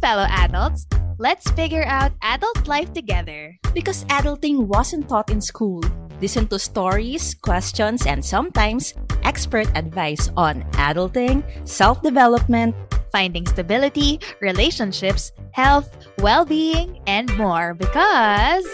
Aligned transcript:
Fellow 0.00 0.26
adults! 0.28 0.86
Let's 1.18 1.50
figure 1.52 1.84
out 1.84 2.12
adult 2.22 2.66
life 2.66 2.92
together. 2.92 3.56
Because 3.74 4.04
adulting 4.06 4.66
wasn't 4.66 5.08
taught 5.08 5.30
in 5.30 5.40
school. 5.40 5.84
Listen 6.20 6.48
to 6.48 6.58
stories, 6.58 7.34
questions, 7.34 8.06
and 8.06 8.24
sometimes 8.24 8.94
expert 9.22 9.68
advice 9.76 10.30
on 10.36 10.64
adulting, 10.80 11.44
self 11.68 12.02
development, 12.02 12.74
Finding 13.12 13.46
stability, 13.46 14.20
relationships, 14.40 15.32
health, 15.52 15.90
well 16.18 16.44
being, 16.44 17.00
and 17.06 17.26
more 17.36 17.74
because 17.74 18.66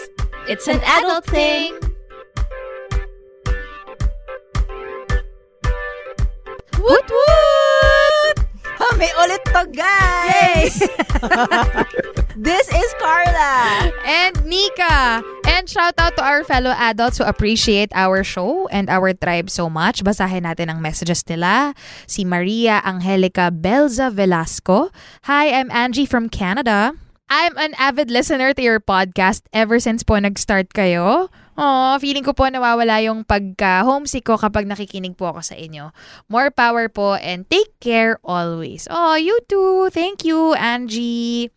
it's 0.47 0.67
an 0.67 0.79
adult 0.85 1.25
thing. 1.25 1.73
Woot 6.77 7.09
woot! 7.09 7.46
Kami 8.97 9.13
ulit 9.13 9.43
to, 9.53 9.61
guys! 9.77 10.73
this 12.49 12.65
is 12.65 12.89
Carla! 12.97 13.93
and 14.01 14.33
Nika. 14.41 15.21
And 15.45 15.69
shout 15.69 15.93
out 16.01 16.17
to 16.17 16.25
our 16.25 16.41
fellow 16.41 16.73
adults 16.73 17.21
who 17.21 17.23
appreciate 17.29 17.93
our 17.93 18.25
show 18.25 18.65
and 18.73 18.89
our 18.89 19.13
tribe 19.13 19.53
so 19.53 19.69
much. 19.69 20.01
Basahin 20.01 20.49
natin 20.49 20.73
ang 20.73 20.81
messages 20.81 21.21
nila. 21.29 21.77
Si 22.09 22.25
Maria 22.25 22.81
Angelica 22.81 23.53
Belza 23.53 24.09
Velasco. 24.09 24.89
Hi, 25.29 25.53
I'm 25.53 25.69
Angie 25.69 26.09
from 26.09 26.25
Canada. 26.25 26.97
I'm 27.29 27.53
an 27.61 27.77
avid 27.77 28.09
listener 28.09 28.57
to 28.57 28.65
your 28.65 28.81
podcast 28.81 29.45
ever 29.53 29.77
since 29.77 30.01
po 30.01 30.17
nag-start 30.17 30.73
kayo. 30.73 31.29
Oh, 31.57 31.97
feeling 31.97 32.21
ko 32.21 32.37
po 32.37 32.45
nawawala 32.45 33.01
yung 33.01 33.25
pagka-homesick 33.25 34.29
ko 34.29 34.37
kapag 34.37 34.69
nakikinig 34.69 35.17
po 35.17 35.33
ako 35.33 35.41
sa 35.41 35.57
inyo. 35.57 35.89
More 36.29 36.53
power 36.53 36.85
po 36.85 37.17
and 37.17 37.49
take 37.49 37.73
care 37.81 38.21
always. 38.21 38.85
Oh, 38.93 39.17
you 39.17 39.41
too. 39.49 39.89
Thank 39.89 40.21
you, 40.21 40.53
Angie. 40.53 41.49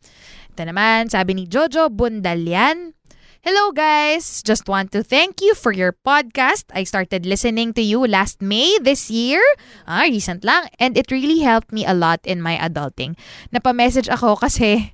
Ito 0.57 0.65
naman, 0.65 1.13
sabi 1.13 1.37
ni 1.37 1.45
Jojo 1.45 1.93
Bundalian. 1.93 2.97
Hello 3.41 3.73
guys! 3.73 4.45
Just 4.45 4.69
want 4.69 4.93
to 4.93 5.01
thank 5.01 5.41
you 5.41 5.57
for 5.57 5.73
your 5.73 5.97
podcast. 5.97 6.69
I 6.77 6.85
started 6.85 7.25
listening 7.25 7.73
to 7.73 7.81
you 7.81 8.05
last 8.05 8.45
May 8.45 8.77
this 8.85 9.09
year. 9.09 9.41
Ah, 9.89 10.05
recent 10.05 10.45
lang. 10.45 10.69
And 10.77 10.93
it 10.93 11.09
really 11.09 11.41
helped 11.41 11.73
me 11.73 11.89
a 11.89 11.97
lot 11.97 12.21
in 12.29 12.45
my 12.45 12.61
adulting. 12.61 13.17
Napamessage 13.49 14.13
ako 14.13 14.37
kasi 14.45 14.93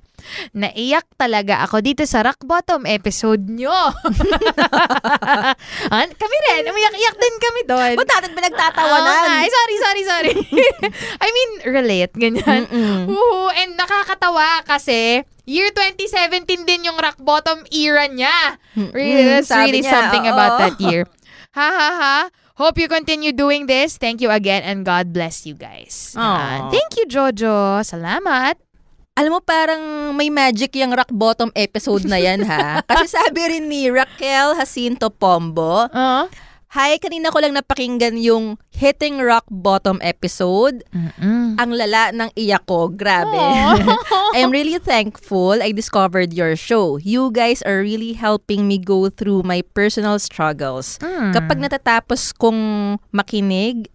naiyak 0.51 1.05
talaga 1.15 1.61
ako 1.61 1.79
dito 1.79 2.03
sa 2.03 2.23
rock 2.23 2.43
bottom 2.43 2.83
episode 2.83 3.45
nyo. 3.47 3.73
Kami 6.17 6.35
rin, 6.49 6.63
umiyak-iyak 6.67 7.15
din 7.17 7.35
kami 7.37 7.61
doon. 7.65 7.93
Ba't 7.95 8.09
natin 8.09 8.31
pinagtatawanan? 8.33 9.13
Nga. 9.13 9.33
Ay, 9.37 9.49
sorry, 9.49 9.75
sorry, 9.77 10.03
sorry. 10.03 10.33
I 11.25 11.29
mean, 11.29 11.51
relate, 11.69 12.13
ganyan. 12.15 12.67
Mm-mm. 12.67 13.09
And 13.57 13.71
nakakatawa 13.75 14.63
kasi 14.63 15.23
year 15.45 15.69
2017 15.71 16.43
din 16.67 16.85
yung 16.85 16.99
rock 16.99 17.17
bottom 17.19 17.63
era 17.71 18.05
niya. 18.07 18.59
Really, 18.75 19.23
Mm, 19.23 19.31
that's 19.39 19.51
really 19.51 19.81
niya, 19.81 19.91
something 19.91 20.25
oo. 20.27 20.33
about 20.33 20.53
that 20.59 20.77
year. 20.79 21.05
Ha 21.57 21.73
ha 21.73 21.89
ha. 21.97 22.17
Hope 22.61 22.77
you 22.77 22.85
continue 22.85 23.33
doing 23.33 23.65
this. 23.65 23.97
Thank 23.97 24.21
you 24.21 24.29
again 24.29 24.61
and 24.61 24.85
God 24.85 25.09
bless 25.09 25.41
you 25.41 25.57
guys. 25.57 26.13
Ah, 26.13 26.69
thank 26.69 26.93
you, 26.93 27.09
Jojo. 27.09 27.81
Salamat. 27.81 28.61
Alam 29.17 29.33
mo, 29.33 29.39
parang 29.41 30.13
may 30.13 30.29
magic 30.29 30.77
yung 30.77 30.93
rock 30.93 31.09
bottom 31.09 31.49
episode 31.57 32.05
na 32.05 32.21
yan, 32.21 32.45
ha? 32.45 32.79
Kasi 32.87 33.09
sabi 33.09 33.49
rin 33.49 33.65
ni 33.65 33.89
Raquel 33.89 34.53
Jacinto 34.53 35.09
Pombo, 35.09 35.89
Uh, 35.89 36.29
Hi, 36.75 36.99
kanina 36.99 37.31
ko 37.31 37.39
lang 37.39 37.55
napakinggan 37.55 38.19
yung 38.19 38.59
Hitting 38.75 39.23
Rock 39.23 39.47
Bottom 39.47 40.03
episode. 40.03 40.83
mm 40.91 41.55
Ang 41.55 41.71
lala 41.71 42.11
ng 42.11 42.29
iyak 42.35 42.67
ko. 42.67 42.91
Grabe. 42.91 43.33
I'm 44.35 44.51
really 44.51 44.75
thankful 44.75 45.63
I 45.63 45.71
discovered 45.71 46.35
your 46.35 46.59
show. 46.59 46.99
You 46.99 47.31
guys 47.31 47.63
are 47.63 47.79
really 47.79 48.19
helping 48.19 48.67
me 48.67 48.83
go 48.83 49.07
through 49.07 49.47
my 49.47 49.63
personal 49.63 50.19
struggles. 50.19 50.99
Mm. 50.99 51.31
Kapag 51.31 51.57
natatapos 51.63 52.35
kong 52.35 52.99
makinig 53.15 53.87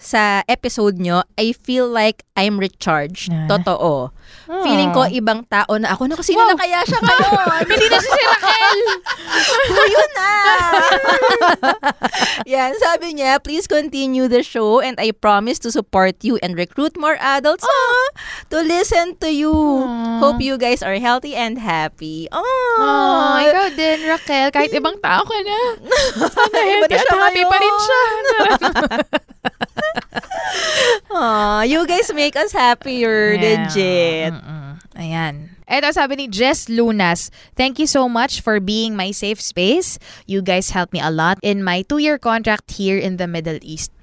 sa 0.00 0.40
episode 0.48 0.96
nyo, 0.96 1.20
I 1.36 1.52
feel 1.52 1.84
like 1.84 2.24
I'm 2.32 2.56
recharged. 2.56 3.28
Ah. 3.28 3.44
Totoo. 3.52 4.16
Feeling 4.64 4.90
ko 4.90 5.04
ibang 5.04 5.44
tao 5.46 5.76
na 5.76 5.92
ako. 5.92 6.08
Naku, 6.08 6.24
sino 6.24 6.40
na 6.42 6.56
Wow. 6.56 6.62
kaya 6.64 6.80
siya 6.82 6.98
ngayon? 7.04 7.62
Hindi 7.68 7.86
na 7.86 7.98
siya 8.00 8.10
si 8.10 8.22
Raquel. 8.24 8.80
Oh, 9.70 9.86
yun 9.86 10.10
na! 10.18 10.30
Yan, 12.52 12.74
sabi 12.76 13.14
niya, 13.14 13.38
please 13.38 13.64
continue 13.64 14.26
the 14.26 14.42
show 14.42 14.82
and 14.82 14.98
I 14.98 15.12
promise 15.12 15.56
to 15.62 15.70
support 15.70 16.20
you 16.20 16.36
and 16.42 16.58
recruit 16.58 16.98
more 16.98 17.16
adults 17.20 17.62
ah, 17.62 18.06
to 18.50 18.60
listen 18.60 19.14
to 19.22 19.30
you. 19.30 19.52
Hope 20.18 20.42
you 20.42 20.58
guys 20.58 20.82
are 20.82 20.98
healthy 20.98 21.32
and 21.38 21.56
happy. 21.56 22.26
Oh, 22.32 22.42
Oh, 22.80 23.38
ikaw 23.38 23.70
din, 23.72 24.02
Raquel. 24.04 24.50
Kahit 24.50 24.74
ibang 24.74 24.98
tao 24.98 25.22
ka 25.22 25.36
na. 25.40 25.58
Sana 26.26 26.58
healthy 26.58 26.96
na 26.96 27.00
at 27.00 27.14
happy 27.14 27.42
pa 27.46 27.56
rin 27.56 27.74
siya. 27.78 28.00
Aw, 31.10 31.62
you 31.62 31.82
guys 31.86 32.10
make 32.12 32.34
us 32.34 32.52
happier, 32.52 33.34
legit. 33.36 34.30
Mm-mm. 34.32 34.78
Ayan. 34.94 35.54
Eto 35.64 35.86
sabi 35.90 36.16
ni 36.16 36.26
Jess 36.26 36.66
Lunas, 36.66 37.30
Thank 37.54 37.78
you 37.78 37.86
so 37.86 38.06
much 38.06 38.40
for 38.40 38.58
being 38.58 38.94
my 38.94 39.10
safe 39.10 39.38
space. 39.38 39.98
You 40.26 40.42
guys 40.42 40.70
helped 40.70 40.90
me 40.90 40.98
a 40.98 41.10
lot 41.10 41.38
in 41.40 41.62
my 41.62 41.82
two-year 41.82 42.18
contract 42.18 42.72
here 42.72 42.98
in 42.98 43.16
the 43.16 43.26
Middle 43.26 43.58
East. 43.60 43.94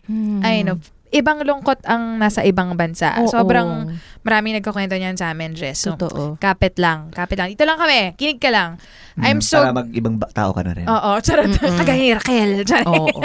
Ay, 0.41 0.63
no. 0.63 0.79
Ibang 1.07 1.43
lungkot 1.43 1.83
ang 1.83 2.19
nasa 2.19 2.43
ibang 2.43 2.75
bansa. 2.75 3.15
Oo. 3.19 3.31
Sobrang 3.31 3.95
maraming 4.23 4.59
nagkakwento 4.59 4.91
niyan 4.93 5.15
sa 5.15 5.31
amin, 5.31 5.55
Jess. 5.55 5.79
So, 5.79 5.95
Totoo. 5.95 6.35
kapit 6.37 6.75
lang. 6.75 7.11
Kapit 7.11 7.35
lang. 7.35 7.47
Dito 7.47 7.63
lang 7.63 7.79
kami. 7.79 8.11
Kinig 8.15 8.39
ka 8.39 8.51
lang. 8.51 8.75
I'm 9.15 9.39
Mm, 9.39 9.43
so... 9.43 9.55
Para 9.57 9.71
mag-ibang 9.73 10.19
ba- 10.19 10.31
tao 10.31 10.51
ka 10.51 10.63
na 10.63 10.71
rin. 10.71 10.83
Oo, 10.83 11.11
charot. 11.25 11.47
Kagaya 11.55 11.95
ni 11.97 12.11
Raquel. 12.11 12.51
Oo. 12.83 13.07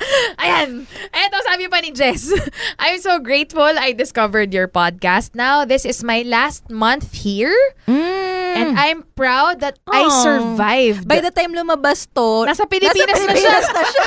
Ayan. 0.42 0.86
Eto, 1.12 1.36
sabi 1.44 1.68
pa 1.68 1.78
ni 1.80 1.92
Jess. 1.92 2.32
I'm 2.82 3.00
so 3.00 3.18
grateful 3.20 3.66
I 3.66 3.92
discovered 3.92 4.52
your 4.52 4.68
podcast. 4.68 5.34
Now, 5.34 5.64
this 5.64 5.84
is 5.84 6.02
my 6.02 6.22
last 6.24 6.68
month 6.70 7.12
here. 7.12 7.54
Mm. 7.86 8.50
And 8.50 8.68
I'm 8.78 9.06
proud 9.14 9.60
that 9.60 9.78
I 9.86 10.08
Aw. 10.10 10.22
survived. 10.22 11.06
By 11.06 11.20
the 11.20 11.30
time 11.30 11.54
lumabas 11.54 12.08
to, 12.18 12.48
Nasa 12.50 12.66
Pilipinas, 12.66 13.14
nasa 13.14 13.26
na 13.30 13.34
siya. 13.36 13.56
Pilipinas 13.56 13.66
na 13.70 13.84
siya. 13.86 14.06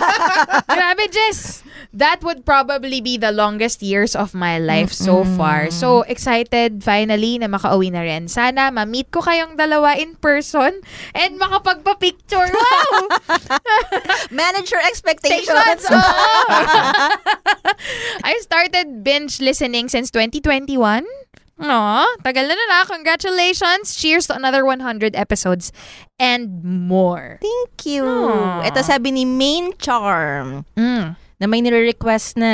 Grabe, 0.76 1.06
Jess. 1.12 1.64
That 1.94 2.26
would 2.26 2.42
probably 2.44 3.00
be 3.00 3.22
the 3.22 3.32
longest 3.32 3.86
years 3.86 4.18
of 4.18 4.34
my 4.34 4.58
life 4.58 4.90
so 4.92 5.22
far. 5.38 5.70
So, 5.70 6.02
excited 6.10 6.82
finally 6.82 7.38
na 7.38 7.46
makauwi 7.48 7.94
na 7.94 8.02
rin. 8.02 8.26
Sana 8.28 8.74
ma-meet 8.74 9.14
ko 9.14 9.22
kayong 9.22 9.56
dalawa 9.62 9.94
in 9.96 10.18
person 10.18 10.82
and 11.14 11.38
makapagpa-picture. 11.38 12.50
Wow! 12.50 13.14
Manage 14.34 14.74
your 14.74 14.82
expectations. 14.82 15.83
Oo. 15.90 15.98
I 18.30 18.38
started 18.42 19.04
binge 19.04 19.42
listening 19.42 19.90
since 19.90 20.12
2021. 20.12 21.06
No, 21.54 22.04
tagal 22.26 22.50
na 22.50 22.58
na. 22.58 22.82
Congratulations. 22.90 23.94
Cheers 23.96 24.26
to 24.28 24.36
another 24.36 24.66
100 24.66 25.16
episodes 25.16 25.72
and 26.18 26.66
more. 26.66 27.38
Thank 27.40 27.86
you. 27.86 28.04
Aw. 28.10 28.66
Ito 28.68 28.82
sabi 28.82 29.14
ni 29.14 29.24
Main 29.24 29.78
Charm 29.78 30.66
Mm. 30.74 31.14
Na 31.44 31.46
may 31.46 31.60
nire-request 31.60 32.40
na 32.40 32.52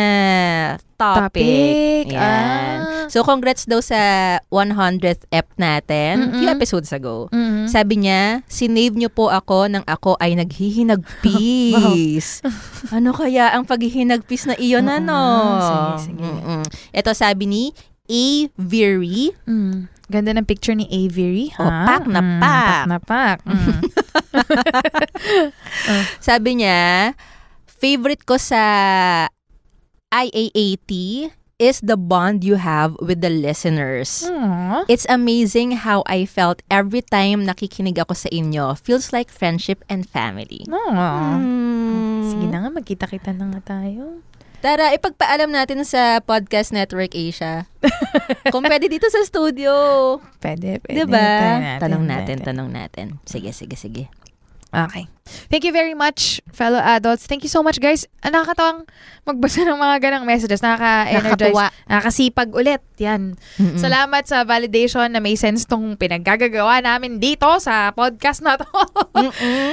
topic. 0.98 1.46
Topic, 1.46 2.06
Yan. 2.10 2.18
ah. 2.18 2.78
So, 3.06 3.22
congrats 3.22 3.64
daw 3.64 3.80
sa 3.80 4.02
100th 4.50 5.30
ep 5.30 5.46
natin. 5.56 6.34
Few 6.34 6.50
episodes 6.50 6.90
ago. 6.90 7.30
Mhm. 7.30 7.70
Sabi 7.70 8.02
niya, 8.02 8.42
sinave 8.50 8.98
niyo 8.98 9.08
po 9.08 9.30
ako 9.30 9.70
nang 9.70 9.86
ako 9.86 10.18
ay 10.18 10.34
naghihinagpis. 10.34 12.42
ano 12.98 13.14
kaya 13.14 13.54
ang 13.54 13.64
paghihinagpis 13.64 14.50
na 14.50 14.58
iyon, 14.58 14.84
Oo 14.84 14.92
ano? 14.92 15.20
Sige, 15.62 16.10
sige. 16.10 16.26
Mm-mm. 16.26 16.62
Ito 16.90 17.14
sabi 17.14 17.46
ni 17.46 17.64
A. 18.10 18.50
Viri. 18.58 19.30
Mm. 19.46 19.86
Ganda 20.10 20.34
ng 20.34 20.42
picture 20.42 20.74
ni 20.74 20.90
Avery. 20.90 21.54
Oh, 21.62 21.64
ha? 21.64 21.86
pak 21.86 22.10
na 22.10 22.18
Mm, 22.18 22.42
pak. 22.42 22.66
pak 22.66 22.84
na 22.84 22.98
pak. 22.98 23.38
Mm. 23.46 23.78
Sabi 26.20 26.58
niya, 26.58 27.14
favorite 27.80 28.28
ko 28.28 28.36
sa 28.36 28.62
IAAT 30.12 30.92
is 31.60 31.84
the 31.84 32.00
bond 32.00 32.44
you 32.44 32.56
have 32.56 32.96
with 33.04 33.20
the 33.20 33.32
listeners. 33.32 34.24
Aww. 34.28 34.88
It's 34.88 35.04
amazing 35.12 35.84
how 35.84 36.08
I 36.08 36.24
felt 36.24 36.64
every 36.72 37.04
time 37.04 37.44
nakikinig 37.44 38.00
ako 38.00 38.16
sa 38.16 38.32
inyo. 38.32 38.80
Feels 38.80 39.12
like 39.12 39.28
friendship 39.28 39.84
and 39.92 40.08
family. 40.08 40.64
Aww. 40.68 41.36
Mm. 41.36 42.24
Sige 42.32 42.46
na 42.48 42.64
nga, 42.64 42.70
magkita-kita 42.72 43.36
na 43.36 43.52
nga 43.52 43.76
tayo. 43.76 44.24
Tara, 44.60 44.92
ipagpaalam 44.92 45.56
natin 45.56 45.88
sa 45.88 46.20
Podcast 46.20 46.76
Network 46.76 47.16
Asia. 47.16 47.68
Kung 48.52 48.68
pwede 48.68 48.92
dito 48.92 49.08
sa 49.08 49.24
studio. 49.24 49.72
Pwede, 50.44 50.84
pwede. 50.84 50.96
Diba? 51.08 51.16
Tanong 51.16 51.80
Tanong 51.80 52.04
natin, 52.04 52.38
tanong 52.44 52.70
natin. 52.72 53.08
Sige, 53.24 53.56
sige, 53.56 53.80
sige. 53.80 54.12
Okay. 54.70 55.10
Thank 55.50 55.62
you 55.62 55.74
very 55.74 55.94
much, 55.94 56.42
fellow 56.50 56.82
adults. 56.82 57.30
Thank 57.30 57.46
you 57.46 57.52
so 57.54 57.62
much, 57.62 57.78
guys. 57.78 58.10
Ah, 58.26 58.34
nakakatawang 58.34 58.90
magbasa 59.30 59.62
ng 59.62 59.78
mga 59.78 59.96
ganang 60.02 60.26
messages. 60.26 60.62
Nakaka-energize. 60.66 61.54
Nakakatuwa. 61.54 61.66
Nakakasipag 61.86 62.50
ulit. 62.50 62.82
Yan. 62.98 63.38
Mm-mm. 63.62 63.78
Salamat 63.78 64.26
sa 64.26 64.42
validation 64.42 65.06
na 65.14 65.22
may 65.22 65.38
sense 65.38 65.70
tong 65.70 65.94
pinaggagawa 65.96 66.82
namin 66.82 67.22
dito 67.22 67.46
sa 67.62 67.94
podcast 67.94 68.42
na 68.42 68.58
to. 68.58 68.66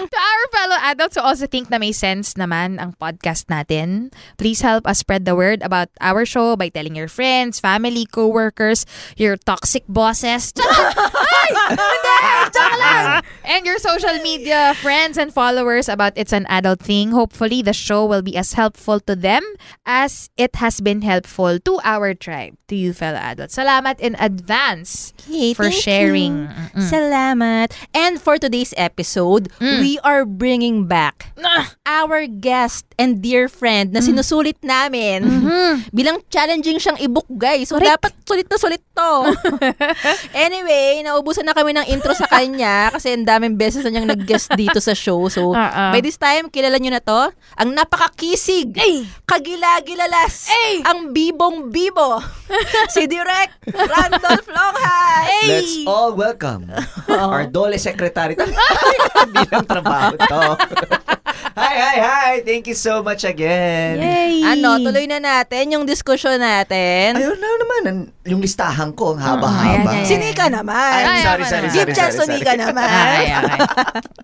To 0.07 0.19
our 0.19 0.45
fellow 0.53 0.79
adults 0.93 1.17
who 1.17 1.23
also 1.25 1.47
think 1.49 1.71
na 1.71 1.79
may 1.81 1.93
sense 1.95 2.37
naman 2.37 2.77
ang 2.77 2.93
podcast 2.99 3.49
natin, 3.49 4.11
please 4.37 4.61
help 4.61 4.85
us 4.85 5.01
spread 5.01 5.25
the 5.25 5.33
word 5.39 5.63
about 5.65 5.89
our 6.03 6.29
show 6.29 6.55
by 6.59 6.69
telling 6.69 6.99
your 6.99 7.09
friends, 7.09 7.63
family, 7.63 8.05
co-workers, 8.05 8.85
your 9.17 9.39
toxic 9.41 9.87
bosses. 9.89 10.53
Hindi! 11.47 12.79
Lang! 12.79 13.23
And 13.45 13.65
your 13.65 13.79
social 13.79 14.19
media 14.23 14.75
friends 14.83 15.17
and 15.19 15.33
followers 15.33 15.89
about 15.89 16.13
It's 16.17 16.33
an 16.33 16.47
Adult 16.49 16.81
Thing. 16.81 17.13
Hopefully, 17.13 17.63
the 17.63 17.73
show 17.73 18.05
will 18.05 18.23
be 18.23 18.37
as 18.37 18.55
helpful 18.55 19.01
to 19.01 19.15
them 19.15 19.43
as 19.85 20.31
it 20.37 20.57
has 20.57 20.81
been 20.81 21.03
helpful 21.03 21.59
to 21.61 21.81
our 21.85 22.15
tribe, 22.15 22.57
to 22.67 22.75
you 22.75 22.91
fellow 22.93 23.19
adults. 23.19 23.55
Salamat 23.55 24.03
in 24.03 24.19
advance 24.19 25.15
Hey, 25.27 25.55
for 25.55 25.71
sharing. 25.71 26.51
Mm-mm. 26.51 26.83
Salamat. 26.83 27.71
And 27.95 28.19
for 28.19 28.39
today's 28.39 28.75
episode, 28.77 29.51
Mm. 29.59 29.79
we 29.81 29.93
are 30.03 30.27
bringing 30.27 30.87
back 30.87 31.31
Ah! 31.39 31.75
our 31.87 32.27
guest 32.27 32.83
and 32.99 33.23
dear 33.23 33.47
friend 33.47 33.95
na 33.95 34.03
sinusulit 34.03 34.59
namin. 34.63 35.23
Mhm. 35.23 35.95
Bilang 35.95 36.19
challenging 36.27 36.79
siyang 36.79 36.99
i-book, 36.99 37.27
guys. 37.31 37.71
So, 37.71 37.79
Correct. 37.79 38.03
dapat 38.03 38.13
sulit 38.27 38.47
na 38.51 38.59
sulit 38.59 38.83
to. 38.91 39.13
anyway, 40.37 41.03
naubusan 41.03 41.47
na 41.47 41.55
kami 41.55 41.71
ng 41.73 41.87
intro 41.87 42.11
sa 42.13 42.27
kanya 42.27 42.89
kasi 42.95 43.15
ang 43.15 43.23
daming 43.23 43.55
beses 43.55 43.87
na 43.87 43.95
niyang 43.95 44.11
nag-guest 44.11 44.51
dito 44.55 44.79
sa 44.79 44.91
show. 44.93 45.23
So, 45.31 45.55
ah. 45.55 45.95
by 45.95 46.03
this 46.03 46.19
time, 46.19 46.51
kilala 46.51 46.77
niyo 46.77 46.91
na 46.91 47.03
to. 47.03 47.31
Ang 47.57 47.75
napakakisig, 47.75 48.75
Ay! 48.75 49.07
kagilagilalas, 49.25 50.51
Ay! 50.51 50.83
ang 50.83 51.11
bibong-bibo, 51.11 52.19
si 52.95 53.05
Direk 53.07 53.51
Randolph 53.69 54.49
Longhas. 54.49 55.27
Let's 55.47 55.75
all 55.85 56.13
welcome 56.15 56.71
our 57.09 57.47
Dole 57.47 57.77
Secretary. 57.77 58.35
Bilang 59.35 59.65
trabaho 59.65 60.15
to. 60.17 60.43
hi, 61.59 61.75
hi, 61.75 61.97
hi! 61.99 62.33
Thank 62.43 62.69
you 62.69 62.77
so 62.77 63.01
much 63.01 63.25
again. 63.25 64.01
Yay! 64.01 64.45
Ano, 64.45 64.79
tuloy 64.79 65.07
na 65.07 65.19
natin 65.19 65.73
yung 65.73 65.85
diskusyon 65.85 66.39
natin. 66.39 67.17
Ayun 67.17 67.37
na 67.37 67.49
naman, 67.59 67.81
yung 68.25 68.41
listahan 68.41 68.93
ko, 68.93 69.17
ang 69.17 69.21
ayan, 69.21 69.29
haba-haba. 69.39 69.91
ayan. 69.93 70.07
Sinika 70.07 70.47
naman. 70.49 70.75
Ay, 70.77 71.05
Ay, 71.05 71.21
sorry, 71.23 71.45
sorry, 71.45 71.69
ay. 71.69 71.73
sorry, 71.73 71.77
Give 71.77 71.89
chance 71.93 72.15
sorry, 72.15 72.29
Sinika 72.39 72.53
sorry. 72.53 72.63
naman. 72.63 72.87
Ay, 72.87 73.25
okay. 73.33 73.61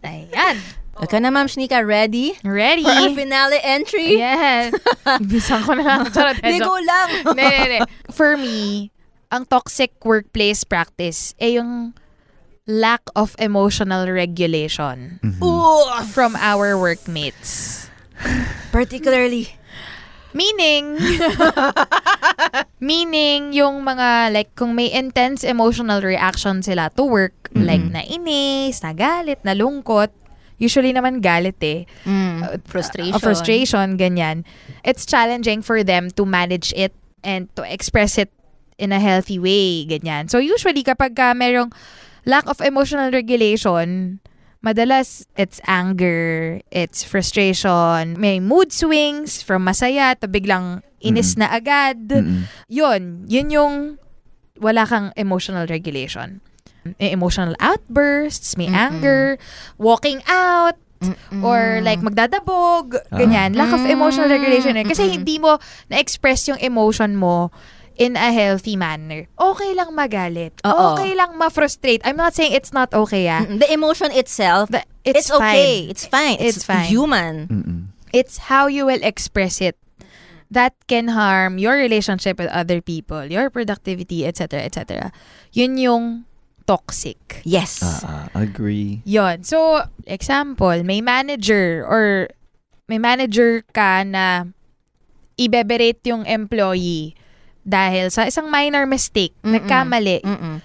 Ayan. 0.03 0.57
Okay 0.93 1.19
na, 1.19 1.33
Ma'am 1.33 1.49
Shnika, 1.49 1.81
ready? 1.81 2.37
Ready? 2.45 2.85
For 2.85 2.93
our 2.93 3.17
finale 3.17 3.59
entry? 3.65 4.21
Yes. 4.21 4.77
Bisan 5.25 5.65
ko 5.65 5.73
na 5.73 5.83
lang. 5.83 6.01
Charot. 6.13 6.37
eh, 6.45 6.53
Ligo 6.53 6.69
joke. 6.69 6.85
lang. 6.85 7.09
Hindi, 7.33 7.43
hindi, 7.43 7.77
hindi. 7.81 7.91
For 8.13 8.37
me, 8.37 8.93
ang 9.33 9.49
toxic 9.49 9.97
workplace 10.05 10.63
practice 10.63 11.33
ay 11.41 11.57
yung 11.57 11.97
lack 12.69 13.03
of 13.17 13.35
emotional 13.41 14.07
regulation 14.07 15.19
Ooh, 15.43 15.89
from 16.13 16.37
our 16.39 16.77
workmates. 16.79 17.89
particularly. 18.71 19.49
Meaning, 20.33 20.97
meaning 22.81 23.53
yung 23.53 23.83
mga 23.83 24.33
like 24.33 24.55
kung 24.55 24.73
may 24.73 24.89
intense 24.89 25.45
emotional 25.45 26.01
reaction 26.01 26.63
sila 26.63 26.89
to 26.97 27.05
work, 27.05 27.35
like 27.53 27.83
nainis, 27.83 28.81
nagalit, 28.81 29.45
nalungkot, 29.45 30.09
usually 30.59 30.93
naman 30.93 31.21
galit 31.21 31.59
eh. 31.63 31.85
Mm, 32.05 32.63
frustration. 32.67 33.15
Uh, 33.15 33.23
frustration, 33.23 33.87
ganyan. 33.97 34.45
It's 34.85 35.07
challenging 35.07 35.63
for 35.63 35.85
them 35.85 36.11
to 36.17 36.25
manage 36.25 36.73
it 36.77 36.93
and 37.23 37.49
to 37.57 37.63
express 37.63 38.19
it 38.19 38.31
in 38.79 38.91
a 38.91 39.01
healthy 39.01 39.39
way, 39.39 39.87
ganyan. 39.87 40.29
So 40.29 40.39
usually 40.39 40.83
kapag 40.83 41.15
ka 41.15 41.33
merong 41.33 41.71
lack 42.27 42.47
of 42.47 42.61
emotional 42.61 43.11
regulation, 43.11 44.21
madalas 44.63 45.27
it's 45.37 45.61
anger, 45.67 46.63
it's 46.71 47.03
frustration, 47.03 48.19
may 48.19 48.39
mood 48.39 48.73
swings 48.73 49.43
from 49.43 49.67
masaya 49.67 50.15
to 50.19 50.27
biglang 50.31 50.83
inis 51.03 51.35
na 51.37 51.51
agad. 51.51 51.99
Mm-mm. 52.09 52.47
Yun, 52.71 53.27
yun 53.27 53.49
yung 53.51 53.75
wala 54.63 54.87
kang 54.87 55.11
emotional 55.19 55.67
regulation. 55.67 56.39
May 56.99 57.13
emotional 57.13 57.55
outbursts, 57.61 58.57
may 58.57 58.67
anger, 58.67 59.39
walking 59.79 60.23
out, 60.27 60.75
or 61.43 61.83
like 61.83 61.99
magdadabog, 61.99 62.95
ganyan. 63.11 63.55
Lack 63.55 63.75
of 63.75 63.83
emotional 63.87 64.31
regulation. 64.31 64.77
eh. 64.77 64.85
Kasi 64.87 65.11
hindi 65.11 65.39
mo 65.39 65.59
na-express 65.91 66.47
yung 66.47 66.59
emotion 66.63 67.19
mo 67.19 67.51
in 67.99 68.17
a 68.17 68.33
healthy 68.33 68.75
manner. 68.75 69.29
Okay 69.39 69.75
lang 69.75 69.93
magalit. 69.95 70.57
Oo. 70.65 70.95
Okay 70.97 71.13
lang 71.15 71.37
ma-frustrate. 71.37 72.01
I'm 72.07 72.17
not 72.17 72.35
saying 72.35 72.53
it's 72.55 72.73
not 72.73 72.95
okay, 72.95 73.29
ah. 73.29 73.45
The 73.45 73.69
emotion 73.71 74.11
itself, 74.15 74.71
The- 74.71 74.87
it's, 75.05 75.27
it's, 75.27 75.31
okay. 75.31 75.87
fine. 75.87 75.91
It's 75.91 76.05
fine. 76.07 76.37
It's 76.41 76.63
fine. 76.65 76.87
human. 76.89 77.35
Mm-mm. 77.51 77.81
It's 78.13 78.49
how 78.49 78.67
you 78.67 78.87
will 78.87 79.03
express 79.03 79.61
it 79.61 79.77
that 80.53 80.77
can 80.87 81.09
harm 81.09 81.57
your 81.57 81.75
relationship 81.81 82.37
with 82.39 82.49
other 82.53 82.81
people, 82.85 83.25
your 83.25 83.49
productivity, 83.49 84.25
etc., 84.29 84.61
etc. 84.69 85.09
Yun 85.53 85.77
yung 85.81 86.05
toxic. 86.65 87.43
Yes. 87.45 87.83
Ah, 87.83 88.31
agree. 88.35 89.03
Yon. 89.05 89.43
So, 89.43 89.83
example, 90.07 90.83
may 90.83 91.01
manager 91.03 91.85
or 91.87 92.29
may 92.87 92.99
manager 92.99 93.63
ka 93.73 94.03
na 94.07 94.51
ibeberate 95.39 96.03
yung 96.07 96.29
employee 96.29 97.15
dahil 97.63 98.11
sa 98.11 98.27
isang 98.27 98.51
minor 98.51 98.85
mistake, 98.87 99.35
Mm-mm. 99.43 99.59
nagkamali. 99.59 100.23
Mm-mm. 100.23 100.59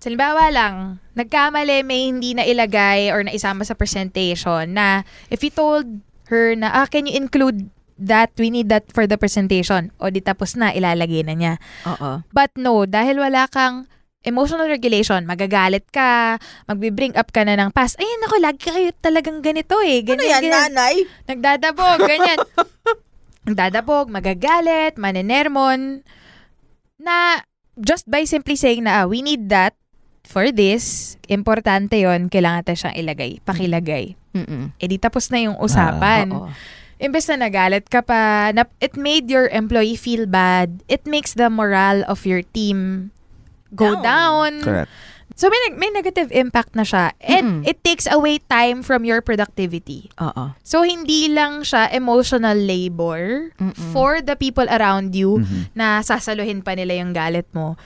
So, 0.00 0.12
halimbawa 0.12 0.52
lang, 0.52 0.74
nagkamali, 1.16 1.80
may 1.82 2.12
hindi 2.12 2.36
na 2.36 2.44
ilagay 2.44 3.08
or 3.08 3.24
naisama 3.24 3.64
sa 3.64 3.72
presentation 3.72 4.76
na 4.76 5.08
if 5.32 5.40
you 5.40 5.48
told 5.48 5.88
her 6.28 6.52
na, 6.52 6.70
ah, 6.70 6.86
can 6.86 7.08
you 7.08 7.16
include 7.16 7.72
that? 7.96 8.30
We 8.36 8.52
need 8.52 8.68
that 8.68 8.92
for 8.92 9.08
the 9.08 9.16
presentation. 9.16 9.90
O 9.96 10.12
di 10.12 10.20
tapos 10.20 10.52
na, 10.54 10.76
ilalagay 10.76 11.24
na 11.24 11.34
niya. 11.34 11.54
Oo. 11.88 12.20
But 12.30 12.52
no, 12.60 12.84
dahil 12.84 13.16
wala 13.16 13.48
kang 13.48 13.88
emotional 14.26 14.66
regulation, 14.66 15.22
magagalit 15.22 15.86
ka, 15.94 16.36
magbi-bring 16.66 17.14
up 17.14 17.30
ka 17.30 17.46
na 17.46 17.54
ng 17.54 17.70
past. 17.70 17.94
Ayun 17.96 18.26
ako, 18.26 18.34
lagi 18.42 18.60
kayo 18.66 18.90
talagang 18.98 19.38
ganito 19.40 19.78
eh. 19.80 20.02
Ano 20.02 20.18
Ganyan, 20.18 20.26
yan, 20.26 20.42
ganyan. 20.42 20.62
nanay? 20.74 20.94
Nagdadabog, 21.30 21.98
ganyan. 22.10 22.38
Nagdadabog, 23.46 24.10
magagalit, 24.10 24.98
manenermon. 24.98 26.02
Na 26.98 27.46
just 27.78 28.10
by 28.10 28.26
simply 28.26 28.58
saying 28.58 28.82
na, 28.82 29.00
ah, 29.00 29.06
we 29.06 29.22
need 29.22 29.46
that 29.46 29.78
for 30.26 30.50
this, 30.50 31.14
importante 31.30 32.02
yon 32.02 32.26
kailangan 32.26 32.66
tayo 32.66 32.82
siyang 32.82 32.98
ilagay, 32.98 33.38
pakilagay. 33.46 34.18
Mm-mm. 34.34 34.74
Eh 34.82 34.90
di 34.90 34.98
tapos 34.98 35.30
na 35.30 35.38
yung 35.38 35.54
usapan. 35.62 36.34
Oo. 36.34 36.50
Imbes 36.98 37.30
na 37.30 37.46
nagalit 37.46 37.86
ka 37.86 38.02
pa, 38.02 38.50
na, 38.50 38.66
it 38.82 38.98
made 38.98 39.30
your 39.30 39.46
employee 39.54 39.94
feel 39.94 40.26
bad. 40.26 40.82
It 40.90 41.06
makes 41.06 41.36
the 41.38 41.46
morale 41.46 42.02
of 42.10 42.26
your 42.26 42.42
team 42.42 43.12
go 43.74 43.98
down. 43.98 44.62
Correct. 44.62 44.90
So 45.34 45.52
may, 45.52 45.58
may 45.76 45.90
negative 45.90 46.32
impact 46.32 46.72
na 46.72 46.80
siya. 46.80 47.12
And 47.20 47.60
Mm-mm. 47.60 47.68
it 47.68 47.84
takes 47.84 48.08
away 48.08 48.40
time 48.40 48.80
from 48.80 49.04
your 49.04 49.20
productivity. 49.20 50.08
Oo. 50.16 50.56
So 50.62 50.80
hindi 50.80 51.28
lang 51.28 51.60
siya 51.60 51.92
emotional 51.92 52.56
labor 52.56 53.52
Mm-mm. 53.60 53.76
for 53.92 54.24
the 54.24 54.32
people 54.32 54.64
around 54.66 55.12
you 55.12 55.44
Mhm. 55.44 55.76
na 55.76 56.00
sasaluhin 56.00 56.64
pa 56.64 56.72
nila 56.72 56.96
yung 56.96 57.12
galit 57.12 57.44
mo. 57.52 57.76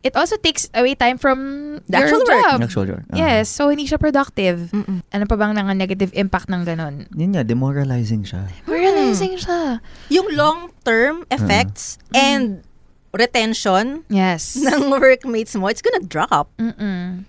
It 0.00 0.16
also 0.16 0.36
takes 0.36 0.64
away 0.72 0.96
time 0.96 1.16
from 1.16 1.38
The 1.84 2.00
your 2.00 2.08
actual 2.08 2.24
work. 2.24 2.32
job. 2.32 2.56
Actual 2.64 2.86
work. 2.88 3.04
Ah. 3.12 3.16
Yes, 3.16 3.52
so 3.52 3.68
hindi 3.68 3.84
siya 3.84 3.96
productive. 3.96 4.72
Mm-mm. 4.72 5.04
Ano 5.06 5.24
pa 5.24 5.36
bang 5.36 5.52
nang 5.52 5.68
negative 5.72 6.08
impact 6.12 6.48
ng 6.48 6.64
ganun? 6.64 7.04
Yun 7.12 7.36
nga, 7.36 7.44
demoralizing 7.44 8.24
siya. 8.24 8.48
Realizing 8.64 9.36
siya. 9.36 9.84
Yung 10.08 10.32
long-term 10.32 11.28
effects 11.28 12.00
and 12.12 12.64
retention 13.12 14.04
Yes. 14.08 14.54
ng 14.66 14.90
workmates 14.90 15.54
mo, 15.54 15.66
it's 15.68 15.82
gonna 15.82 16.02
drop. 16.02 16.50
Mm-mm. 16.56 17.24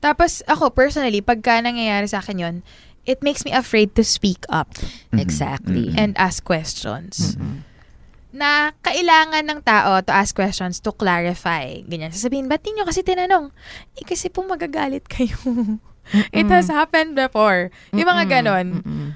Tapos 0.00 0.40
ako 0.48 0.72
personally, 0.72 1.20
pagka 1.20 1.60
nangyayari 1.60 2.08
sa 2.08 2.24
akin 2.24 2.38
yon, 2.40 2.56
it 3.04 3.20
makes 3.20 3.44
me 3.44 3.52
afraid 3.52 3.92
to 3.96 4.04
speak 4.04 4.44
up 4.48 4.72
Mhm. 5.12 5.20
Exactly. 5.20 5.92
Mhm. 5.92 5.96
and 5.98 6.10
ask 6.16 6.44
questions. 6.44 7.36
Mhm. 7.36 7.68
na 8.30 8.70
kailangan 8.86 9.42
ng 9.42 9.58
tao 9.66 9.98
to 9.98 10.14
ask 10.14 10.38
questions 10.38 10.78
to 10.78 10.94
clarify. 10.94 11.82
Ganyan. 11.82 12.14
Sasabihin, 12.14 12.46
ba't 12.46 12.62
ninyo 12.62 12.86
kasi 12.86 13.02
tinanong? 13.02 13.50
Eh, 13.98 14.06
kasi 14.06 14.30
po 14.30 14.46
magagalit 14.46 15.02
kayo. 15.10 15.34
It 16.30 16.46
has 16.46 16.70
happened 16.70 17.18
before. 17.18 17.74
Yung 17.90 18.06
mga 18.06 18.30
ganon. 18.30 18.66
Mm-mm. 18.86 19.08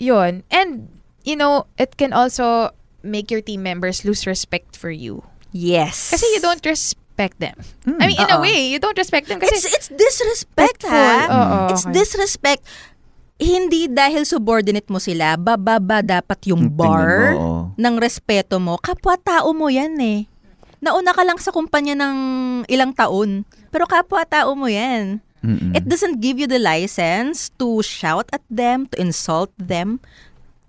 Yun. 0.00 0.40
And, 0.48 0.88
you 1.20 1.36
know, 1.36 1.68
it 1.76 2.00
can 2.00 2.16
also 2.16 2.72
make 3.04 3.28
your 3.28 3.44
team 3.44 3.60
members 3.60 4.08
lose 4.08 4.24
respect 4.24 4.72
for 4.72 4.88
you. 4.88 5.20
Yes. 5.52 6.10
Kasi 6.10 6.24
you 6.32 6.40
don't 6.40 6.64
respect 6.64 7.36
them. 7.38 7.54
I 8.00 8.08
mean, 8.08 8.16
in 8.18 8.28
a 8.28 8.40
Oo. 8.40 8.44
way, 8.44 8.72
you 8.72 8.80
don't 8.80 8.96
respect 8.96 9.28
them 9.28 9.38
kasi 9.38 9.52
It's, 9.52 9.68
it's 9.68 9.88
disrespect, 9.92 10.88
ha? 10.88 11.28
Oo, 11.28 11.58
It's 11.70 11.84
okay. 11.84 11.92
disrespect. 11.92 12.64
Hindi 13.36 13.86
dahil 13.86 14.24
subordinate 14.24 14.88
mo 14.88 14.96
sila, 14.96 15.36
bababa 15.36 16.00
dapat 16.00 16.40
yung 16.48 16.72
bar 16.72 17.36
mo, 17.36 17.74
ng 17.76 17.94
respeto 18.00 18.56
mo. 18.56 18.80
Kapwa-tao 18.80 19.52
mo 19.52 19.68
yan 19.68 19.92
eh. 20.00 20.20
Nauna 20.82 21.14
ka 21.14 21.22
lang 21.22 21.38
sa 21.38 21.54
kumpanya 21.54 21.94
ng 21.94 22.16
ilang 22.66 22.90
taon. 22.96 23.46
Pero 23.70 23.84
kapwa-tao 23.86 24.56
mo 24.56 24.66
yan. 24.66 25.22
Mm-mm. 25.42 25.74
It 25.74 25.90
doesn't 25.90 26.22
give 26.22 26.38
you 26.38 26.46
the 26.46 26.62
license 26.62 27.50
to 27.58 27.82
shout 27.82 28.30
at 28.30 28.42
them, 28.46 28.86
to 28.94 28.96
insult 29.02 29.50
them, 29.58 29.98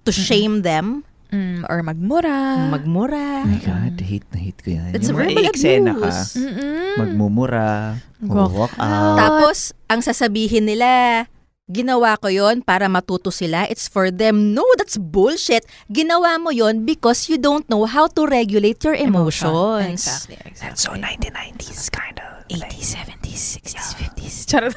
to 0.04 0.10
shame 0.10 0.66
them, 0.66 1.06
mm, 1.34 1.66
or 1.66 1.82
magmura. 1.82 2.70
magmura. 2.70 3.42
Oh 3.44 3.50
my 3.50 3.62
God, 3.66 3.98
hate 3.98 4.30
na 4.30 4.40
hate 4.40 4.62
ko 4.62 4.70
yan. 4.78 4.94
It's 4.94 5.10
yung 5.10 5.18
mga 5.18 5.34
verbal 5.34 5.46
eksena 5.50 5.92
ka. 5.98 6.12
Mm-mm. 6.38 6.94
magmumura, 7.02 7.98
Walk 8.24 8.54
walk 8.54 8.76
out. 8.78 9.18
Tapos, 9.18 9.74
ang 9.90 10.06
sasabihin 10.06 10.70
nila, 10.70 11.26
ginawa 11.68 12.16
ko 12.22 12.30
yon 12.30 12.62
para 12.62 12.86
matuto 12.86 13.34
sila. 13.34 13.66
It's 13.68 13.90
for 13.90 14.12
them. 14.14 14.54
No, 14.54 14.64
that's 14.78 14.96
bullshit. 14.96 15.66
Ginawa 15.90 16.38
mo 16.38 16.54
yon 16.54 16.86
because 16.86 17.28
you 17.28 17.42
don't 17.42 17.66
know 17.68 17.90
how 17.90 18.08
to 18.14 18.30
regulate 18.30 18.84
your 18.86 18.96
emotions. 18.96 20.06
Exactly, 20.06 20.38
exactly. 20.46 20.62
That's 20.62 20.84
so 20.86 20.94
1990s 20.94 21.90
kind 21.92 22.20
of. 22.20 22.33
80s, 22.56 22.90
70s, 22.94 23.42
60s, 23.60 23.88
50s. 23.98 24.36
Charot. 24.46 24.76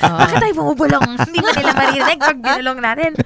Bakit 0.00 0.36
tayo 0.36 0.54
bumubulong? 0.54 1.06
Hindi 1.26 1.38
ba 1.38 1.50
nila 1.52 1.72
maririnig 1.72 2.18
pag 2.18 2.38
binulong 2.40 2.78
natin? 2.80 3.12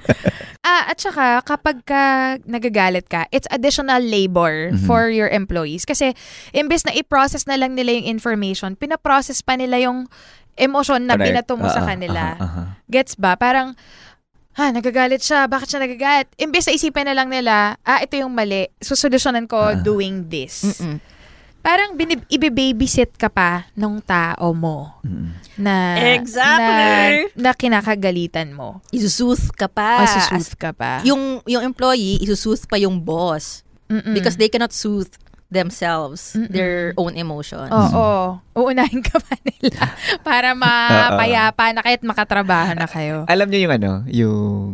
Ah, 0.59 0.91
at 0.91 0.99
saka, 0.99 1.39
kapag 1.41 1.87
ka 1.87 2.03
nagagalit 2.43 3.07
ka, 3.07 3.23
it's 3.31 3.47
additional 3.49 3.97
labor 3.97 4.69
Mhm. 4.69 4.83
for 4.83 5.07
your 5.07 5.25
employees. 5.25 5.87
Kasi, 5.87 6.11
imbes 6.51 6.83
na 6.83 6.91
i-process 6.91 7.47
na 7.47 7.55
lang 7.55 7.73
nila 7.73 7.95
yung 7.95 8.03
information, 8.05 8.75
pinaprocess 8.75 9.39
pa 9.39 9.55
nila 9.55 9.79
yung 9.79 10.11
emosyon 10.59 11.07
na 11.07 11.15
Correct. 11.15 11.25
binato 11.25 11.53
mo 11.55 11.63
sa 11.65 11.79
Ah, 11.79 11.81
ah, 11.81 11.87
kanila. 11.87 12.23
ah, 12.27 12.35
ah, 12.37 12.51
ah. 12.59 12.67
Gets 12.85 13.15
ba? 13.15 13.39
Parang, 13.39 13.71
ha, 14.53 14.69
nagagalit 14.69 15.23
siya. 15.23 15.47
Bakit 15.47 15.67
siya 15.69 15.79
nagagalit? 15.79 16.27
Imbes 16.35 16.67
na 16.67 16.75
isipin 16.75 17.07
na 17.07 17.15
lang 17.15 17.31
nila, 17.31 17.79
ah, 17.79 18.03
ito 18.03 18.19
yung 18.19 18.35
mali. 18.35 18.67
Susolusyonan 18.77 19.47
ko 19.47 19.57
Ah. 19.63 19.79
doing 19.79 20.27
this. 20.27 20.75
Mm-mm. 20.75 20.99
Parang 21.59 21.93
binib- 21.93 22.25
ibe-babysit 22.27 23.13
ka 23.13 23.27
pa 23.27 23.67
nung 23.73 23.99
tao 23.99 24.51
mo 24.51 24.95
Mm. 25.01 25.27
na 25.57 25.75
Exactly. 26.13 27.27
na, 27.35 27.49
na 27.49 27.51
kinakagalitan 27.51 28.49
mo. 28.49 28.79
Isusooth 28.89 29.51
ka 29.51 29.65
O 29.65 29.71
pa. 29.71 30.03
susooth 30.05 30.55
ka 30.55 30.71
pa. 30.71 31.03
Yung, 31.03 31.43
yung 31.43 31.61
employee, 31.61 32.17
isusooth 32.19 32.63
pa 32.63 32.75
yung 32.75 32.97
boss. 32.97 33.61
Mm-mm. 33.85 34.13
Because 34.13 34.35
they 34.35 34.47
cannot 34.47 34.71
soothe 34.71 35.11
themselves, 35.49 36.31
Mm-mm. 36.31 36.47
their 36.47 36.93
own 36.95 37.13
emotions. 37.13 37.67
Oo. 37.67 38.37
Uunahin 38.55 39.01
ka 39.01 39.17
pa 39.17 39.33
nila 39.41 39.81
para 40.23 40.53
mapayapa 40.53 41.73
na 41.73 41.81
kahit 41.81 42.01
makatrabaho 42.01 42.71
na 42.71 42.85
kayo. 42.85 43.25
Alam 43.25 43.49
niyo 43.49 43.65
yung 43.65 43.73
ano, 43.73 43.91
yung 44.05 44.71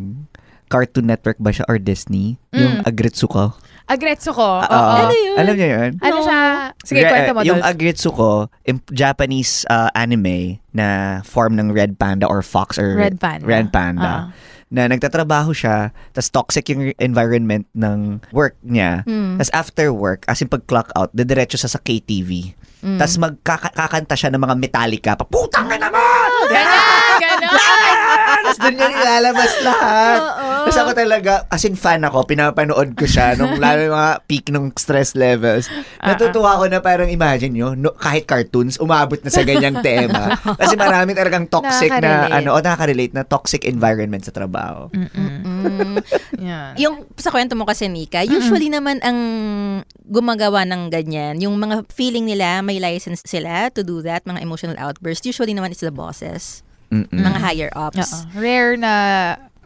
Cartoon 0.65 1.05
Network 1.05 1.37
ba 1.37 1.49
siya 1.49 1.63
or 1.65 1.77
Disney? 1.77 2.35
Yung 2.51 2.81
Mm. 2.81 2.85
Agretsuko? 2.85 3.55
Agretsuko. 3.85 4.41
Oo. 4.59 4.65
Oo. 4.65 4.95
Ano 4.97 5.13
yun? 5.13 5.35
Alam 5.37 5.53
niyo 5.53 5.67
yun? 5.69 5.91
Ano 6.01 6.17
siya? 6.21 6.39
Sige, 6.81 6.99
Re- 7.01 7.09
kwento 7.09 7.31
mo, 7.31 7.39
Yung 7.45 7.61
Dolph. 7.61 7.69
Agretsuko, 7.69 8.29
im- 8.63 8.85
Japanese 8.89 9.61
uh, 9.69 9.93
anime 9.93 10.57
na 10.71 11.19
form 11.21 11.53
ng 11.53 11.69
Red 11.69 11.95
Panda 11.95 12.25
or 12.25 12.41
Fox 12.41 12.81
or 12.81 12.97
Red 12.97 13.21
Panda. 13.21 13.45
Red 13.45 13.69
Panda. 13.69 14.33
Na 14.65 14.89
nagtatrabaho 14.89 15.53
siya, 15.53 15.93
tas 16.11 16.27
toxic 16.27 16.65
yung 16.67 16.89
environment 16.97 17.69
ng 17.71 18.17
work 18.33 18.57
niya. 18.65 19.05
Mm. 19.05 19.37
Tas 19.37 19.53
after 19.53 19.93
work, 19.93 20.25
as 20.25 20.41
in 20.41 20.49
pag 20.49 20.65
clock 20.65 20.89
out, 20.97 21.13
didiretso 21.13 21.55
sa 21.55 21.69
sa 21.69 21.77
KTV. 21.77 22.57
Mm. 22.81 22.97
Tas 22.97 23.15
magkakanta 23.15 24.17
siya 24.17 24.33
ng 24.33 24.41
mga 24.41 24.55
Metallica. 24.57 25.11
Pa, 25.13 25.23
Putang 25.23 25.69
na 25.69 25.77
naman! 25.77 26.29
Ganon, 26.49 27.21
ganon. 27.21 27.53
Tapos 28.45 28.57
doon 28.57 28.73
niya 28.73 28.87
nilalabas 28.89 29.53
lahat. 29.61 30.19
Oo. 30.19 30.54
Tapos 30.65 30.81
ako 30.81 30.91
talaga, 30.97 31.45
as 31.53 31.61
in 31.61 31.77
fan 31.77 32.01
ako, 32.01 32.25
pinapanood 32.25 32.97
ko 32.97 33.05
siya 33.05 33.37
nung 33.37 33.53
lalo 33.63 33.85
yung 33.85 33.93
mga 33.93 34.13
peak 34.25 34.49
ng 34.49 34.73
stress 34.73 35.13
levels. 35.13 35.69
Natutuwa 36.01 36.57
ko 36.57 36.65
na 36.65 36.81
parang 36.81 37.05
imagine 37.05 37.53
nyo, 37.53 37.77
no, 37.77 37.93
kahit 37.93 38.25
cartoons, 38.25 38.81
umabot 38.81 39.21
na 39.21 39.29
sa 39.29 39.45
ganyang 39.45 39.85
tema. 39.85 40.33
Kasi 40.61 40.73
marami 40.73 41.13
talagang 41.13 41.45
toxic 41.45 41.93
na, 42.01 42.33
ano, 42.33 42.57
o 42.57 42.59
nakaka-relate 42.59 43.13
na 43.13 43.21
toxic 43.21 43.61
environment 43.69 44.25
sa 44.25 44.33
trabaho. 44.33 44.89
Mm-mm. 44.89 45.45
Mm. 45.45 45.95
Yan. 46.41 46.73
Yung 46.81 46.95
sa 47.17 47.29
kwento 47.29 47.53
mo 47.53 47.65
kasi, 47.69 47.85
Nika, 47.85 48.25
usually 48.25 48.67
naman 48.73 48.97
ang 49.05 49.19
gumagawa 50.05 50.65
ng 50.65 50.89
ganyan, 50.89 51.37
yung 51.41 51.57
mga 51.57 51.85
feeling 51.93 52.25
nila, 52.25 52.61
may 52.61 52.77
license 52.81 53.21
sila 53.25 53.69
to 53.73 53.81
do 53.81 54.01
that, 54.01 54.25
mga 54.25 54.41
emotional 54.41 54.77
outbursts, 54.77 55.25
usually 55.25 55.53
naman 55.53 55.73
it's 55.73 55.81
the 55.81 55.93
bosses, 55.93 56.61
Mm-mm. 56.93 57.09
mga 57.09 57.39
higher 57.41 57.71
ups. 57.73 58.25
Rare 58.37 58.77
na 58.77 58.93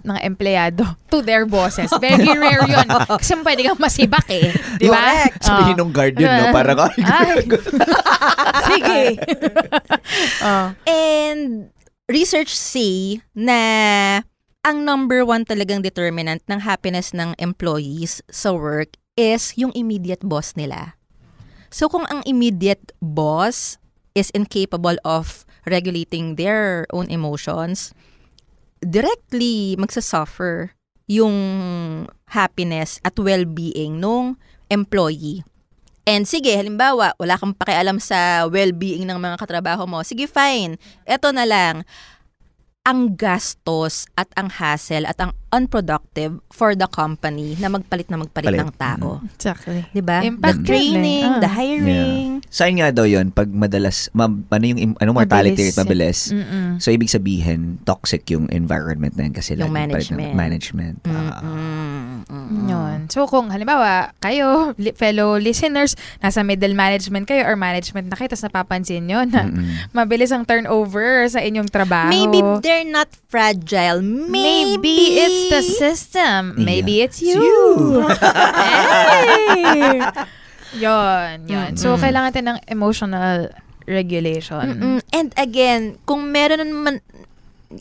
mga 0.04 0.22
empleyado 0.26 0.84
to 1.12 1.22
their 1.22 1.44
bosses. 1.46 1.90
Very 1.98 2.28
rare 2.42 2.64
yun. 2.66 2.88
Kasi 2.88 3.36
pwede 3.42 3.62
kang 3.66 3.80
masibak 3.82 4.28
eh. 4.32 4.52
Di 4.80 4.88
ba? 4.88 5.00
Correct. 5.00 5.40
Sabihin 5.44 5.76
Oo. 5.76 5.80
nung 5.86 5.94
guard 5.94 6.16
yun, 6.16 6.30
no? 6.30 6.54
Parang, 6.54 6.78
ay, 6.88 6.92
Ay. 7.20 7.38
Sige. 8.70 9.00
oh. 10.44 10.68
And 10.88 11.74
research 12.10 12.54
say 12.54 13.22
na 13.38 13.60
ang 14.66 14.84
number 14.84 15.24
one 15.24 15.48
talagang 15.48 15.82
determinant 15.82 16.44
ng 16.52 16.62
happiness 16.62 17.16
ng 17.16 17.34
employees 17.40 18.20
sa 18.28 18.52
work 18.52 19.00
is 19.16 19.56
yung 19.56 19.72
immediate 19.76 20.24
boss 20.24 20.54
nila. 20.56 21.00
So 21.70 21.88
kung 21.88 22.10
ang 22.10 22.26
immediate 22.26 22.92
boss 23.00 23.78
is 24.18 24.34
incapable 24.34 24.98
of 25.06 25.46
regulating 25.70 26.36
their 26.36 26.90
own 26.90 27.08
emotions, 27.14 27.94
directly 28.84 29.76
magsasuffer 29.80 30.76
yung 31.10 31.36
happiness 32.30 33.02
at 33.02 33.18
well-being 33.18 33.98
nung 33.98 34.38
employee. 34.70 35.42
And 36.10 36.26
sige, 36.26 36.54
halimbawa, 36.58 37.14
wala 37.22 37.38
kang 37.38 37.54
pakialam 37.54 38.02
sa 38.02 38.50
well-being 38.50 39.06
ng 39.06 39.18
mga 39.22 39.38
katrabaho 39.38 39.86
mo. 39.86 40.02
Sige, 40.02 40.26
fine. 40.26 40.78
Ito 41.06 41.30
na 41.30 41.46
lang. 41.46 41.86
Ang 42.82 43.14
gastos 43.14 44.08
at 44.16 44.32
ang 44.34 44.48
hassle 44.50 45.04
at 45.04 45.20
ang 45.20 45.36
unproductive 45.52 46.40
for 46.48 46.74
the 46.74 46.88
company 46.88 47.58
na 47.58 47.68
magpalit 47.68 48.08
na 48.08 48.18
magpalit 48.18 48.50
Palit. 48.50 48.62
ng 48.62 48.72
tao. 48.74 49.20
Exactly. 49.32 49.82
'Di 49.90 50.00
ba? 50.00 50.22
Impact 50.22 50.62
The 50.62 50.64
yun 50.64 50.66
training, 50.66 51.26
eh. 51.26 51.30
Ah. 51.30 51.42
the 51.42 51.50
hiring. 51.50 52.30
Sign 52.48 52.80
nga 52.80 52.90
daw 52.90 53.04
yun, 53.04 53.30
pag 53.30 53.46
madalas, 53.46 54.10
ma, 54.10 54.26
ano 54.26 54.64
yung, 54.64 54.96
ano 54.96 55.10
mortality 55.12 55.54
Mabilis. 55.54 55.70
rate, 55.70 55.80
mabilis. 55.80 56.20
Mm-mm. 56.32 56.68
So, 56.80 56.90
ibig 56.90 57.06
sabihin, 57.08 57.78
toxic 57.84 58.26
yung 58.28 58.50
environment 58.50 59.14
na 59.14 59.28
yun 59.28 59.36
kasi 59.36 59.54
Yung 59.54 59.70
palit 59.70 60.10
ng 60.10 60.18
management. 60.18 60.34
management. 60.34 60.98
Ah. 61.06 61.46
Mm, 61.46 62.26
mm, 62.26 62.66
Yun. 62.66 62.98
So 63.08 63.26
kung 63.26 63.50
halimbawa, 63.50 64.14
kayo, 64.18 64.74
li- 64.76 64.94
fellow 64.94 65.36
listeners, 65.36 65.94
nasa 66.18 66.42
middle 66.42 66.74
management 66.74 67.26
kayo 67.26 67.44
or 67.44 67.54
management 67.54 68.08
na 68.08 68.16
kayo, 68.16 68.30
tapos 68.30 68.46
napapansin 68.46 69.06
nyo 69.06 69.26
na 69.26 69.46
Mm-mm. 69.46 69.66
mabilis 69.98 70.30
ang 70.30 70.42
turnover 70.42 71.26
sa 71.28 71.42
inyong 71.42 71.70
trabaho. 71.70 72.10
Maybe 72.10 72.42
they're 72.80 72.96
not 72.96 73.12
fragile. 73.28 74.00
Maybe, 74.02 74.80
Maybe 74.80 75.20
it's 75.20 75.52
the 75.52 75.60
system. 75.62 76.56
Maybe 76.56 77.04
Yeah. 77.04 77.06
it's 77.06 77.20
you. 77.20 77.36
It's 77.36 77.38
you. 77.44 78.08
hey! 78.24 80.00
Yon, 80.80 81.50
yon. 81.50 81.74
So, 81.76 81.98
Mm-mm. 81.98 82.00
kailangan 82.00 82.30
natin 82.30 82.46
ng 82.46 82.58
emotional 82.70 83.50
regulation. 83.90 84.70
Mm-mm. 84.70 84.98
And 85.10 85.34
again, 85.34 85.98
kung 86.06 86.30
meron 86.30 86.62
naman 86.62 87.02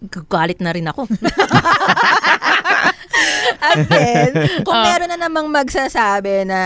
gagalit 0.08 0.56
na 0.58 0.72
rin 0.72 0.88
ako. 0.88 1.04
again, 3.76 4.32
kung 4.64 4.72
Ah. 4.72 4.88
meron 4.88 5.12
na 5.12 5.20
namang 5.20 5.52
magsasabi 5.52 6.48
na 6.48 6.60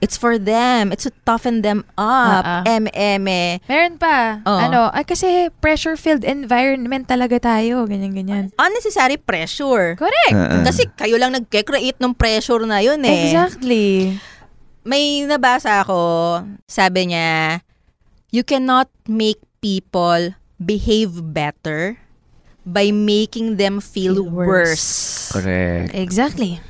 it's 0.00 0.16
for 0.16 0.40
them, 0.40 0.90
it's 0.92 1.04
to 1.04 1.12
toughen 1.28 1.60
them 1.60 1.84
up, 1.96 2.44
ah. 2.44 2.62
eme-eme. 2.64 3.60
Meron 3.68 4.00
pa. 4.00 4.40
Oo. 4.44 4.58
Ano, 4.58 4.80
ay 4.90 5.04
kasi 5.04 5.52
pressure-filled 5.60 6.24
environment 6.24 7.06
talaga 7.06 7.36
tayo. 7.38 7.84
Ganyan-ganyan. 7.84 8.50
Unnecessary 8.56 9.20
pressure. 9.20 9.94
Correct. 10.00 10.34
Ah. 10.34 10.64
Kasi 10.64 10.88
kayo 10.96 11.20
lang 11.20 11.36
nag-create 11.36 12.00
ng 12.00 12.16
pressure 12.16 12.64
na 12.64 12.80
yun 12.80 13.00
eh. 13.04 13.30
Exactly. 13.30 14.16
May 14.82 15.28
nabasa 15.28 15.84
ako, 15.84 16.00
sabi 16.64 17.12
niya, 17.12 17.60
you 18.32 18.40
cannot 18.40 18.88
make 19.04 19.38
people 19.60 20.32
behave 20.56 21.20
better 21.36 22.00
by 22.64 22.88
making 22.92 23.56
them 23.60 23.80
feel 23.80 24.16
Feel 24.20 24.32
worse. 24.32 24.48
worse. 24.48 24.88
Correct. 25.36 25.92
Exactly. 25.92 26.60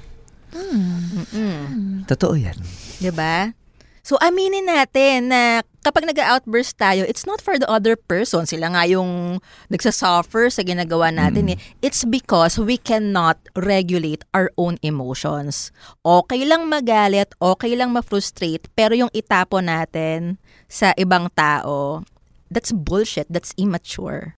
Mm-mm. 0.51 2.07
Totoo 2.11 2.35
yan. 2.35 2.59
'Di 3.00 3.11
ba? 3.16 3.57
So 4.00 4.16
aminin 4.21 4.64
natin 4.64 5.28
na 5.28 5.61
kapag 5.85 6.09
nag-outburst 6.09 6.76
tayo, 6.76 7.04
it's 7.04 7.28
not 7.28 7.40
for 7.40 7.61
the 7.61 7.69
other 7.69 7.97
person. 7.97 8.49
Sila 8.49 8.73
nga 8.73 8.85
yung 8.88 9.40
nagsasuffer 9.69 10.49
sa 10.49 10.64
ginagawa 10.64 11.12
natin. 11.12 11.57
Eh. 11.57 11.59
It's 11.85 12.04
because 12.09 12.57
we 12.57 12.80
cannot 12.80 13.40
regulate 13.57 14.25
our 14.33 14.49
own 14.57 14.80
emotions. 14.80 15.73
Okay 16.04 16.45
lang 16.49 16.69
magalit, 16.69 17.33
okay 17.40 17.76
lang 17.76 17.92
ma-frustrate, 17.92 18.69
pero 18.73 18.97
yung 18.97 19.12
itapo 19.12 19.61
natin 19.61 20.40
sa 20.69 20.97
ibang 20.97 21.28
tao, 21.37 22.04
that's 22.49 22.73
bullshit. 22.73 23.28
That's 23.28 23.52
immature. 23.61 24.37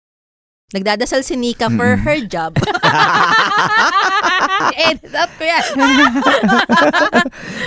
Nagdadasal 0.72 1.20
si 1.20 1.36
Nika 1.36 1.68
for 1.68 2.00
her 2.00 2.18
job. 2.24 2.56
Edit 4.72 5.14
up 5.14 5.30
ko 5.36 5.44
yan. 5.44 5.64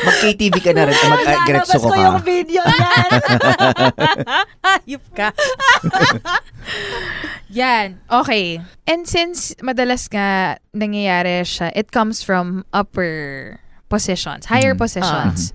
Mag-KTV 0.06 0.56
ka 0.60 0.72
na 0.74 0.84
rin. 0.86 0.96
Mag-gretso 0.96 1.78
Lalabas 1.78 1.82
ko 1.82 1.88
ko 1.88 1.96
yung 1.96 2.18
ka. 2.18 2.26
video 2.26 2.62
niyan. 2.64 3.10
Hayop 4.64 5.06
ka. 5.20 5.28
Yan. 7.52 8.00
Okay. 8.10 8.60
And 8.86 9.06
since 9.06 9.54
madalas 9.62 10.10
nga 10.10 10.58
nangyayari 10.74 11.42
siya, 11.44 11.72
it 11.74 11.92
comes 11.92 12.22
from 12.22 12.66
upper 12.74 13.58
positions, 13.88 14.50
higher 14.50 14.74
Mm. 14.74 14.82
positions. 14.82 15.54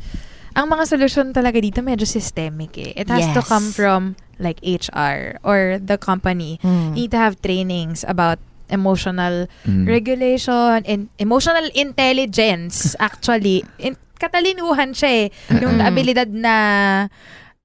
Ang 0.51 0.67
mga 0.69 0.85
solution 0.89 1.31
talaga 1.31 1.63
dito 1.63 1.79
medyo 1.79 2.03
systemic 2.03 2.75
eh. 2.75 2.91
It 2.97 3.07
has 3.07 3.23
to 3.35 3.43
Yes. 3.43 3.47
come 3.47 3.71
from 3.71 4.01
like 4.41 4.59
HR 4.63 5.39
or 5.45 5.79
the 5.79 5.95
company. 5.95 6.59
Mm. 6.63 6.97
You 6.97 7.07
need 7.07 7.13
to 7.13 7.21
have 7.21 7.39
trainings 7.39 8.03
about 8.03 8.41
emotional 8.71 9.51
Mm. 9.63 9.85
regulation 9.85 10.81
and 10.85 11.11
emotional 11.17 11.67
intelligence 11.75 12.75
actually. 12.99 13.63
In, 13.77 13.95
katalinuhan 14.17 14.93
siya 14.93 15.27
eh. 15.27 15.27
Yung 15.59 15.81
abilidad 15.81 16.29
na 16.29 16.55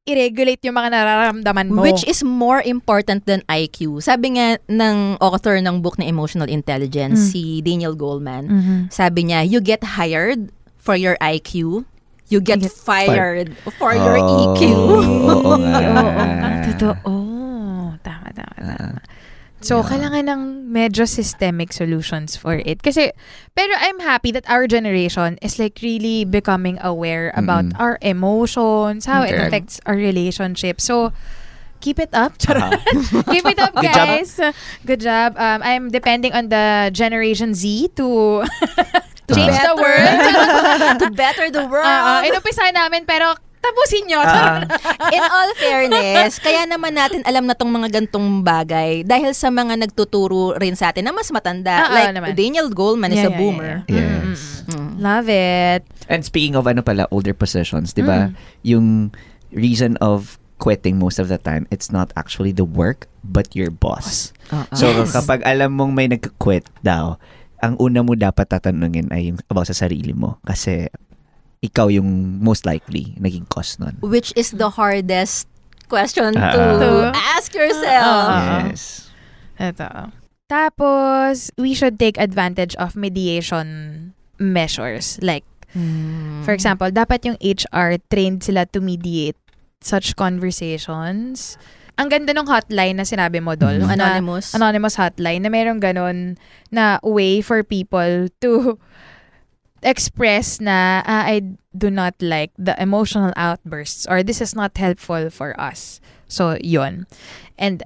i-regulate 0.05 0.61
yung 0.61 0.77
mga 0.77 0.93
nararamdaman 0.93 1.67
mo. 1.73 1.81
Which 1.81 2.05
is 2.05 2.21
more 2.21 2.61
important 2.61 3.25
than 3.25 3.41
IQ. 3.45 4.05
Sabi 4.05 4.37
nga 4.37 4.61
ng 4.63 5.17
author 5.17 5.57
ng 5.57 5.81
book 5.81 5.97
na 5.97 6.05
Emotional 6.05 6.45
Intelligence, 6.45 7.17
Mm. 7.19 7.29
si 7.33 7.41
Daniel 7.59 7.97
Goleman, 7.97 8.45
Mhm. 8.45 8.77
sabi 8.87 9.27
niya, 9.27 9.41
you 9.41 9.57
get 9.57 9.81
hired 9.97 10.53
for 10.77 10.93
your 10.93 11.17
IQ, 11.17 11.83
you 12.29 12.37
get, 12.37 12.61
You 12.61 12.69
get 12.69 12.77
fired 12.77 13.57
for 13.81 13.97
your 13.97 14.15
E 14.15 14.21
Oh, 14.21 14.53
EQ. 14.53 14.61
Oo 15.33 15.57
nga. 15.57 15.79
Oo 16.05 16.25
nga, 16.37 16.49
totoo. 16.69 17.13
Tama, 18.05 18.27
tama, 18.29 18.53
tama. 18.61 18.99
So, 19.65 19.81
Yeah. 19.81 19.89
kailangan 19.89 20.23
ng 20.29 20.41
medyo 20.69 21.09
systemic 21.09 21.73
solutions 21.73 22.37
for 22.37 22.53
it. 22.53 22.85
Kasi, 22.85 23.09
pero 23.57 23.73
I'm 23.81 23.97
happy 23.97 24.29
that 24.29 24.45
our 24.45 24.69
generation 24.69 25.41
is 25.41 25.57
like 25.57 25.81
really 25.81 26.21
becoming 26.21 26.77
aware 26.85 27.33
about 27.33 27.73
Mm-mm. 27.73 27.81
our 27.81 27.97
emotions, 28.05 29.09
how 29.09 29.25
it 29.25 29.33
Correct. 29.33 29.49
affects 29.49 29.75
our 29.89 29.97
relationship. 29.97 30.77
So, 30.77 31.17
keep 31.81 31.97
it 31.97 32.13
up. 32.13 32.37
Uh-huh. 32.45 32.77
keep 33.33 33.45
it 33.45 33.57
up, 33.57 33.73
Good 33.73 33.89
job. 33.89 34.05
guys. 34.05 34.37
Good 34.85 35.01
job. 35.01 35.33
Um, 35.37 35.65
I'm 35.65 35.89
depending 35.89 36.33
on 36.33 36.49
the 36.53 36.93
Generation 36.93 37.53
Z 37.57 37.89
to 37.97 38.45
change 39.33 39.57
the 39.57 39.73
better- 39.73 39.81
world. 39.81 40.99
to 41.01 41.07
better 41.13 41.45
the 41.49 41.65
world. 41.65 41.89
Uh, 41.89 42.21
inumpisahan 42.25 42.73
namin, 42.77 43.05
pero 43.09 43.33
tapusin 43.65 44.03
nyo. 44.05 44.21
Ah. 44.21 44.61
In 45.09 45.23
all 45.23 45.51
fairness, 45.57 46.37
kaya 46.37 46.63
naman 46.63 46.93
natin 46.93 47.25
alam 47.25 47.43
na 47.43 47.57
tong 47.57 47.69
mga 47.69 47.89
gantong 47.91 48.41
bagay 48.41 49.01
dahil 49.01 49.33
sa 49.33 49.49
mga 49.49 49.81
nagtuturo 49.81 50.53
rin 50.55 50.77
sa 50.77 50.93
atin 50.93 51.09
na 51.09 51.13
mas 51.13 51.33
matanda. 51.33 51.89
Oo 51.89 51.93
like 51.93 52.13
naman. 52.13 52.29
Daniel 52.37 52.69
Goleman 52.69 53.09
is 53.09 53.19
Yeah, 53.19 53.27
a 53.27 53.33
yeah, 53.33 53.39
boomer. 53.39 53.73
yeah, 53.85 53.97
yeah. 53.97 54.21
Yes. 54.29 54.61
Mm. 54.65 54.89
Love 54.97 55.27
it. 55.27 55.81
And 56.05 56.21
speaking 56.21 56.53
of 56.53 56.65
ano 56.65 56.81
pala, 56.81 57.09
older 57.09 57.33
positions, 57.33 57.91
di 57.91 58.01
ba? 58.01 58.29
Mm. 58.29 58.33
Yung 58.63 58.87
reason 59.49 59.97
of 59.97 60.37
quitting 60.55 60.95
most 60.95 61.17
of 61.17 61.27
the 61.27 61.37
time, 61.37 61.67
it's 61.67 61.89
not 61.89 62.13
actually 62.15 62.51
the 62.51 62.63
work, 62.63 63.09
but 63.23 63.51
your 63.51 63.67
boss. 63.69 64.31
So 64.71 64.87
Yes. 64.87 65.11
kapag 65.11 65.43
alam 65.43 65.75
mong 65.75 65.91
may 65.91 66.07
nag-quit 66.07 66.63
daw, 66.79 67.17
ang 67.59 67.75
una 67.75 68.01
mo 68.01 68.13
dapat 68.13 68.45
tatanungin 68.47 69.09
ay 69.09 69.33
yung 69.33 69.39
about 69.49 69.65
sa 69.65 69.75
sarili 69.75 70.13
mo. 70.13 70.37
Kasi 70.43 70.85
ikaw 71.65 71.89
yung 71.89 72.37
most 72.39 72.63
likely 72.63 73.17
naging 73.17 73.49
cause 73.49 73.77
nun. 73.77 73.97
Which 73.99 74.29
is 74.35 74.53
the 74.53 74.69
hardest 74.71 75.49
question 75.85 76.33
Ah. 76.33 76.53
to 76.53 76.61
To- 76.79 77.13
ask 77.33 77.49
yourself. 77.51 78.29
Ah. 78.29 78.69
Yes. 78.69 79.09
Ito. 79.57 80.11
Tapos, 80.45 81.49
we 81.57 81.73
should 81.73 81.97
take 81.97 82.17
advantage 82.17 82.77
of 82.77 82.93
mediation 82.93 84.11
measures. 84.37 85.17
Like, 85.19 85.43
Mm. 85.73 86.45
for 86.45 86.53
example, 86.53 86.87
dapat 86.87 87.25
yung 87.25 87.37
HR 87.41 87.97
trained 88.07 88.45
sila 88.45 88.69
to 88.69 88.79
mediate 88.79 89.35
such 89.81 90.13
conversations. 90.15 91.57
Ang 91.95 92.11
ganda 92.11 92.35
ng 92.35 92.43
hotline 92.45 92.99
na 92.99 93.07
sinabi 93.07 93.39
mo, 93.39 93.55
Dol. 93.55 93.79
Na- 93.79 93.95
anonymous. 93.95 94.51
anonymous 94.51 94.95
hotline 94.95 95.41
na 95.41 95.49
merong 95.49 95.79
ganun 95.79 96.35
na 96.69 96.99
way 97.01 97.39
for 97.39 97.63
people 97.63 98.27
to 98.39 98.75
express 99.85 100.59
na 100.59 101.05
ah, 101.05 101.23
I 101.29 101.55
do 101.71 101.93
not 101.93 102.17
like 102.19 102.51
the 102.57 102.73
emotional 102.81 103.31
outbursts 103.37 104.09
or 104.09 104.23
this 104.25 104.41
is 104.41 104.57
not 104.57 104.73
helpful 104.75 105.29
for 105.29 105.53
us. 105.61 106.01
So, 106.27 106.57
yun. 106.59 107.05
And 107.55 107.85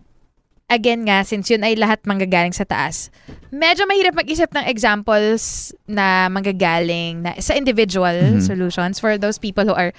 again 0.71 1.03
nga, 1.03 1.27
since 1.27 1.49
yun 1.51 1.65
ay 1.65 1.75
lahat 1.75 2.07
manggagaling 2.07 2.55
sa 2.55 2.63
taas, 2.63 3.11
medyo 3.51 3.83
mahirap 3.83 4.15
mag-isip 4.15 4.53
ng 4.55 4.63
examples 4.63 5.75
na 5.89 6.31
manggagaling 6.31 7.25
na 7.27 7.35
sa 7.43 7.53
individual 7.53 8.39
Mhm. 8.39 8.41
solutions 8.41 8.97
for 8.97 9.19
those 9.19 9.35
people 9.37 9.67
who 9.67 9.75
are 9.75 9.91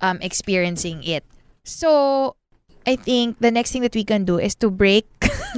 um, 0.00 0.20
experiencing 0.20 1.02
it. 1.02 1.24
So, 1.64 2.36
I 2.86 2.94
think 2.94 3.42
the 3.42 3.50
next 3.50 3.72
thing 3.74 3.82
that 3.82 3.96
we 3.98 4.06
can 4.06 4.22
do 4.22 4.38
is 4.38 4.54
to 4.62 4.70
break 4.70 5.08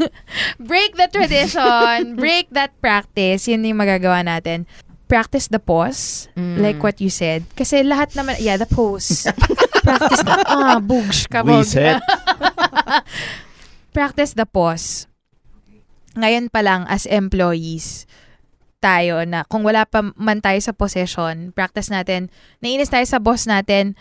break 0.62 0.96
the 0.96 1.10
tradition, 1.12 2.14
break 2.22 2.48
that 2.56 2.72
practice. 2.80 3.44
Yun 3.50 3.66
yung 3.68 3.76
magagawa 3.82 4.24
natin. 4.24 4.64
Practice 5.08 5.48
the 5.48 5.56
pause, 5.56 6.28
Mm. 6.36 6.60
like 6.60 6.78
what 6.78 7.00
you 7.00 7.08
said. 7.08 7.48
Kasi 7.56 7.80
lahat 7.80 8.12
naman, 8.12 8.36
yeah, 8.38 8.60
the 8.60 8.68
pause. 8.68 9.24
Practice 9.88 10.20
the, 10.20 10.34
ah, 10.44 10.76
bugsh 10.78 11.24
ka, 11.26 11.40
bog. 11.40 11.64
Reset. 11.64 11.96
Practice 13.90 14.36
the 14.36 14.44
pause. 14.44 15.08
Ngayon 16.12 16.52
pa 16.52 16.60
lang, 16.60 16.84
as 16.86 17.08
employees, 17.08 18.04
tayo 18.78 19.24
na 19.24 19.42
kung 19.42 19.64
wala 19.64 19.88
pa 19.88 20.12
man 20.14 20.38
tayo 20.38 20.60
sa 20.60 20.70
position, 20.70 21.50
practice 21.50 21.88
natin, 21.88 22.30
nainis 22.60 22.92
tayo 22.92 23.02
sa 23.08 23.18
boss 23.18 23.48
natin, 23.48 23.96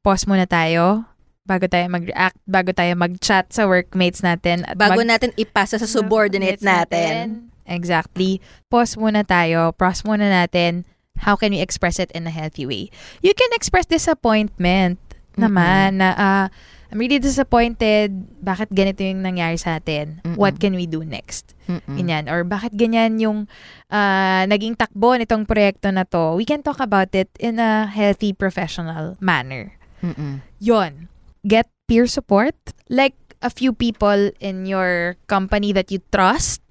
pause 0.00 0.24
muna 0.24 0.48
tayo 0.48 1.04
bago 1.44 1.64
tayo 1.64 1.88
mag-react, 1.88 2.36
bago 2.44 2.76
tayo 2.76 2.92
mag-chat 2.92 3.48
sa 3.48 3.64
workmates 3.64 4.20
natin. 4.20 4.68
At 4.68 4.76
Bago 4.76 5.00
mag- 5.00 5.16
natin 5.16 5.32
ipasa 5.34 5.80
sa 5.80 5.88
subordinate 5.88 6.60
natin. 6.60 7.48
Exactly. 7.68 8.40
Pause 8.72 8.96
muna 8.96 9.22
tayo. 9.22 9.76
Pause 9.76 10.08
muna 10.08 10.26
natin. 10.26 10.88
How 11.20 11.36
can 11.36 11.52
we 11.52 11.60
express 11.60 12.00
it 12.00 12.10
in 12.16 12.26
a 12.26 12.32
healthy 12.32 12.64
way? 12.64 12.90
You 13.20 13.36
can 13.36 13.50
express 13.52 13.86
disappointment 13.86 14.98
naman 15.38 16.02
na 16.02 16.08
ah, 16.18 16.46
I'm 16.88 16.98
really 16.98 17.20
disappointed. 17.20 18.10
Bakit 18.40 18.72
ganito 18.72 19.04
yung 19.04 19.20
nangyari 19.20 19.60
sa 19.60 19.76
atin? 19.76 20.24
Mm-mm. 20.24 20.40
What 20.40 20.56
can 20.56 20.72
we 20.72 20.88
do 20.88 21.04
next? 21.04 21.52
Mm-mm. 21.68 22.00
Ganyan. 22.00 22.32
Or 22.32 22.48
bakit 22.48 22.72
ganyan 22.74 23.20
yung 23.20 23.44
ah, 23.92 24.48
naging 24.48 24.74
takbo 24.74 25.14
nitong 25.14 25.44
proyekto 25.44 25.92
na 25.92 26.08
to? 26.08 26.34
We 26.34 26.48
can 26.48 26.64
talk 26.64 26.80
about 26.80 27.12
it 27.12 27.28
in 27.36 27.60
a 27.60 27.84
healthy, 27.84 28.32
professional 28.32 29.20
manner. 29.20 29.76
Mm-mm. 30.00 30.40
Yon. 30.64 31.12
Get 31.44 31.68
peer 31.86 32.08
support. 32.08 32.56
Like 32.88 33.14
a 33.44 33.52
few 33.52 33.76
people 33.76 34.32
in 34.40 34.64
your 34.66 35.20
company 35.28 35.76
that 35.76 35.92
you 35.92 36.00
trust 36.10 36.64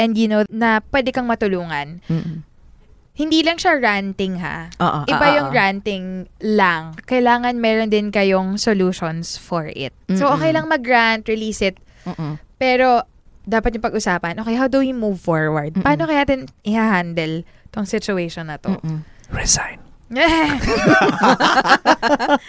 and 0.00 0.16
you 0.16 0.24
know 0.26 0.42
na 0.48 0.80
pwede 0.88 1.12
kang 1.12 1.28
matulungan. 1.28 2.00
Mm-mm. 2.08 2.48
Hindi 3.10 3.44
lang 3.44 3.60
siya 3.60 3.76
ranting 3.76 4.40
ha. 4.40 4.72
Oo, 4.80 5.04
Iba 5.04 5.26
oo, 5.28 5.36
yung 5.36 5.48
oo. 5.52 5.56
ranting 5.56 6.04
lang. 6.40 6.96
Kailangan 7.04 7.52
meron 7.60 7.92
din 7.92 8.08
kayong 8.08 8.56
solutions 8.56 9.36
for 9.36 9.68
it. 9.68 9.92
So, 10.08 10.24
Mm-mm. 10.24 10.40
okay 10.40 10.50
lang 10.56 10.72
mag-rant, 10.72 11.28
release 11.28 11.60
it. 11.60 11.76
Mm-mm. 12.08 12.40
Pero, 12.56 13.04
dapat 13.44 13.76
yung 13.76 13.84
pag-usapan, 13.84 14.40
okay, 14.40 14.56
how 14.56 14.72
do 14.72 14.80
we 14.80 14.96
move 14.96 15.20
forward? 15.20 15.76
Mm-mm. 15.76 15.84
Paano 15.84 16.08
kaya 16.08 16.24
natin 16.24 16.48
i-handle 16.64 17.44
tong 17.68 17.84
situation 17.84 18.48
na 18.48 18.56
to? 18.56 18.72
Mm-mm. 18.80 19.04
Resign. 19.28 19.89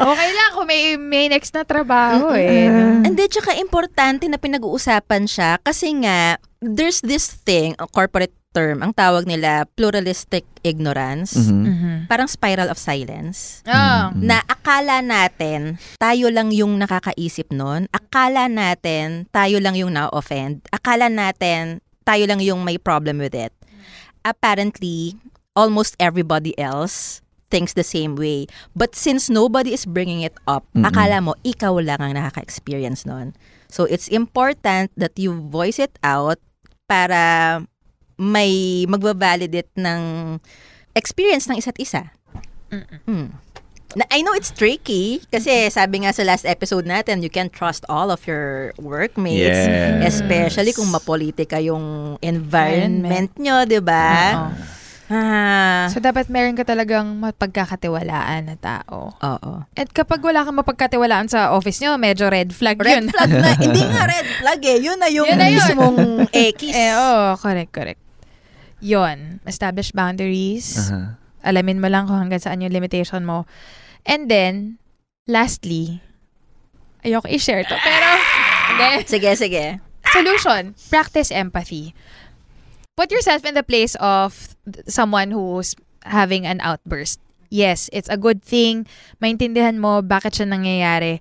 okay 0.02 0.30
lang 0.34 0.50
kung 0.58 0.66
may, 0.66 0.98
may 0.98 1.30
next 1.30 1.54
na 1.54 1.62
trabaho 1.62 2.34
eh. 2.34 2.66
Hindi, 3.06 3.30
tsaka 3.30 3.54
importante 3.62 4.26
na 4.26 4.42
pinag-uusapan 4.42 5.30
siya 5.30 5.62
kasi 5.62 5.94
nga, 6.02 6.42
there's 6.58 7.06
this 7.06 7.30
thing, 7.46 7.78
a 7.78 7.86
corporate 7.86 8.34
term, 8.52 8.84
ang 8.84 8.92
tawag 8.92 9.24
nila 9.24 9.64
pluralistic 9.80 10.44
ignorance. 10.62 11.38
Mhm. 11.38 11.64
Mhm. 11.64 11.94
Parang 12.12 12.28
spiral 12.28 12.68
of 12.68 12.82
silence. 12.82 13.64
Ah. 13.64 14.12
Mhm. 14.12 14.28
Na 14.28 14.44
akala 14.44 15.00
natin, 15.00 15.80
tayo 15.98 16.28
lang 16.28 16.52
yung 16.52 16.76
nakakaisip 16.76 17.48
nun. 17.54 17.88
Akala 17.96 18.52
natin, 18.52 19.32
tayo 19.32 19.58
lang 19.64 19.80
yung 19.80 19.96
na-offend. 19.96 20.62
Akala 20.70 21.08
natin, 21.08 21.80
tayo 22.04 22.28
lang 22.28 22.44
yung 22.44 22.68
may 22.68 22.76
problem 22.76 23.24
with 23.24 23.34
it. 23.34 23.56
Apparently, 24.22 25.16
almost 25.56 25.96
everybody 25.98 26.54
else 26.60 27.24
thinks 27.52 27.76
the 27.76 27.86
same 27.86 28.16
way. 28.16 28.48
But 28.74 28.96
since 28.96 29.28
nobody 29.30 29.76
is 29.76 29.84
bringing 29.84 30.24
it 30.24 30.34
up, 30.48 30.64
Mm-mm. 30.72 30.88
akala 30.88 31.20
mo 31.20 31.36
ikaw 31.44 31.78
lang 31.84 32.00
ang 32.00 32.16
nakaka-experience 32.16 33.04
nun. 33.06 33.36
So 33.68 33.84
it's 33.86 34.08
important 34.08 34.96
that 34.96 35.20
you 35.20 35.36
voice 35.36 35.78
it 35.78 36.00
out 36.02 36.40
para 36.88 37.62
may 38.16 38.84
magbabalidate 38.88 39.72
ng 39.76 40.40
experience 40.96 41.52
ng 41.52 41.60
isa't 41.60 41.78
isa. 41.78 42.12
Hmm. 42.72 43.36
Na, 43.96 44.08
I 44.08 44.24
know 44.24 44.32
it's 44.32 44.56
tricky 44.56 45.20
kasi 45.28 45.68
sabi 45.68 46.08
nga 46.08 46.16
sa 46.16 46.24
last 46.24 46.48
episode 46.48 46.88
natin, 46.88 47.20
you 47.20 47.28
can't 47.28 47.52
trust 47.52 47.84
all 47.92 48.08
of 48.08 48.24
your 48.24 48.72
workmates. 48.80 49.68
Yes. 49.68 50.16
Especially 50.16 50.72
kung 50.72 50.88
mapolitika 50.88 51.60
yung 51.60 52.16
environment 52.24 53.36
nyo, 53.36 53.68
di 53.68 53.84
ba? 53.84 54.08
Oo. 54.48 54.81
Ah, 55.12 55.92
So, 55.92 56.00
dapat 56.00 56.32
meron 56.32 56.56
ka 56.56 56.64
talagang 56.64 57.20
mapagkakatiwalaan 57.20 58.48
na 58.48 58.56
tao. 58.56 59.12
oo. 59.12 59.52
At 59.70 59.92
kapag 59.92 60.24
wala 60.24 60.42
kang 60.42 60.56
mapagkatiwalaan 60.56 61.28
sa 61.28 61.52
office 61.52 61.78
nyo, 61.78 62.00
medyo 62.00 62.32
red 62.32 62.50
flag 62.50 62.80
Red 62.80 62.96
yun. 62.96 63.06
flag 63.12 63.28
na. 63.30 63.52
Hindi 63.60 63.84
nga 63.84 64.08
red 64.08 64.28
flag 64.40 64.62
eh. 64.64 64.78
Yun 64.80 64.98
na 64.98 65.08
yung 65.08 65.28
Yun 65.28 65.36
na 65.36 65.48
yun. 65.48 65.60
mismong 65.60 65.98
X. 66.56 66.60
eh, 66.72 66.92
oo, 66.92 67.36
correct, 67.36 67.72
correct. 67.72 68.00
Yon, 68.80 69.44
establish 69.44 69.92
boundaries. 69.92 70.80
Aha. 70.80 71.20
Alamin 71.44 71.78
mo 71.78 71.92
lang 71.92 72.08
kung 72.08 72.18
hanggang 72.18 72.40
saan 72.40 72.62
yung 72.62 72.72
limitation 72.72 73.22
mo. 73.22 73.44
And 74.04 74.26
then, 74.26 74.80
lastly, 75.28 76.00
ayoko 77.02 77.28
i-share 77.28 77.62
to, 77.62 77.76
pero, 77.76 78.10
hindi. 78.72 78.90
Sige, 79.06 79.36
sige. 79.36 79.66
Solution, 80.08 80.74
practice 80.90 81.30
empathy. 81.30 81.94
Put 82.96 83.12
yourself 83.12 83.46
in 83.46 83.56
the 83.56 83.64
place 83.64 83.96
of 84.00 84.56
someone 84.88 85.32
who's 85.32 85.76
having 86.04 86.46
an 86.46 86.60
outburst. 86.62 87.20
Yes, 87.52 87.90
it's 87.92 88.08
a 88.08 88.16
good 88.16 88.44
thing. 88.44 88.88
Maintindihan 89.20 89.80
mo 89.80 90.00
bakit 90.02 90.40
siya 90.40 90.48
nangyayari. 90.48 91.20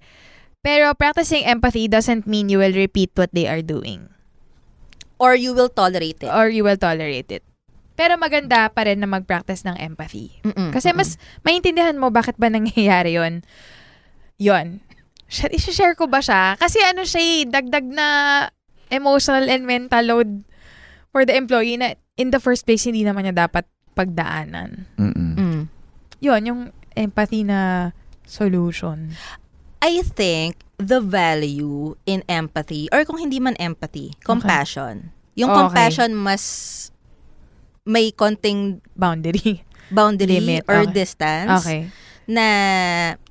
Pero 0.61 0.92
practicing 0.94 1.42
empathy 1.42 1.88
doesn't 1.88 2.28
mean 2.28 2.52
you 2.52 2.61
will 2.61 2.74
repeat 2.74 3.11
what 3.16 3.33
they 3.33 3.48
are 3.48 3.64
doing. 3.64 4.12
Or 5.18 5.35
you 5.35 5.52
will 5.52 5.68
tolerate 5.68 6.20
it. 6.22 6.30
Or 6.30 6.48
you 6.48 6.64
will 6.64 6.78
tolerate 6.78 7.33
it. 7.33 7.42
Pero 7.96 8.16
maganda 8.16 8.72
pa 8.72 8.88
rin 8.88 9.00
na 9.00 9.09
mag-practice 9.09 9.64
ng 9.68 9.76
empathy. 9.76 10.40
Mm-mm, 10.40 10.72
Kasi 10.72 10.92
mm-mm. 10.92 11.04
mas 11.04 11.20
maintindihan 11.44 11.96
mo 12.00 12.09
bakit 12.09 12.37
ba 12.40 12.48
nangyayari 12.48 13.16
yon. 13.16 13.44
Yon. 14.40 14.80
Sh- 15.28 15.52
I-share 15.52 15.92
ko 15.96 16.09
ba 16.09 16.24
siya? 16.24 16.56
Kasi 16.56 16.80
ano 16.80 17.04
siya 17.04 17.20
eh, 17.20 17.44
dagdag 17.44 17.85
na 17.85 18.06
emotional 18.88 19.46
and 19.52 19.68
mental 19.68 20.04
load 20.09 20.30
for 21.11 21.27
the 21.27 21.35
employee 21.35 21.77
na 21.77 21.94
in 22.16 22.31
the 22.31 22.40
first 22.40 22.64
place 22.64 22.87
hindi 22.87 23.03
naman 23.03 23.27
niya 23.27 23.46
dapat 23.46 23.66
pagdaanan. 23.94 24.87
Mm-mm. 24.96 25.33
Mm. 25.37 25.62
Yon, 26.20 26.42
yung 26.46 26.61
empathy 26.94 27.42
na 27.42 27.90
solution. 28.27 29.14
I 29.81 30.05
think 30.05 30.61
the 30.77 31.01
value 31.01 31.96
in 32.05 32.20
empathy, 32.29 32.88
or 32.92 33.05
kung 33.05 33.16
hindi 33.18 33.40
man 33.40 33.57
empathy, 33.57 34.12
compassion. 34.25 35.11
Yung 35.35 35.49
Okay. 35.51 35.59
compassion 35.64 36.11
mas 36.12 36.42
may 37.88 38.12
konting 38.12 38.85
Boundary. 38.92 39.64
boundary 39.90 40.38
Limit, 40.38 40.64
or 40.68 40.85
okay. 40.87 40.92
distance 40.92 41.64
Okay. 41.66 41.90
na 42.31 42.46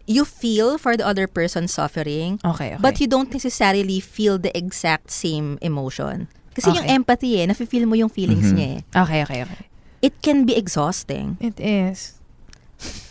you 0.10 0.26
feel 0.26 0.76
for 0.82 0.98
the 0.98 1.06
other 1.06 1.30
person 1.30 1.70
suffering, 1.70 2.42
Okay, 2.44 2.76
okay. 2.76 2.82
but 2.82 3.00
you 3.00 3.08
don't 3.08 3.32
necessarily 3.32 4.02
feel 4.02 4.36
the 4.42 4.52
exact 4.58 5.14
same 5.14 5.56
emotion. 5.62 6.28
Kasi 6.60 6.76
yung 6.76 6.86
Okay. 6.86 6.96
empathy 6.96 7.32
eh, 7.40 7.48
nafe-feel 7.48 7.88
mo 7.88 7.96
yung 7.96 8.12
feelings 8.12 8.52
Mhm. 8.52 8.56
niya 8.56 8.68
eh. 8.76 8.80
okay, 9.00 9.20
okay, 9.24 9.40
okay. 9.48 9.62
It 10.00 10.20
can 10.20 10.44
be 10.44 10.56
exhausting. 10.56 11.36
It 11.40 11.60
is. 11.60 12.20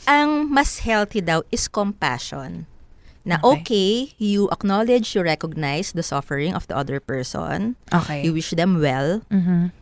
Ang 0.09 0.49
mas 0.49 0.81
healthy 0.81 1.21
daw 1.21 1.45
is 1.49 1.69
compassion. 1.69 2.65
Na 3.29 3.37
Okay. 3.45 3.61
okay, 3.61 3.91
you 4.17 4.49
acknowledge, 4.49 5.13
you 5.13 5.21
recognize 5.21 5.93
the 5.93 6.01
suffering 6.01 6.57
of 6.57 6.65
the 6.65 6.77
other 6.77 6.97
person. 6.97 7.77
Okay. 7.93 8.25
You 8.25 8.33
wish 8.33 8.57
them 8.57 8.81
well. 8.81 9.21
Mhm. 9.29 9.73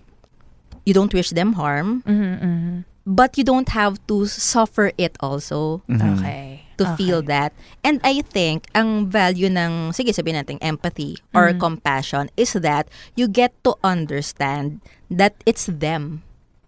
You 0.83 0.94
don't 0.94 1.14
wish 1.14 1.31
them 1.31 1.55
harm. 1.55 2.02
Mhm, 2.07 2.33
mhm. 2.42 2.74
But 3.07 3.38
you 3.38 3.46
don't 3.46 3.70
have 3.70 4.02
to 4.11 4.26
suffer 4.26 4.90
it 4.98 5.14
also 5.22 5.87
Mhm. 5.87 6.18
Okay. 6.18 6.65
To 6.77 6.85
Okay. 6.85 6.97
feel 6.97 7.21
that. 7.27 7.53
And 7.83 8.01
I 8.05 8.21
think 8.21 8.69
ang 8.77 9.09
value 9.09 9.49
ng, 9.49 9.93
sige 9.93 10.12
sabihin 10.12 10.41
natin, 10.41 10.59
empathy 10.61 11.17
or 11.33 11.53
Mhm. 11.53 11.61
compassion 11.61 12.29
is 12.37 12.53
that 12.55 12.89
you 13.17 13.27
get 13.27 13.53
to 13.65 13.77
understand 13.85 14.81
that 15.09 15.37
it's 15.45 15.67
them. 15.69 16.23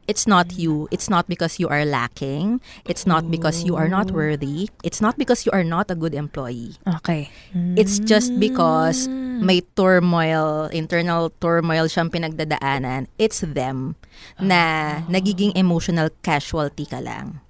It's 0.09 0.25
not 0.25 0.57
you. 0.57 0.89
It's 0.89 1.13
not 1.13 1.29
because 1.29 1.61
you 1.61 1.69
are 1.69 1.85
lacking. 1.85 2.65
It's 2.89 3.05
not 3.05 3.29
because 3.29 3.69
you 3.69 3.77
are 3.77 3.93
not 3.93 4.09
worthy. 4.09 4.73
It's 4.81 5.05
not 5.05 5.21
because 5.21 5.45
you 5.45 5.53
are 5.53 5.61
not 5.61 5.93
a 5.93 5.97
good 6.01 6.17
employee. 6.17 6.81
Okay. 7.05 7.29
It's 7.77 8.01
just 8.01 8.33
because 8.41 9.05
Mm. 9.05 9.45
may 9.45 9.61
turmoil, 9.77 10.73
internal 10.73 11.29
turmoil 11.37 11.93
siyang 11.93 12.09
pinagdadaanan. 12.09 13.13
It's 13.21 13.45
them 13.45 14.01
na 14.41 15.05
nagiging 15.13 15.53
emotional 15.53 16.09
casualty 16.25 16.89
ka 16.89 17.05
lang. 17.05 17.45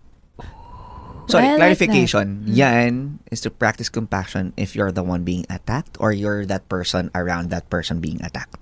Sorry, 1.29 1.45
I 1.45 1.51
like 1.53 1.61
clarification. 1.61 2.27
that. 2.45 2.51
Mm. 2.51 2.57
Yan 2.57 2.93
is 3.29 3.41
to 3.41 3.51
practice 3.51 3.89
compassion 3.89 4.53
if 4.57 4.73
you're 4.73 4.91
the 4.91 5.05
one 5.05 5.23
being 5.23 5.45
attacked 5.49 5.97
or 6.01 6.11
you're 6.11 6.45
that 6.45 6.67
person 6.67 7.13
around 7.13 7.53
that 7.53 7.69
person 7.69 8.01
being 8.01 8.19
attacked 8.25 8.57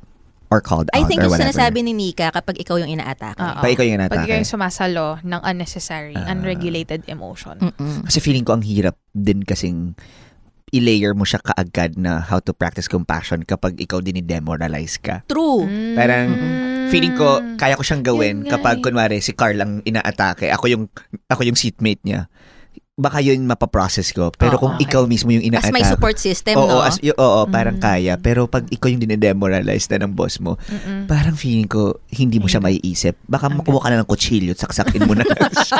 or 0.47 0.63
called 0.63 0.87
I 0.95 1.03
out 1.03 1.11
think 1.11 1.23
or 1.23 1.31
yung 1.31 1.39
sinasabi 1.39 1.83
ni 1.83 1.91
Nika 1.91 2.31
kapag 2.31 2.59
ikaw 2.59 2.79
yung 2.79 2.91
ina-attack. 2.91 3.35
Oo. 3.35 3.59
Pa 3.59 3.67
ikaw 3.67 3.83
yung 3.83 3.99
Pag 3.99 4.15
inatake. 4.15 4.27
ikaw 4.31 4.37
yung 4.39 4.51
sumasalo 4.51 5.07
ng 5.23 5.41
unnecessary, 5.43 6.15
Ah. 6.15 6.31
unregulated 6.31 7.03
emotion. 7.07 7.59
Mm-mm. 7.59 8.07
Kasi 8.07 8.23
feeling 8.23 8.47
ko 8.47 8.55
ang 8.55 8.63
hirap 8.63 8.95
din 9.11 9.43
kasing 9.43 9.99
i-layer 10.71 11.15
mo 11.15 11.23
siya 11.23 11.39
kaagad 11.39 11.95
na 11.95 12.19
how 12.21 12.43
to 12.43 12.51
practice 12.51 12.91
compassion 12.91 13.43
kapag 13.43 13.79
ikaw 13.79 14.03
din 14.03 14.19
i-demoralize 14.19 14.99
ka. 14.99 15.23
True. 15.27 15.63
Mm. 15.63 15.95
Parang 15.95 16.29
feeling 16.91 17.15
ko 17.15 17.39
kaya 17.55 17.75
ko 17.75 17.83
siyang 17.83 18.03
gawin 18.03 18.43
kapag 18.43 18.79
eh. 18.79 18.83
kunwari 18.83 19.19
si 19.19 19.35
Carl 19.35 19.59
ang 19.59 19.83
inaatake, 19.83 20.51
ako 20.51 20.67
yung 20.67 20.85
ako 21.27 21.43
yung 21.43 21.59
seatmate 21.59 22.03
niya. 22.03 22.27
Baka 22.97 23.21
yun 23.21 23.45
mapaprocess 23.45 24.09
ko. 24.09 24.33
Pero 24.33 24.57
Oo, 24.57 24.61
kung 24.63 24.73
okay. 24.75 24.89
ikaw 24.89 25.05
mismo 25.05 25.29
yung 25.29 25.45
As 25.45 25.49
ina-attack. 25.69 25.77
may 25.77 25.85
support 25.85 26.17
system, 26.17 26.57
no? 26.57 26.65
Oo, 26.65 26.81
as, 26.81 26.97
y- 26.99 27.13
oo, 27.13 27.45
parang 27.45 27.77
Mm. 27.77 27.85
kaya. 27.85 28.17
Pero 28.17 28.49
pag 28.49 28.65
ikaw 28.67 28.89
yung 28.89 29.05
dinedemoralize 29.05 29.85
na 29.93 30.01
ng 30.01 30.17
boss 30.17 30.41
mo, 30.41 30.57
Mm-mm. 30.65 31.05
parang 31.05 31.37
feeling 31.37 31.69
ko 31.69 32.01
hindi 32.09 32.41
mo 32.41 32.49
siya 32.49 32.57
maiisip. 32.59 33.21
Baka 33.23 33.53
Ang 33.53 33.61
makuha 33.61 33.85
ka 33.85 33.89
na 33.91 34.01
ng 34.01 34.09
kutsilyo 34.09 34.57
at 34.57 34.65
saksakin 34.65 35.05
mo 35.05 35.13
na 35.13 35.29
lang 35.29 35.37
siya. 35.61 35.77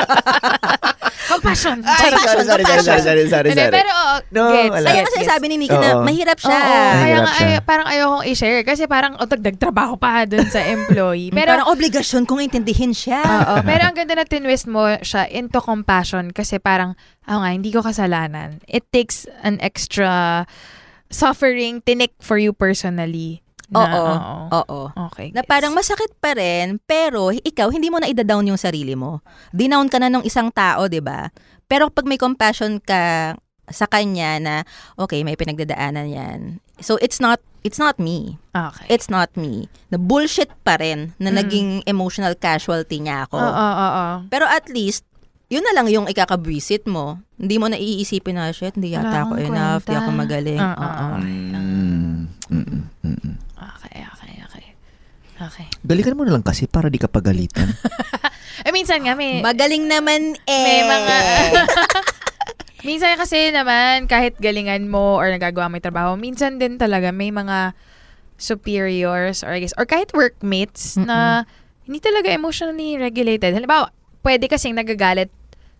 Compassion! 1.37 1.77
Ay, 1.81 2.09
sorry, 2.09 2.17
sorry, 2.19 2.43
sorry, 2.43 2.63
sorry, 2.81 3.01
sorry, 3.29 3.51
sorry, 3.53 3.71
pero 3.71 3.89
oo, 3.89 4.15
No, 4.29 4.43
gets, 4.49 4.73
wala. 4.73 4.87
Kaya 4.87 4.97
gets, 4.97 5.07
kasi 5.07 5.19
gets. 5.21 5.29
sabi 5.29 5.45
ni 5.47 5.55
Nika 5.57 5.77
na 5.77 5.89
mahirap 6.01 6.37
siya. 6.37 6.51
Oo, 6.51 6.65
kaya 6.65 6.91
Mahirap 6.97 7.21
nga, 7.21 7.33
siya. 7.33 7.47
ay, 7.47 7.59
parang 7.63 7.87
ayokong 7.87 8.23
i-share 8.27 8.61
kasi 8.61 8.83
parang 8.85 9.13
o 9.15 9.23
dagdag-trabaho 9.23 9.93
pa 9.95 10.23
dun 10.23 10.45
sa 10.45 10.59
employee. 10.61 11.29
Pero, 11.29 11.37
Pero, 11.37 11.49
Parang 11.53 11.69
obligasyon 11.71 12.23
kong 12.23 12.41
intindihin 12.43 12.91
siya. 12.91 13.21
oo, 13.23 13.53
pero 13.61 13.81
ang 13.83 13.95
ganda 13.95 14.13
na 14.13 14.25
tinwist 14.25 14.65
mo 14.65 14.83
siya 14.99 15.25
into 15.27 15.57
compassion 15.57 16.29
kasi 16.29 16.57
parang, 16.57 16.93
ako 17.23 17.37
nga, 17.39 17.49
hindi 17.49 17.69
ko 17.69 17.79
kasalanan. 17.79 18.59
It 18.65 18.89
takes 18.91 19.23
an 19.41 19.57
extra 19.59 20.43
suffering, 21.07 21.79
tinik 21.81 22.11
for 22.19 22.35
you 22.35 22.51
personally. 22.51 23.41
Na, 23.67 23.83
Oo. 23.83 24.13
Oo. 24.53 24.79
Okay. 25.11 25.35
Na 25.35 25.43
parang 25.43 25.71
masakit 25.71 26.15
pa 26.17 26.31
rin, 26.31 26.79
pero 26.81 27.29
ikaw, 27.31 27.67
hindi 27.67 27.87
mo 27.87 27.99
na 27.99 28.07
ida-down 28.07 28.47
yung 28.47 28.57
sarili 28.57 28.95
mo. 28.95 29.19
Dinown 29.51 29.87
ka 29.87 29.99
na 29.99 30.07
ng 30.07 30.23
isang 30.23 30.47
tao, 30.49 30.87
di 30.87 30.99
ba? 30.99 31.27
Pero 31.65 31.91
pag 31.91 32.07
may 32.07 32.15
compassion 32.15 32.79
ka 32.79 33.35
sa 33.67 33.83
kanya 33.83 34.39
na, 34.39 34.55
okay, 34.95 35.19
may 35.21 35.35
pinagdadaanan 35.35 36.07
yan. 36.07 36.39
So, 36.79 36.95
it's 36.97 37.19
not, 37.19 37.43
it's 37.61 37.75
not 37.75 37.99
me. 37.99 38.39
Okay. 38.53 38.87
It's 38.87 39.11
not 39.11 39.35
me. 39.35 39.67
Na 39.89 39.99
bullshit 39.99 40.47
pa 40.63 40.79
rin 40.79 41.11
na 41.17 41.27
Mm. 41.27 41.35
naging 41.35 41.69
emotional 41.83 42.31
casualty 42.33 43.03
niya 43.03 43.27
ako. 43.27 43.35
Oo, 43.35 43.51
oo, 43.51 43.87
oo. 43.93 44.15
Pero 44.29 44.47
at 44.47 44.71
least, 44.71 45.03
yun 45.47 45.63
na 45.63 45.75
lang 45.75 45.91
yung 45.91 46.07
ikakabwisit 46.07 46.87
mo. 46.87 47.19
Hindi 47.35 47.55
mo 47.55 47.67
na 47.67 47.75
iisipin 47.75 48.39
na, 48.39 48.55
shit, 48.55 48.75
hindi 48.75 48.95
yata 48.95 49.03
Wala 49.03 49.19
ako 49.25 49.33
enough, 49.37 49.83
di 49.83 49.91
kwenta. 49.91 49.99
ako 49.99 50.09
magaling. 50.15 50.61
Ah, 50.61 50.71
Oo. 50.71 50.87
ah, 50.87 51.19
Mm, 51.19 52.15
mm, 52.47 52.63
mm, 52.63 52.83
mm. 53.03 53.33
Okay, 53.57 53.99
okay, 54.05 54.33
okay. 54.43 54.65
Okay. 55.37 55.69
Galikan 55.85 56.17
mo 56.17 56.25
na 56.25 56.33
lang 56.33 56.41
kasi 56.41 56.65
para 56.65 56.89
di 56.89 56.97
ka 56.97 57.07
pagalitan. 57.07 57.69
Eh, 58.65 58.73
minsan 58.73 59.05
nga 59.05 59.13
may... 59.13 59.37
Magaling 59.39 59.85
naman 59.85 60.33
eh. 60.49 60.65
May 60.65 60.81
mga... 60.81 61.15
minsan 62.89 63.13
kasi 63.13 63.53
naman, 63.53 64.09
kahit 64.09 64.33
galingan 64.41 64.89
mo 64.89 65.13
or 65.13 65.29
nagagawa 65.29 65.69
mo 65.69 65.77
yung 65.77 65.85
trabaho, 65.85 66.11
minsan 66.17 66.57
din 66.57 66.81
talaga 66.81 67.13
may 67.13 67.29
mga 67.29 67.77
superiors 68.41 69.45
or 69.45 69.53
I 69.53 69.61
guess, 69.61 69.77
or 69.77 69.85
kahit 69.85 70.09
workmates 70.13 70.97
na 70.97 71.45
hindi 71.85 72.01
talaga 72.01 72.33
emotionally 72.33 72.97
regulated. 72.97 73.53
Halimbawa, 73.53 73.93
pwede 74.25 74.49
kasing 74.49 74.73
nagagalit 74.73 75.29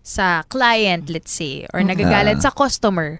sa 0.05 0.45
client, 0.47 1.09
let's 1.09 1.33
say, 1.33 1.65
or 1.73 1.81
nagagalit 1.81 2.39
Ah. 2.39 2.47
sa 2.47 2.51
customer. 2.53 3.17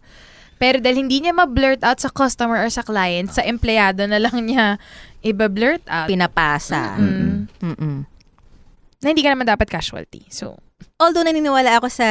Pero 0.57 0.81
dahil 0.81 1.05
hindi 1.05 1.21
niya 1.21 1.37
ma-blurt 1.37 1.85
out 1.85 2.01
sa 2.01 2.09
customer 2.09 2.61
or 2.61 2.69
sa 2.73 2.81
client, 2.81 3.29
sa 3.29 3.45
empleyado 3.45 4.05
na 4.09 4.17
lang 4.17 4.37
niya 4.41 4.81
iba-blurt 5.27 5.83
out. 5.85 6.07
Pinapasa. 6.07 6.95
Mm. 6.95 7.47
Mm-mm. 7.59 7.97
Na 8.97 9.07
hindi 9.07 9.21
ka 9.21 9.35
naman 9.35 9.45
dapat 9.45 9.67
casualty. 9.67 10.25
So, 10.31 10.57
Although 10.97 11.25
naniniwala 11.25 11.77
ako 11.77 11.93
sa 11.93 12.09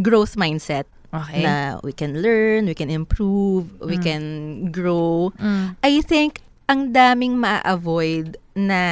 growth 0.00 0.36
mindset 0.36 0.88
okay. 1.12 1.44
na 1.44 1.76
we 1.84 1.92
can 1.92 2.24
learn, 2.24 2.64
we 2.64 2.72
can 2.72 2.88
improve, 2.88 3.68
we 3.80 3.96
Mm. 3.96 4.04
can 4.04 4.24
grow. 4.72 5.32
Mm. 5.36 5.76
I 5.80 6.00
think 6.00 6.40
ang 6.66 6.92
daming 6.92 7.36
ma-avoid 7.36 8.36
na 8.56 8.82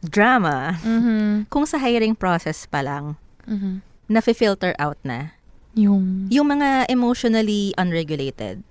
drama 0.00 0.78
Mhm. 0.78 1.48
kung 1.50 1.66
sa 1.66 1.80
hiring 1.80 2.14
process 2.14 2.66
pa 2.66 2.84
lang 2.84 3.16
Mhm. 3.48 3.80
na-filter 4.06 4.76
out 4.78 4.98
na. 5.02 5.34
Yung... 5.74 6.30
Yung 6.30 6.46
mga 6.46 6.86
emotionally 6.86 7.74
unregulated, 7.74 8.62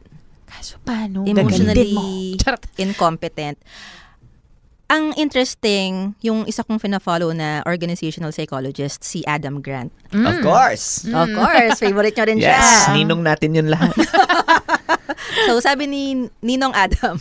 Kaso 0.54 0.78
paano? 0.80 1.24
Emotionally- 1.24 1.92
mo. 1.92 2.04
Charot. 2.38 2.64
incompetent. 2.76 3.58
Ang 4.86 5.16
interesting, 5.16 6.14
yung 6.20 6.46
isa 6.46 6.62
kong 6.62 6.78
fina-follow 6.78 7.34
na 7.34 7.66
organizational 7.66 8.30
psychologist, 8.30 9.02
si 9.02 9.26
Adam 9.26 9.58
Grant. 9.58 9.90
Of 10.08 10.38
Mm. 10.38 10.44
course. 10.44 10.86
Of 11.04 11.34
course, 11.34 11.82
favorite 11.82 12.14
nyo 12.14 12.26
rin 12.28 12.38
siya. 12.38 12.54
Yes, 12.54 12.94
ninong 12.94 13.22
natin 13.22 13.50
yun 13.54 13.68
lahat. 13.68 13.90
So 15.44 15.58
sabi 15.60 15.88
ni 15.88 16.02
Ninong 16.40 16.72
Adam, 16.72 17.18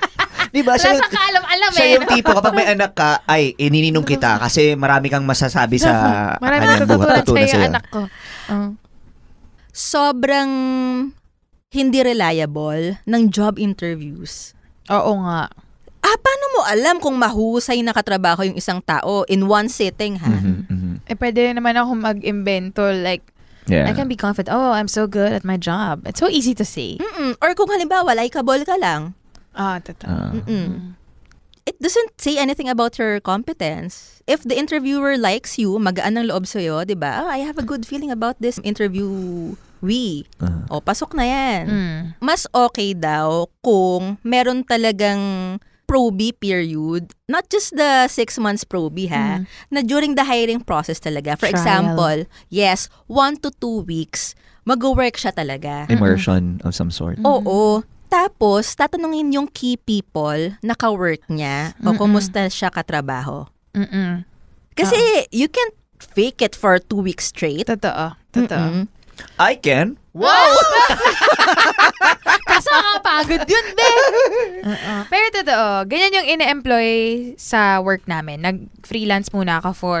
Di 0.52 0.60
ba? 0.60 0.74
Siya 0.74 0.92
Wala 0.92 0.98
yung, 0.98 1.00
sa 1.00 1.08
kaalam-alam 1.10 1.70
siya 1.70 1.84
eh. 1.86 1.92
yung 1.96 2.06
tipo, 2.10 2.28
kapag 2.30 2.52
may 2.52 2.66
anak 2.66 2.92
ka, 2.92 3.24
ay, 3.24 3.56
inininong 3.56 4.04
kita 4.04 4.36
kasi 4.36 4.74
marami 4.74 5.08
kang 5.08 5.22
masasabi 5.22 5.78
sa 5.78 5.92
Marami 6.44 6.64
kanyang 6.66 6.84
buhat. 6.84 7.00
natututunan 7.16 7.24
Tutunan 7.24 7.46
sa'yo, 7.46 7.68
anak 7.70 7.84
ko. 7.88 8.00
Oh. 8.50 8.68
sobrang 9.70 10.50
hindi 11.72 12.04
reliable 12.04 13.00
ng 13.08 13.22
job 13.32 13.56
interviews. 13.56 14.52
Oo 14.92 15.24
nga. 15.24 15.48
Ah, 16.02 16.16
paano 16.20 16.44
mo 16.52 16.60
alam 16.68 17.00
kung 17.00 17.16
mahusay 17.16 17.80
na 17.80 17.96
katrabaho 17.96 18.44
yung 18.44 18.58
isang 18.58 18.84
tao 18.84 19.24
in 19.24 19.48
one 19.48 19.72
sitting, 19.72 20.20
ha? 20.20 20.28
Mhm, 20.28 20.68
mhm. 20.68 20.94
Eh, 21.08 21.16
pwede 21.16 21.48
naman 21.56 21.72
ako 21.74 21.90
mag-invento. 21.96 22.84
Like, 22.92 23.24
Yeah. 23.70 23.86
I 23.86 23.94
can 23.94 24.10
be 24.10 24.18
confident. 24.18 24.50
Oh, 24.50 24.74
I'm 24.74 24.90
so 24.90 25.06
good 25.06 25.30
at 25.30 25.46
my 25.46 25.54
job. 25.54 26.02
It's 26.02 26.18
so 26.18 26.26
easy 26.26 26.50
to 26.58 26.66
say. 26.66 26.98
Mm-mm. 26.98 27.38
Or 27.38 27.54
kung 27.54 27.70
halimbawa, 27.70 28.10
likeable 28.18 28.66
ka 28.66 28.74
lang, 28.74 29.14
Ah, 29.54 29.78
totoo. 29.78 30.10
Ah. 30.10 30.34
Mm-mm. 30.34 30.98
it 31.62 31.78
doesn't 31.78 32.18
say 32.18 32.34
anything 32.34 32.66
about 32.66 32.98
your 32.98 33.22
competence. 33.22 34.18
If 34.26 34.42
the 34.42 34.58
interviewer 34.58 35.14
likes 35.14 35.62
you, 35.62 35.78
magaan 35.78 36.18
ng 36.18 36.26
loob 36.26 36.42
sa'yo, 36.42 36.82
di 36.82 36.98
ba? 36.98 37.22
Oh, 37.22 37.30
I 37.30 37.46
have 37.46 37.54
a 37.54 37.62
good 37.62 37.86
feeling 37.86 38.10
about 38.10 38.34
this 38.42 38.58
interview. 38.66 39.06
We. 39.82 40.24
Ah. 40.38 40.62
O, 40.70 40.78
pasok 40.78 41.12
na 41.12 41.26
yan. 41.26 41.62
Mm. 41.66 42.00
Mas 42.22 42.46
okay 42.48 42.94
daw 42.94 43.50
kung 43.60 44.16
meron 44.22 44.62
talagang 44.62 45.58
proby 45.84 46.32
period, 46.32 47.12
not 47.28 47.50
just 47.50 47.74
the 47.76 48.08
six 48.08 48.38
months 48.40 48.64
proby 48.64 49.10
ha, 49.10 49.42
Mm. 49.42 49.44
na 49.68 49.80
during 49.82 50.14
the 50.14 50.24
hiring 50.24 50.62
process 50.62 50.96
talaga. 50.96 51.36
For 51.36 51.50
Trial. 51.50 51.58
example, 51.58 52.18
yes, 52.48 52.86
one 53.04 53.36
to 53.42 53.50
two 53.52 53.84
weeks, 53.84 54.32
mag-work 54.64 55.18
siya 55.18 55.34
talaga. 55.34 55.84
Immersion 55.90 56.62
of 56.64 56.72
some 56.72 56.88
sort. 56.88 57.18
Oo. 57.20 57.82
Tapos, 58.06 58.72
tatanungin 58.72 59.32
yung 59.32 59.48
key 59.48 59.76
people 59.76 60.56
na 60.62 60.72
ka-work 60.72 61.24
niya 61.28 61.72
o 61.80 61.92
Mm-mm. 61.92 61.98
kumusta 61.98 62.46
siya 62.46 62.68
katrabaho. 62.68 63.48
Mm-mm. 63.74 64.24
Kasi 64.72 64.96
you 65.28 65.48
can't 65.48 65.72
fake 65.98 66.40
it 66.40 66.52
for 66.52 66.76
two 66.80 67.00
weeks 67.00 67.28
straight. 67.28 67.64
Totoo. 67.68 68.16
Totoo. 68.32 68.64
Mm-mm. 68.64 68.84
I 69.38 69.54
can. 69.56 69.96
Kaso 72.48 72.72
pagod 73.00 73.42
yun, 73.48 73.66
be. 73.72 73.88
Oo. 74.68 74.94
Pero 75.08 75.26
totoo, 75.32 75.66
ganyan 75.88 76.16
yung 76.20 76.26
ine-employ 76.38 76.88
sa 77.40 77.80
work 77.80 78.04
namin. 78.06 78.44
Nag-freelance 78.44 79.32
muna 79.32 79.58
ako 79.64 79.70
for 79.72 80.00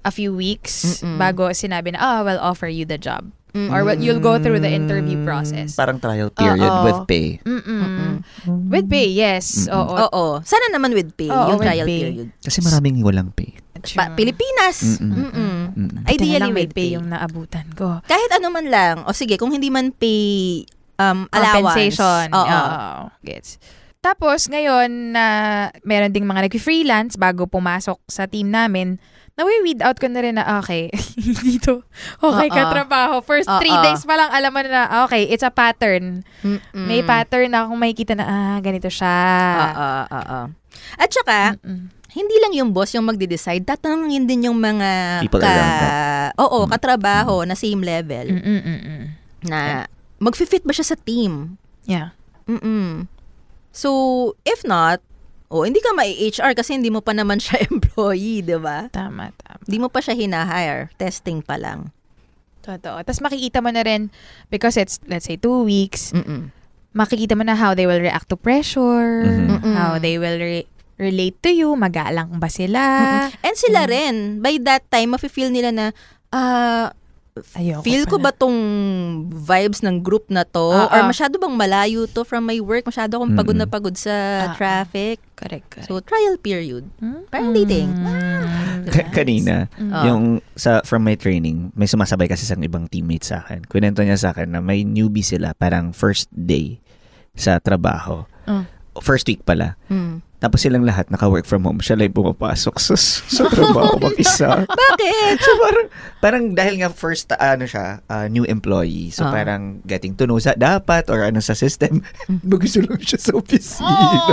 a 0.00 0.10
few 0.10 0.32
weeks 0.32 1.00
Mm-mm. 1.04 1.20
bago 1.20 1.52
sinabi 1.52 1.92
na, 1.92 2.00
oh, 2.00 2.18
we'll 2.24 2.40
offer 2.40 2.68
you 2.68 2.88
the 2.88 2.96
job. 2.96 3.28
Or 3.50 3.82
well, 3.82 3.98
you'll 3.98 4.22
go 4.22 4.38
through 4.38 4.62
the 4.62 4.70
interview 4.70 5.26
process. 5.26 5.74
Parang 5.74 5.98
trial 5.98 6.30
period 6.30 6.62
Oo. 6.62 6.86
with 6.86 7.02
pay. 7.10 7.42
Mm-mm. 7.42 8.22
With 8.70 8.86
pay, 8.86 9.10
yes. 9.10 9.66
Mm-mm. 9.66 9.74
Oo. 9.74 10.06
Oo. 10.06 10.24
Sana 10.46 10.70
naman 10.70 10.94
with 10.94 11.10
pay, 11.18 11.26
Oo, 11.26 11.50
yung 11.50 11.58
with 11.58 11.66
trial 11.66 11.82
pay. 11.90 12.00
period. 12.00 12.28
Kasi 12.38 12.62
maraming 12.62 13.02
walang 13.02 13.34
pay. 13.34 13.58
Pa- 13.94 14.12
Pilipinas. 14.12 15.00
Mm-mm. 15.00 15.12
Mm-mm. 15.14 15.54
Mm. 15.70 15.90
Na 15.96 16.08
Ideally 16.08 16.38
lang 16.38 16.52
with 16.52 16.72
pay 16.72 16.90
pay. 16.90 16.94
yung 16.94 17.06
naabutan 17.08 17.66
ko. 17.72 18.02
Kahit 18.04 18.30
ano 18.32 18.48
man 18.48 18.66
lang. 18.66 18.96
O 19.04 19.12
sige, 19.12 19.36
kung 19.36 19.50
hindi 19.50 19.68
man 19.68 19.90
pay 19.90 20.62
um, 20.96 21.24
allowance. 21.30 21.96
Compensation. 21.96 22.26
Oo. 22.30 22.46
Oo. 22.46 23.08
Gets. 23.22 23.56
Tapos, 24.00 24.48
ngayon 24.48 25.12
na 25.12 25.26
meron 25.84 26.08
ding 26.08 26.24
mga 26.24 26.48
nag-freelance 26.48 27.20
bago 27.20 27.44
pumasok 27.44 28.00
sa 28.08 28.24
team 28.24 28.48
namin, 28.48 28.96
nawi-weed 29.36 29.84
out 29.84 30.00
ko 30.00 30.08
na 30.08 30.20
rin 30.20 30.40
na, 30.40 30.56
okay, 30.56 30.88
dito, 31.44 31.84
okay 32.16 32.48
Oo. 32.48 32.56
ka 32.56 32.72
trabaho. 32.72 33.20
First 33.20 33.48
three 33.60 33.72
Oo. 33.72 33.84
days 33.84 34.04
pa 34.04 34.16
lang, 34.16 34.32
alam 34.32 34.52
mo 34.52 34.60
na, 34.64 35.04
okay, 35.04 35.28
it's 35.28 35.44
a 35.44 35.52
pattern. 35.52 36.24
Mm-mm. 36.40 36.60
May 36.80 37.04
pattern 37.04 37.52
na 37.52 37.68
akong 37.68 37.76
makikita 37.76 38.16
na, 38.16 38.24
ah, 38.24 38.56
ganito 38.60 38.88
siya. 38.88 39.16
Oo, 39.60 39.90
oo. 40.16 40.40
At 40.96 41.08
saka, 41.12 41.60
Mm-mm. 41.60 41.99
Hindi 42.10 42.36
lang 42.38 42.52
yung 42.52 42.70
boss 42.70 42.92
yung 42.92 43.06
magde-decide, 43.06 43.62
tatanungin 43.62 44.26
din 44.26 44.46
yung 44.46 44.58
mga 44.58 45.22
People 45.22 45.40
around 45.40 46.34
Oo, 46.36 46.64
Mm. 46.64 46.70
katrabaho 46.70 47.42
na 47.42 47.54
same 47.54 47.80
level 47.80 48.26
Mm-mm-mm. 48.30 49.02
na 49.42 49.86
mag-fit 50.18 50.62
ba 50.62 50.70
siya 50.70 50.84
sa 50.84 50.96
team? 50.96 51.56
Yeah. 51.84 52.12
Mm-mm. 52.44 53.06
So, 53.70 53.88
if 54.42 54.62
not, 54.62 54.98
oh, 55.48 55.62
hindi 55.62 55.78
ka 55.78 55.90
ma-HR 55.92 56.52
kasi 56.52 56.74
hindi 56.74 56.90
mo 56.90 56.98
pa 56.98 57.10
naman 57.10 57.38
siya 57.38 57.62
employee, 57.70 58.42
di 58.42 58.58
ba? 58.58 58.90
Tama, 58.90 59.30
tama. 59.36 59.62
Hindi 59.64 59.78
mo 59.78 59.88
pa 59.88 59.98
siya 59.98 60.14
hinahire. 60.14 60.90
Testing 60.94 61.40
pa 61.40 61.54
lang. 61.54 61.94
Totoo. 62.60 63.00
Tapos 63.00 63.20
makikita 63.20 63.58
mo 63.58 63.70
na 63.70 63.80
rin, 63.80 64.10
because 64.48 64.76
it's, 64.76 65.00
let's 65.06 65.24
say, 65.24 65.34
two 65.34 65.62
weeks, 65.62 66.12
Mm-mm. 66.12 66.50
makikita 66.90 67.32
mo 67.32 67.42
na 67.42 67.54
how 67.54 67.72
they 67.72 67.86
will 67.86 67.98
react 67.98 68.28
to 68.28 68.36
pressure, 68.36 69.24
Mhm. 69.24 69.62
Mm-mm. 69.62 69.74
how 69.74 69.96
they 69.96 70.18
will 70.18 70.36
re- 70.36 70.68
relate 71.00 71.40
to 71.40 71.50
you, 71.50 71.72
magalang 71.72 72.36
ba 72.36 72.46
sila. 72.46 72.80
And 73.40 73.56
sila 73.56 73.82
Mm. 73.82 73.90
rin, 73.90 74.14
by 74.38 74.60
that 74.62 74.84
time, 74.86 75.10
mafe-feel 75.10 75.48
nila 75.48 75.72
na, 75.72 75.86
ah, 76.28 76.92
Ayoko 77.56 77.86
feel 77.86 78.04
ko 78.04 78.18
pala. 78.18 78.26
ba 78.26 78.32
tong 78.36 78.58
vibes 79.24 79.80
ng 79.80 80.02
group 80.02 80.28
na 80.28 80.42
to? 80.42 80.66
Ah, 80.66 80.90
Or 80.92 81.08
masyado 81.08 81.38
bang 81.38 81.54
malayo 81.54 82.04
to 82.04 82.20
from 82.20 82.44
my 82.44 82.58
work? 82.58 82.84
Masyado 82.84 83.16
akong 83.16 83.32
pagod 83.32 83.54
na 83.54 83.64
pagod 83.64 83.94
sa 83.94 84.12
ah. 84.44 84.52
traffic. 84.52 85.22
Correct, 85.32 85.64
correct. 85.70 85.88
So, 85.88 86.02
trial 86.02 86.36
period. 86.36 86.90
Hmm? 86.98 87.24
parang 87.26 87.54
dating. 87.54 87.86
Mm. 87.88 88.84
Ka- 88.84 89.10
kanina, 89.14 89.70
Mm. 89.72 89.92
Yung 90.04 90.22
sa 90.52 90.82
from 90.82 91.00
my 91.00 91.14
training, 91.14 91.70
may 91.72 91.86
sumasabay 91.86 92.26
kasi 92.26 92.44
sa 92.44 92.58
ibang 92.58 92.84
teammates 92.84 93.30
sa 93.30 93.40
akin. 93.40 93.64
Kwento 93.64 94.02
niya 94.02 94.18
sa 94.18 94.30
akin 94.30 94.50
na 94.50 94.60
may 94.60 94.82
newbie 94.82 95.24
sila 95.24 95.54
parang 95.54 95.94
first 95.94 96.28
day 96.30 96.82
sa 97.32 97.56
trabaho. 97.56 98.26
Mm. 98.44 98.66
First 98.98 99.24
week 99.24 99.40
pala. 99.40 99.78
Mm. 99.86 100.20
Tapos 100.40 100.58
silang 100.58 100.82
lahat 100.82 101.06
naka-work 101.06 101.44
from 101.44 101.62
home. 101.62 101.78
Siya 101.78 101.94
lang 101.94 102.10
pumapasok 102.10 102.74
sa, 102.76 102.96
sa 102.96 103.44
trabaho 103.44 104.00
mag-isa. 104.02 104.64
Bakit? 104.64 105.36
so 105.36 105.52
parang, 105.60 105.86
parang 106.18 106.42
dahil 106.50 106.80
nga 106.80 106.88
first, 106.88 107.28
uh, 107.30 107.36
ano 107.36 107.64
siya, 107.64 108.00
uh, 108.04 108.24
new 108.26 108.42
employee. 108.42 109.08
So 109.10 109.22
Ah. 109.22 109.36
parang 109.36 109.84
getting 109.84 110.16
to 110.16 110.24
know 110.24 110.40
sa 110.40 110.56
dapat 110.56 111.06
or 111.06 111.20
ano 111.20 111.38
sa 111.38 111.52
system. 111.52 112.00
Bagusto 112.48 112.80
lang 112.80 112.96
siya 112.98 113.20
sa 113.20 113.36
opisina. 113.36 114.32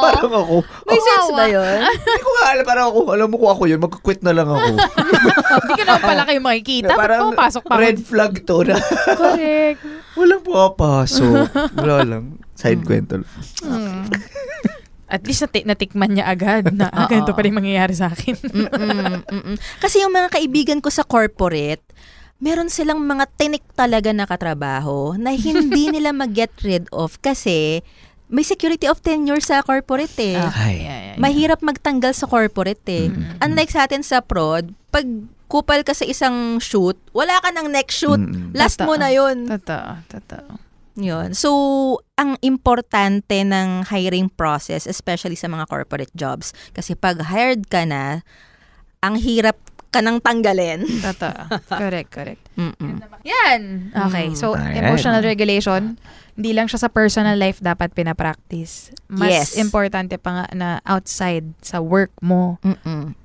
Parang 0.00 0.30
ako, 0.30 0.56
May 0.86 0.96
sense 0.96 1.30
ba 1.30 1.44
yun? 1.44 1.78
hindi 1.98 2.22
ko 2.22 2.30
nga 2.30 2.44
alam, 2.48 2.64
parang 2.64 2.86
ako, 2.88 2.98
alam 3.10 3.26
mo 3.26 3.36
kung 3.36 3.50
ako 3.50 3.62
yun, 3.66 3.80
mag-quit 3.80 4.22
na 4.22 4.30
lang 4.30 4.46
ako. 4.46 4.70
Hindi 4.78 5.72
ka 5.74 5.84
naman 5.84 6.02
pala 6.06 6.22
kayo 6.24 6.38
makikita. 6.40 6.92
Parang 6.94 7.20
pumapasok 7.28 7.62
pa 7.66 7.74
red 7.74 7.98
flag 7.98 8.32
to 8.44 8.62
na 8.62 8.78
Correct. 9.10 9.82
walang 10.14 10.42
pumapasok. 10.42 11.42
Wala 11.74 12.06
lang. 12.06 12.24
Side 12.54 12.86
kwento 12.86 13.18
lang. 13.18 13.30
At 15.10 15.26
least 15.26 15.42
nati- 15.42 15.66
natikman 15.66 16.14
niya 16.14 16.30
agad 16.30 16.70
na 16.70 16.86
ah, 16.86 17.10
ganito 17.10 17.34
pa 17.34 17.42
rin 17.42 17.50
mangyayari 17.52 17.92
sa 17.92 18.08
akin. 18.08 18.38
Mm-mm, 18.38 19.26
mm-mm. 19.26 19.56
Kasi 19.82 19.98
yung 20.00 20.14
mga 20.14 20.38
kaibigan 20.38 20.78
ko 20.78 20.86
sa 20.86 21.02
corporate, 21.02 21.82
meron 22.38 22.70
silang 22.70 23.02
mga 23.02 23.26
tinik 23.34 23.66
talaga 23.74 24.14
na 24.14 24.24
katrabaho 24.24 25.18
na 25.18 25.34
hindi 25.34 25.90
nila 25.94 26.14
mag-get 26.14 26.54
rid 26.62 26.86
of 26.94 27.18
kasi 27.18 27.82
may 28.30 28.46
security 28.46 28.86
of 28.86 29.02
tenure 29.02 29.42
sa 29.42 29.60
corporate 29.66 30.14
eh. 30.22 30.38
Ay. 30.38 30.46
Yeah, 30.46 30.70
yeah, 30.78 31.00
yeah. 31.12 31.16
Mahirap 31.18 31.60
magtanggal 31.60 32.14
sa 32.14 32.30
corporate 32.30 32.86
eh. 32.86 33.10
Mm-mm. 33.10 33.42
Unlike 33.42 33.70
sa 33.74 33.90
atin 33.90 34.06
sa 34.06 34.22
prod, 34.22 34.70
pag 34.94 35.02
kupal 35.50 35.82
ka 35.82 35.90
sa 35.90 36.06
isang 36.06 36.62
shoot, 36.62 36.94
wala 37.10 37.42
ka 37.42 37.50
ng 37.50 37.66
next 37.74 37.98
shoot. 37.98 38.22
Mm-mm. 38.22 38.54
Last 38.54 38.78
mo 38.86 38.94
Totoo. 38.94 39.02
na 39.02 39.08
yun. 39.10 39.36
Totoo, 39.50 39.90
totoo. 40.06 40.69
Yun. 41.00 41.32
So, 41.32 41.50
ang 42.14 42.36
importante 42.44 43.40
ng 43.40 43.88
hiring 43.88 44.28
process, 44.28 44.84
especially 44.84 45.34
sa 45.34 45.48
mga 45.48 45.64
corporate 45.66 46.12
jobs, 46.12 46.52
kasi 46.70 46.92
pag 46.92 47.24
hired 47.24 47.66
ka 47.66 47.88
na, 47.88 48.20
ang 49.00 49.16
hirap 49.16 49.56
ka 49.90 49.98
nang 49.98 50.20
tanggalin. 50.20 50.84
Totoo. 51.08 51.50
correct, 51.66 52.12
correct. 52.12 52.42
Mm-mm. 52.54 53.00
Yan. 53.26 53.90
Okay. 53.90 54.36
So, 54.36 54.54
Alright. 54.54 54.78
emotional 54.78 55.24
regulation, 55.24 55.96
hindi 56.36 56.52
lang 56.54 56.70
siya 56.70 56.86
sa 56.86 56.88
personal 56.92 57.34
life 57.34 57.58
dapat 57.58 57.90
pinapractice. 57.90 58.94
Mas 59.08 59.50
Yes. 59.50 59.58
importante 59.58 60.14
pa 60.14 60.30
nga 60.30 60.46
na 60.54 60.68
outside 60.86 61.56
sa 61.58 61.82
work 61.82 62.12
mo 62.22 62.60
Mm-mm. 62.62 63.16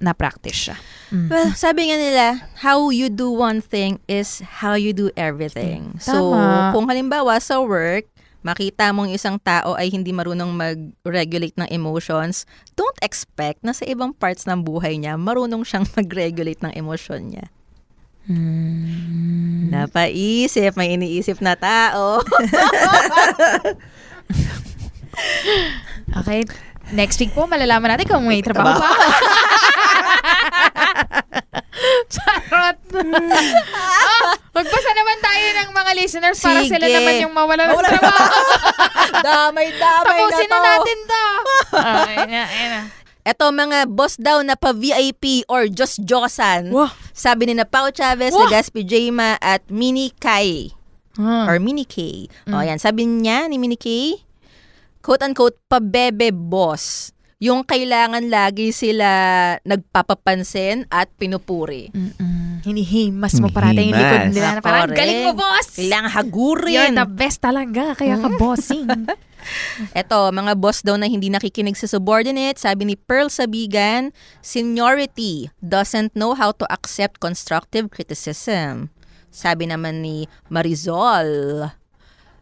Na 0.00 0.16
practice 0.16 0.68
siya. 0.68 0.76
Mm. 1.12 1.28
Well, 1.28 1.48
sabi 1.52 1.92
nga 1.92 1.96
nila, 2.00 2.26
how 2.64 2.88
you 2.88 3.12
do 3.12 3.28
one 3.28 3.60
thing 3.60 4.00
is 4.08 4.40
how 4.64 4.74
you 4.74 4.96
do 4.96 5.12
everything. 5.14 6.00
So, 6.00 6.32
Tama. 6.32 6.72
kung 6.72 6.88
halimbawa 6.88 7.36
sa 7.38 7.60
work, 7.60 8.08
makita 8.40 8.96
mong 8.96 9.12
isang 9.12 9.36
tao 9.36 9.76
ay 9.76 9.92
hindi 9.92 10.16
marunong 10.16 10.48
mag-regulate 10.56 11.60
ng 11.60 11.68
emotions, 11.68 12.48
don't 12.72 12.96
expect 13.04 13.60
na 13.60 13.76
sa 13.76 13.84
ibang 13.84 14.16
parts 14.16 14.48
ng 14.48 14.64
buhay 14.64 14.96
niya, 14.96 15.20
marunong 15.20 15.60
siyang 15.62 15.84
mag-regulate 15.98 16.64
ng 16.64 16.72
emosyon 16.72 17.36
niya. 17.36 17.46
Hmm. 18.24 19.68
Napaisip, 19.68 20.76
may 20.76 20.96
iniisip 20.96 21.44
na 21.44 21.54
tao. 21.56 22.20
Okay. 26.10 26.42
Next 26.90 27.22
week 27.22 27.30
po, 27.30 27.46
malalaman 27.46 27.94
natin 27.94 28.06
kung 28.10 28.26
may 28.26 28.42
trabaho 28.42 28.82
pa. 28.82 28.90
Charot. 32.10 32.76
oh, 33.00 34.24
magpasa 34.52 34.90
naman 34.92 35.18
tayo 35.22 35.46
ng 35.56 35.68
mga 35.72 35.90
listeners 35.96 36.38
para 36.38 36.60
Sige. 36.60 36.76
sila 36.76 36.86
naman 36.86 37.14
yung 37.22 37.32
mawala 37.32 37.62
ng 37.64 37.70
Mawala 37.72 37.88
trabaho. 37.88 38.40
Damay-damay 39.26 40.20
na 40.20 40.26
Tapusin 40.26 40.48
to. 40.48 40.52
na 40.52 40.58
natin 40.60 40.98
to. 41.00 41.24
Okay 41.70 42.16
na, 42.26 42.42
ayun 42.44 42.70
na. 42.70 42.80
Eto 43.20 43.52
mga 43.52 43.84
boss 43.84 44.16
daw 44.16 44.40
na 44.40 44.56
pa-VIP 44.56 45.44
or 45.46 45.68
just 45.68 46.00
jokasan. 46.02 46.72
Wow. 46.72 46.88
Sabi 47.12 47.48
ni 47.48 47.54
na 47.54 47.68
Pao 47.68 47.92
Chavez, 47.92 48.32
Wow. 48.32 48.48
Legaspi 48.48 48.82
Jema 48.82 49.36
at 49.38 49.62
Mini 49.68 50.10
Kai. 50.16 50.72
Or 51.20 51.60
Mini 51.60 51.84
K. 51.84 52.26
O 52.48 52.64
yan, 52.64 52.80
sabi 52.80 53.04
niya 53.04 53.44
ni 53.44 53.60
Mini 53.60 53.76
K, 53.76 54.16
quote-unquote, 55.04 55.60
pabebe 55.68 56.32
boss. 56.32 57.12
Yung 57.40 57.64
kailangan 57.64 58.28
lagi 58.28 58.68
sila 58.68 59.08
nagpapapansin 59.64 60.84
at 60.92 61.08
pinupuri. 61.16 61.88
Mm-mm. 61.88 62.60
Hinihimas 62.60 63.40
mo 63.40 63.48
parating 63.48 63.88
yung 63.88 63.96
likod 63.96 64.36
nila 64.36 64.48
na 64.52 64.60
parang, 64.60 64.92
galing 64.92 65.24
mo, 65.24 65.32
boss! 65.32 65.80
Kailangan 65.80 66.12
hagurin. 66.20 66.76
You're 66.76 67.00
the 67.00 67.08
best 67.08 67.40
talaga, 67.40 67.96
kaya 67.96 68.20
ka 68.20 68.28
bossing. 68.36 68.84
Eto, 69.96 70.28
mga 70.28 70.52
boss 70.60 70.84
daw 70.84 71.00
na 71.00 71.08
hindi 71.08 71.32
nakikinig 71.32 71.80
sa 71.80 71.88
subordinate, 71.88 72.60
sabi 72.60 72.92
ni 72.92 72.94
Pearl 73.00 73.32
Sabigan, 73.32 74.12
seniority 74.44 75.48
doesn't 75.64 76.12
know 76.12 76.36
how 76.36 76.52
to 76.52 76.68
accept 76.68 77.24
constructive 77.24 77.88
criticism. 77.88 78.92
Sabi 79.32 79.64
naman 79.64 80.04
ni 80.04 80.28
Marizol, 80.52 81.72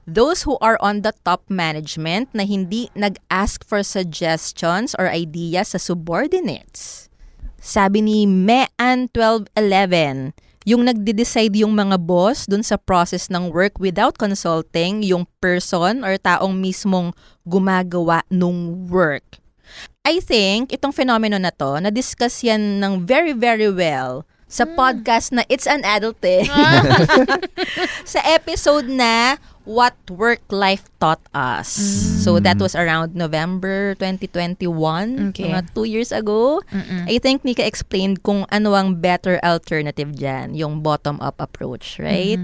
those 0.09 0.49
who 0.49 0.57
are 0.65 0.81
on 0.81 1.05
the 1.05 1.13
top 1.29 1.45
management 1.53 2.33
na 2.33 2.49
hindi 2.49 2.89
nag-ask 2.97 3.61
for 3.69 3.85
suggestions 3.85 4.97
or 4.97 5.13
ideas 5.13 5.77
sa 5.77 5.79
subordinates. 5.79 7.13
Sabi 7.61 8.01
ni 8.01 8.25
Mean1211, 8.25 10.33
yung 10.65 10.89
nagde-decide 10.89 11.61
yung 11.61 11.77
mga 11.77 12.01
boss 12.01 12.49
dun 12.49 12.65
sa 12.65 12.81
process 12.81 13.29
ng 13.29 13.53
work 13.53 13.77
without 13.77 14.17
consulting 14.17 15.05
yung 15.05 15.29
person 15.45 16.01
or 16.01 16.17
taong 16.17 16.57
mismong 16.57 17.13
gumagawa 17.45 18.25
nung 18.33 18.89
work. 18.89 19.37
I 20.09 20.25
think 20.25 20.73
itong 20.73 20.97
phenomenon 20.97 21.45
na 21.45 21.53
to, 21.53 21.77
na-discuss 21.85 22.41
yan 22.41 22.81
ng 22.81 23.05
very, 23.05 23.37
very 23.37 23.69
well 23.69 24.25
sa 24.49 24.65
podcast 24.65 25.37
na 25.37 25.45
It's 25.53 25.69
an 25.69 25.85
Adult 25.85 26.25
Thing. 26.25 26.49
sa 28.17 28.25
episode 28.25 28.89
na 28.89 29.37
What 29.69 29.93
Work 30.09 30.49
Life 30.49 30.89
Taught 30.97 31.21
Us. 31.37 31.69
So 32.25 32.41
that 32.41 32.57
was 32.57 32.73
around 32.73 33.13
November 33.13 33.93
2021, 34.01 34.65
Okay. 35.37 35.45
mga 35.45 35.61
two 35.77 35.85
years 35.85 36.09
ago. 36.09 36.65
I 37.05 37.21
think 37.21 37.45
Nika 37.45 37.61
explained 37.61 38.25
kung 38.25 38.49
ano 38.49 38.73
ang 38.73 38.97
better 38.97 39.37
alternative 39.45 40.17
dyan, 40.17 40.57
yung 40.57 40.81
bottom-up 40.81 41.37
approach, 41.37 42.01
right? 42.01 42.41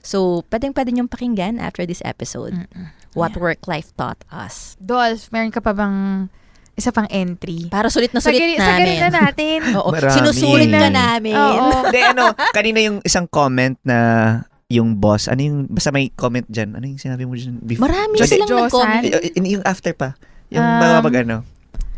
So, 0.00 0.46
pwedeng-pwede 0.48 0.94
niyong 0.94 1.10
pakinggan 1.10 1.58
after 1.58 1.82
this 1.82 1.98
episode. 2.06 2.54
What 3.12 3.34
Work 3.34 3.66
Life 3.66 3.90
Taught 3.98 4.22
Us. 4.30 4.78
Dolph, 4.78 5.34
meron 5.34 5.50
ka 5.50 5.58
pa 5.58 5.74
bang 5.74 6.30
isa 6.78 6.94
pang 6.94 7.10
entry? 7.10 7.66
Para 7.66 7.90
sulit 7.90 8.14
na 8.14 8.22
sulit 8.22 8.38
Sagari- 8.38 8.54
namin. 8.54 8.70
sagarin 8.86 8.98
na 9.02 9.10
natin. 9.10 9.58
Oo, 9.82 9.90
Marami. 9.90 10.14
sinusulit 10.14 10.70
ka 10.70 10.88
namin. 10.88 11.34
Oo. 11.34 11.90
Hindi, 11.90 12.00
ano, 12.06 12.24
kanina 12.54 12.78
yung 12.78 12.98
isang 13.02 13.26
comment 13.26 13.74
na 13.82 13.98
yung 14.68 15.00
boss, 15.00 15.32
ano 15.32 15.40
yung, 15.40 15.58
basta 15.66 15.88
may 15.88 16.12
comment 16.12 16.44
dyan. 16.44 16.76
Ano 16.76 16.84
yung 16.84 17.00
sinabi 17.00 17.24
mo 17.24 17.32
dyan? 17.32 17.56
before? 17.64 17.88
Marami 17.88 18.20
Just- 18.20 18.36
silang 18.36 18.52
nag-comment. 18.52 19.02
Y- 19.32 19.56
yung 19.56 19.64
after 19.64 19.96
pa. 19.96 20.12
Yung 20.52 20.60
Um, 20.60 20.76
mga 20.78 20.96
pag 21.00 21.16
ano. 21.24 21.36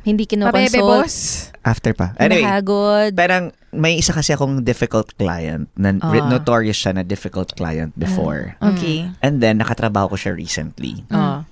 Hindi 0.01 0.25
Pabebe, 0.25 0.71
kinukonsult. 0.71 0.87
boss. 0.87 1.17
After 1.61 1.93
pa. 1.93 2.15
Anyway, 2.17 2.41
Nahagod. 2.41 3.13
parang 3.13 3.51
may 3.69 3.99
isa 3.99 4.15
kasi 4.15 4.33
akong 4.33 4.63
difficult 4.63 5.13
client 5.19 5.67
na 5.77 5.93
Ah. 5.99 6.25
notorious 6.25 6.79
siya 6.79 6.95
na 6.95 7.03
difficult 7.03 7.53
client 7.53 7.93
before. 7.99 8.55
Okay. 8.63 9.11
And 9.21 9.43
then, 9.43 9.59
nakatrabaho 9.59 10.15
ko 10.15 10.17
siya 10.17 10.33
recently. 10.33 11.05
Oh. 11.11 11.43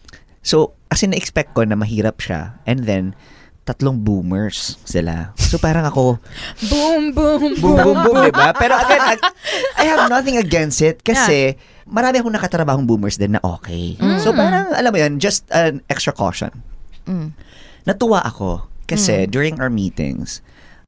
So, 0.41 0.79
kasi 0.89 1.11
na-expect 1.11 1.53
ko 1.53 1.67
na 1.67 1.75
mahirap 1.75 2.23
siya. 2.23 2.57
And 2.65 2.87
then, 2.87 3.19
tatlong 3.69 4.01
boomers 4.01 4.81
sila. 4.89 5.37
So, 5.37 5.61
parang 5.61 5.85
ako, 5.85 6.17
Boom, 6.73 7.13
boom, 7.13 7.61
boom, 7.61 7.77
boom, 7.77 7.97
boom, 8.01 8.17
di 8.25 8.33
ba? 8.33 8.57
Pero 8.57 8.73
again, 8.81 9.03
I, 9.05 9.15
I 9.77 9.85
have 9.93 10.09
nothing 10.09 10.41
against 10.41 10.81
it 10.81 11.05
kasi 11.05 11.61
marami 11.85 12.25
akong 12.25 12.33
nakatrabahong 12.33 12.89
boomers 12.89 13.21
din 13.21 13.37
na 13.37 13.43
okay. 13.45 14.01
So, 14.25 14.33
parang, 14.33 14.73
alam 14.73 14.89
mo 14.89 14.97
yun, 14.97 15.21
just 15.21 15.45
an 15.53 15.85
extra 15.93 16.17
caution. 16.17 16.65
Mm. 17.05 17.37
Natuwa 17.85 18.25
ako 18.25 18.65
kasi 18.89 19.29
during 19.29 19.61
our 19.61 19.69
meetings, 19.69 20.41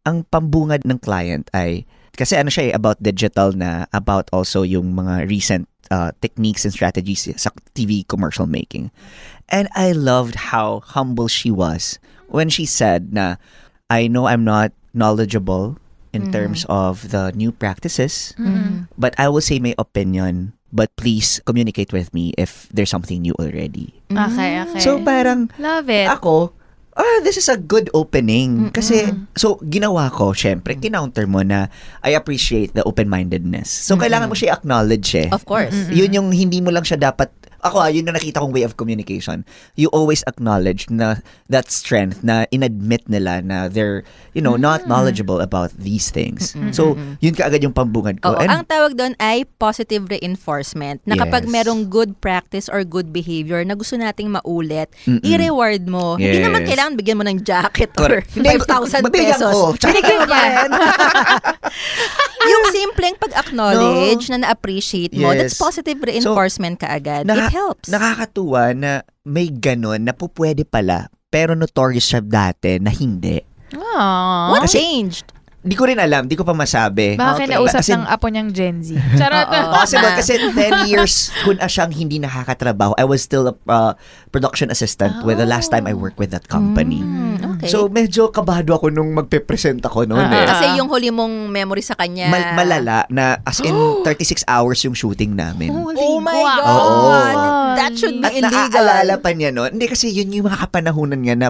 ang 0.08 0.24
pambungad 0.32 0.88
ng 0.88 0.96
client 1.04 1.52
ay, 1.52 1.84
kasi 2.16 2.40
ano 2.40 2.48
siya 2.48 2.72
eh, 2.72 2.76
about 2.76 2.96
digital 3.04 3.52
na, 3.52 3.84
about 3.92 4.32
also 4.32 4.64
yung 4.64 4.96
mga 4.96 5.28
recent 5.28 5.68
uh, 5.92 6.16
techniques 6.24 6.64
and 6.64 6.72
strategies 6.72 7.28
sa 7.36 7.52
TV 7.76 8.08
commercial 8.08 8.48
making. 8.48 8.88
And 9.52 9.68
I 9.76 9.92
loved 9.92 10.52
how 10.54 10.80
humble 10.96 11.28
she 11.28 11.52
was 11.52 12.00
when 12.30 12.48
she 12.48 12.64
said 12.64 13.12
na, 13.12 13.36
I 13.90 14.06
know 14.06 14.26
I'm 14.26 14.46
not 14.46 14.72
knowledgeable 14.94 15.78
in 16.10 16.30
terms 16.34 16.66
of 16.66 17.10
the 17.14 17.30
new 17.34 17.52
practices, 17.52 18.34
but 18.98 19.14
I 19.18 19.28
will 19.28 19.42
say 19.42 19.58
my 19.58 19.74
opinion, 19.78 20.54
but 20.72 20.94
please 20.96 21.42
communicate 21.44 21.92
with 21.92 22.14
me 22.14 22.34
if 22.38 22.66
there's 22.70 22.90
something 22.90 23.22
new 23.22 23.34
already. 23.38 23.94
Okay, 24.10 24.62
okay. 24.62 24.80
So 24.82 25.02
parang, 25.02 25.50
Love 25.58 25.90
it. 25.90 26.10
ako, 26.10 26.54
ah, 26.98 27.18
this 27.22 27.38
is 27.38 27.48
a 27.48 27.56
good 27.56 27.90
opening. 27.94 28.70
Kasi, 28.74 29.10
so, 29.38 29.62
ginawa 29.66 30.10
ko, 30.10 30.34
syempre, 30.34 30.74
kinounter 30.76 31.26
mo 31.30 31.42
na 31.42 31.70
I 32.02 32.18
appreciate 32.18 32.74
the 32.74 32.82
open-mindedness. 32.82 33.70
So, 33.70 33.96
kailangan 33.96 34.28
mo 34.28 34.34
siya 34.34 34.58
acknowledge 34.58 35.14
eh. 35.14 35.28
Of 35.30 35.46
course. 35.46 35.74
Yun 35.90 36.10
yung 36.12 36.28
hindi 36.34 36.60
mo 36.60 36.70
lang 36.74 36.82
siya 36.82 36.98
dapat, 36.98 37.30
ako 37.60 37.76
ah, 37.78 37.88
yun 37.88 38.04
na 38.04 38.12
nakita 38.12 38.38
kong 38.38 38.50
way 38.50 38.62
of 38.62 38.74
communication. 38.74 39.44
You 39.74 39.88
always 39.90 40.24
acknowledge 40.24 40.88
na 40.88 41.20
that 41.46 41.68
strength 41.68 42.20
na 42.20 42.44
inadmit 42.48 43.06
nila 43.06 43.40
na 43.40 43.66
they're, 43.66 44.02
you 44.32 44.40
know, 44.40 44.54
not 44.54 44.86
knowledgeable 44.86 45.38
about 45.38 45.70
these 45.74 46.08
things. 46.08 46.52
So, 46.70 46.94
yun 47.18 47.32
kaagad 47.32 47.60
yung 47.60 47.72
pambungad 47.72 48.20
ko. 48.20 48.32
Oo, 48.32 48.40
And, 48.40 48.50
ang 48.50 48.64
tawag 48.64 48.94
doon 48.94 49.12
ay 49.16 49.44
positive 49.56 50.08
reinforcement. 50.08 51.00
Na 51.04 51.16
kapag 51.16 51.44
Yes. 51.44 51.52
merong 51.52 51.86
good 51.86 52.18
practice 52.18 52.66
or 52.66 52.82
good 52.82 53.10
behavior 53.10 53.60
na 53.62 53.74
gusto 53.74 53.94
nating 53.94 54.30
maulit, 54.30 54.88
Mm-mm. 55.04 55.20
i-reward 55.20 55.84
mo. 55.84 56.16
Hindi 56.16 56.40
Yes. 56.40 56.46
naman 56.46 56.62
kailangan 56.64 56.92
bigyan 56.96 57.16
mo 57.16 57.24
ng 57.24 57.38
jacket 57.42 57.90
or 57.96 58.08
Correct. 58.08 58.30
Hindi, 58.32 58.48
5,000 58.56 59.02
mabigyan 59.02 59.36
pesos. 59.36 59.52
ko. 59.52 59.60
Tsaka- 59.74 59.92
Binigyan 59.92 60.20
mo 60.22 60.34
yung 62.50 62.64
simpleng 62.72 63.16
pag-acknowledge 63.16 64.24
na 64.28 64.38
na-appreciate 64.42 65.12
mo, 65.12 65.30
Yes. 65.30 65.38
that's 65.38 65.56
positive 65.56 65.98
reinforcement 66.00 66.80
kaagad. 66.80 67.28
Naka- 67.28 67.49
It 67.50 67.58
helps. 67.58 67.90
Nakakatuwa 67.90 68.70
na 68.78 69.02
may 69.26 69.50
ganon 69.50 70.06
na 70.06 70.14
po 70.14 70.30
pwede 70.38 70.62
pala, 70.62 71.10
pero 71.34 71.58
notorious 71.58 72.06
siya 72.06 72.22
dati 72.22 72.78
na 72.78 72.94
hindi. 72.94 73.42
Aww. 73.74 74.54
What 74.54 74.70
Kasi- 74.70 74.78
changed? 74.78 75.26
Di 75.60 75.76
ko 75.76 75.84
rin 75.84 75.96
alam, 75.96 76.24
di 76.24 76.32
ko 76.32 76.40
pa 76.40 76.50
masabi. 76.50 77.20
Baka 77.20 77.36
Okay. 77.36 77.44
kinausap 77.46 77.84
Kasi- 77.84 77.92
ng 77.92 78.08
apo 78.08 78.26
niyang 78.26 78.48
Gen 78.48 78.80
Z. 78.80 78.96
Charot. 79.20 79.44
Oo. 79.44 79.68
Possible 79.70 80.08
Na- 80.08 80.16
kasi 80.16 80.32
10 80.40 80.88
years 80.88 81.14
kung 81.42 81.60
siyang 81.60 81.92
hindi 81.92 82.16
nakakatrabaho. 82.16 82.96
I 82.96 83.04
was 83.04 83.20
still 83.20 83.44
a 83.46 83.54
uh, 83.66 83.92
production 84.28 84.68
assistant 84.68 85.20
with 85.20 85.36
the 85.36 85.44
last 85.44 85.68
time 85.68 85.84
I 85.84 85.92
worked 85.92 86.16
with 86.16 86.32
that 86.32 86.48
company. 86.48 87.04
Hmm, 87.04 87.60
okay. 87.60 87.68
So 87.68 87.86
medyo 87.86 88.28
kabado 88.28 88.72
ako 88.72 88.88
nung 88.88 89.12
magpe-present 89.12 89.84
ako 89.84 90.08
noon 90.08 90.22
Ah, 90.22 90.32
eh. 90.34 90.46
Kasi 90.48 90.64
yung 90.74 90.88
huli 90.88 91.12
mong 91.12 91.52
memory 91.52 91.82
sa 91.82 91.92
kanya. 91.92 92.32
Mal- 92.32 92.56
malala 92.56 93.04
na 93.06 93.36
as 93.44 93.60
in 93.60 93.76
36 94.08 94.48
hours 94.48 94.80
yung 94.80 94.96
shooting 94.96 95.36
namin. 95.36 95.68
Holy 95.68 95.92
Oh 95.94 96.16
my. 96.18 96.40
God! 96.56 96.64
Oo. 96.64 97.12
That 97.76 97.92
should 97.94 98.16
be 98.16 98.24
At 98.24 98.32
illegal. 98.34 98.80
naaalala 98.80 99.14
pa 99.20 99.30
niya 99.30 99.52
noon. 99.52 99.76
Hindi 99.76 99.86
kasi 99.86 100.08
yun 100.08 100.32
yung 100.32 100.48
mga 100.48 100.64
kapanahunan 100.64 101.20
nga 101.20 101.36
na 101.36 101.48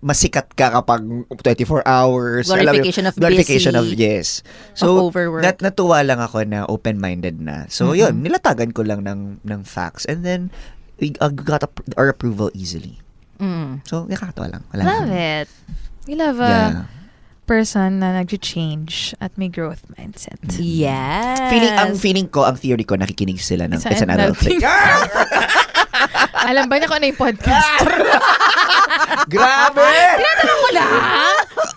masikat 0.00 0.52
ka 0.52 0.72
kapag 0.72 1.00
24 1.30 1.84
hours. 1.84 2.46
Alam 2.46 2.64
Glorification 2.64 3.04
of 3.04 3.14
glorification 3.14 3.72
busy. 3.72 3.82
of 3.82 3.86
yes. 3.92 4.26
Of 4.74 4.78
So, 4.78 4.86
overwork. 5.02 5.42
nat 5.42 5.58
natuwa 5.60 6.00
lang 6.00 6.18
ako 6.18 6.44
na 6.44 6.64
open-minded 6.64 7.38
na. 7.38 7.64
So, 7.68 7.92
yun, 7.92 8.20
nilatagan 8.20 8.72
ko 8.72 8.82
lang 8.82 9.02
ng, 9.02 9.40
ng 9.40 9.60
facts. 9.62 10.04
And 10.04 10.22
then, 10.22 10.52
we 10.96 11.12
uh, 11.18 11.28
got 11.28 11.62
a, 11.62 11.70
our 11.94 12.08
approval 12.08 12.48
easily. 12.52 13.00
Mm. 13.36 13.84
So, 13.84 14.04
nakakatawa 14.04 14.48
lang. 14.50 14.62
Wala 14.70 14.82
Love 14.82 15.08
lang. 15.08 15.44
it. 15.44 15.48
We 16.06 16.14
love 16.14 16.38
a 16.38 16.48
Yeah. 16.48 16.84
person 17.44 18.02
na 18.02 18.10
nag-change 18.12 19.14
at 19.16 19.30
may 19.36 19.46
growth 19.46 19.86
mindset. 19.92 20.40
Yes. 20.58 21.38
Feeling, 21.46 21.74
ang 21.74 21.92
feeling 21.94 22.26
ko, 22.26 22.42
ang 22.42 22.58
theory 22.58 22.82
ko, 22.82 22.98
nakikinig 22.98 23.38
sila 23.38 23.70
ng, 23.70 23.78
It's 23.78 23.86
it's, 23.86 24.02
an 24.02 24.10
an 24.10 24.18
adult 24.18 24.38
thing. 24.40 24.58
Alam 26.36 26.68
ba 26.68 26.74
niya 26.76 26.86
kung 26.86 26.98
ano 27.00 27.08
yung 27.08 27.20
podcast? 27.20 27.86
Grabe! 29.32 29.88
Tinatanong 30.20 30.58
ko 30.60 30.68
lang. 30.70 30.92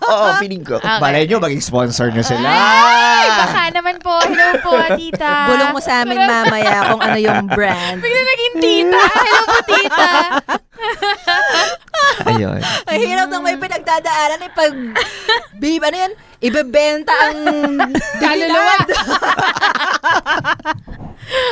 Oo, 0.04 0.26
feeling 0.36 0.62
ko. 0.62 0.76
Okay. 0.76 1.00
Balay 1.00 1.24
nyo, 1.24 1.40
maging 1.40 1.62
sponsor 1.62 2.12
nyo 2.12 2.20
sila. 2.20 2.44
Ay, 2.44 3.28
baka 3.32 3.62
naman 3.72 3.96
po. 3.98 4.20
Hello 4.20 4.48
po, 4.60 4.72
tita. 4.94 5.48
Bulong 5.48 5.72
mo 5.72 5.80
sa 5.80 6.02
amin 6.02 6.18
mamaya 6.18 6.92
kung 6.92 7.00
ano 7.00 7.18
yung 7.18 7.46
brand. 7.56 7.98
Bigla 7.98 8.22
naging 8.22 8.54
tita. 8.58 9.00
Hello 9.00 9.38
po, 9.46 9.58
tita. 9.64 10.10
Ayun. 12.30 12.60
Ang 12.60 13.00
hirap 13.00 13.26
nang 13.28 13.44
may 13.44 13.56
pinagdadaanan 13.56 14.44
eh 14.44 14.52
pag, 14.52 14.72
babe, 15.56 15.82
ano 15.82 15.96
yan? 15.98 16.12
Ibebenta 16.40 17.12
ang 17.12 17.38
Kaluluwa. 18.16 18.76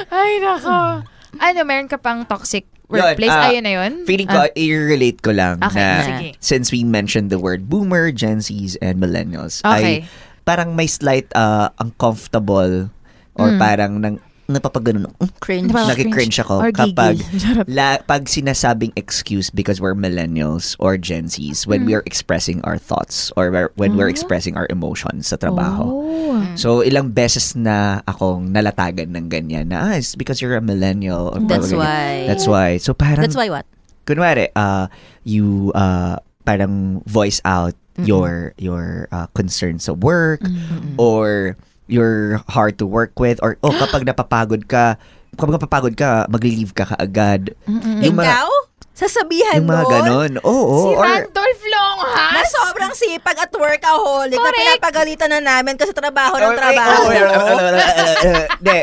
Ay, 0.08 0.40
nako. 0.40 1.04
Ano, 1.40 1.62
meron 1.62 1.86
ka 1.86 1.96
pang 1.96 2.22
toxic 2.22 2.66
workplace? 2.86 3.28
ah, 3.28 3.48
Ayun 3.48 3.62
na 3.62 3.72
yun? 3.74 3.92
Feeling 4.04 4.26
ko, 4.26 4.38
Ah, 4.38 4.50
i-relate 4.52 5.20
ko 5.20 5.30
lang 5.30 5.60
Okay, 5.60 5.76
na 5.76 6.02
sige. 6.02 6.28
since 6.38 6.68
we 6.68 6.82
mentioned 6.82 7.28
the 7.28 7.38
word 7.38 7.66
boomer, 7.66 8.10
Gen 8.10 8.38
Zs, 8.38 8.76
and 8.78 8.98
millennials, 8.98 9.60
Okay. 9.62 10.02
ay 10.04 10.08
parang 10.42 10.72
may 10.72 10.86
slight 10.86 11.28
uh, 11.32 11.68
uncomfortable 11.78 12.88
or 13.34 13.48
Mm. 13.48 13.58
parang 13.58 13.92
nang 14.00 14.16
napapagano 14.48 15.12
cringe. 15.44 15.68
Diba? 15.68 15.84
nagki-cringe 15.92 16.40
ako 16.40 16.64
Or 16.64 16.72
kapag 16.72 17.20
la, 17.68 18.00
pag 18.00 18.24
sinasabing 18.24 18.96
excuse 18.96 19.52
because 19.52 19.76
we're 19.76 19.92
millennials 19.92 20.72
or 20.80 20.96
Gen 20.96 21.28
Zs 21.28 21.68
when 21.68 21.84
Mm. 21.84 21.86
we 21.86 21.92
are 21.94 22.02
expressing 22.08 22.64
our 22.64 22.80
thoughts 22.80 23.28
or 23.36 23.52
we're- 23.52 23.72
when 23.76 23.92
we're 23.94 24.08
expressing 24.08 24.56
our 24.56 24.64
emotions 24.72 25.28
sa 25.28 25.36
trabaho. 25.36 25.84
Oh. 25.84 26.40
So, 26.56 26.80
ilang 26.80 27.12
beses 27.12 27.52
na 27.52 28.00
akong 28.08 28.48
nalatagan 28.48 29.12
ng 29.12 29.28
ganyan 29.28 29.68
na, 29.68 29.92
ah, 29.92 29.94
it's 30.00 30.16
because 30.16 30.40
you're 30.40 30.56
a 30.56 30.64
millennial. 30.64 31.28
Or 31.36 31.44
That's 31.44 31.68
ganyan. 31.68 31.84
why. 31.84 32.08
That's 32.26 32.48
why. 32.48 32.80
So, 32.80 32.96
parang, 32.96 33.20
That's 33.20 33.36
why 33.36 33.52
what? 33.52 33.68
kunwari, 34.08 34.48
uh, 34.56 34.88
you 35.28 35.68
uh, 35.76 36.16
parang 36.48 37.04
voice 37.04 37.44
out 37.44 37.76
your 38.00 38.54
your 38.56 39.10
uh, 39.12 39.28
concerns 39.36 39.84
sa 39.84 39.92
work 39.92 40.40
or 40.96 41.58
you're 41.88 42.38
hard 42.46 42.76
to 42.76 42.84
work 42.84 43.16
with 43.16 43.40
or 43.40 43.56
oh 43.60 43.72
kapag 43.82 44.04
napapagod 44.04 44.64
ka 44.64 44.94
kapag 45.34 45.56
napapagod 45.56 45.94
ka 45.94 46.24
magli-leave 46.26 46.72
ka 46.72 46.84
kaagad 46.86 47.52
yung 47.98 48.14
mga 48.14 48.28
Ikaw? 48.28 48.50
Sasabihan 48.92 49.62
yung 49.62 49.70
mga 49.70 49.84
nun? 49.84 49.92
ganon 49.94 50.32
oo 50.42 50.74
si 50.82 50.90
or 50.92 51.06
Randolph 51.06 51.62
Longhas? 51.64 52.34
Na 52.34 52.42
sobrang 52.44 52.92
sipag 52.92 53.38
at 53.38 53.52
workaholic 53.52 54.34
na 54.34 54.42
Correct. 54.42 54.58
pinapagalitan 54.74 55.30
na 55.30 55.40
namin 55.40 55.78
kasi 55.78 55.94
trabaho 55.94 56.34
ng 56.34 56.42
Or- 56.44 56.58
trabaho. 56.58 57.02
oh, 57.06 57.10
Hindi. 58.58 58.78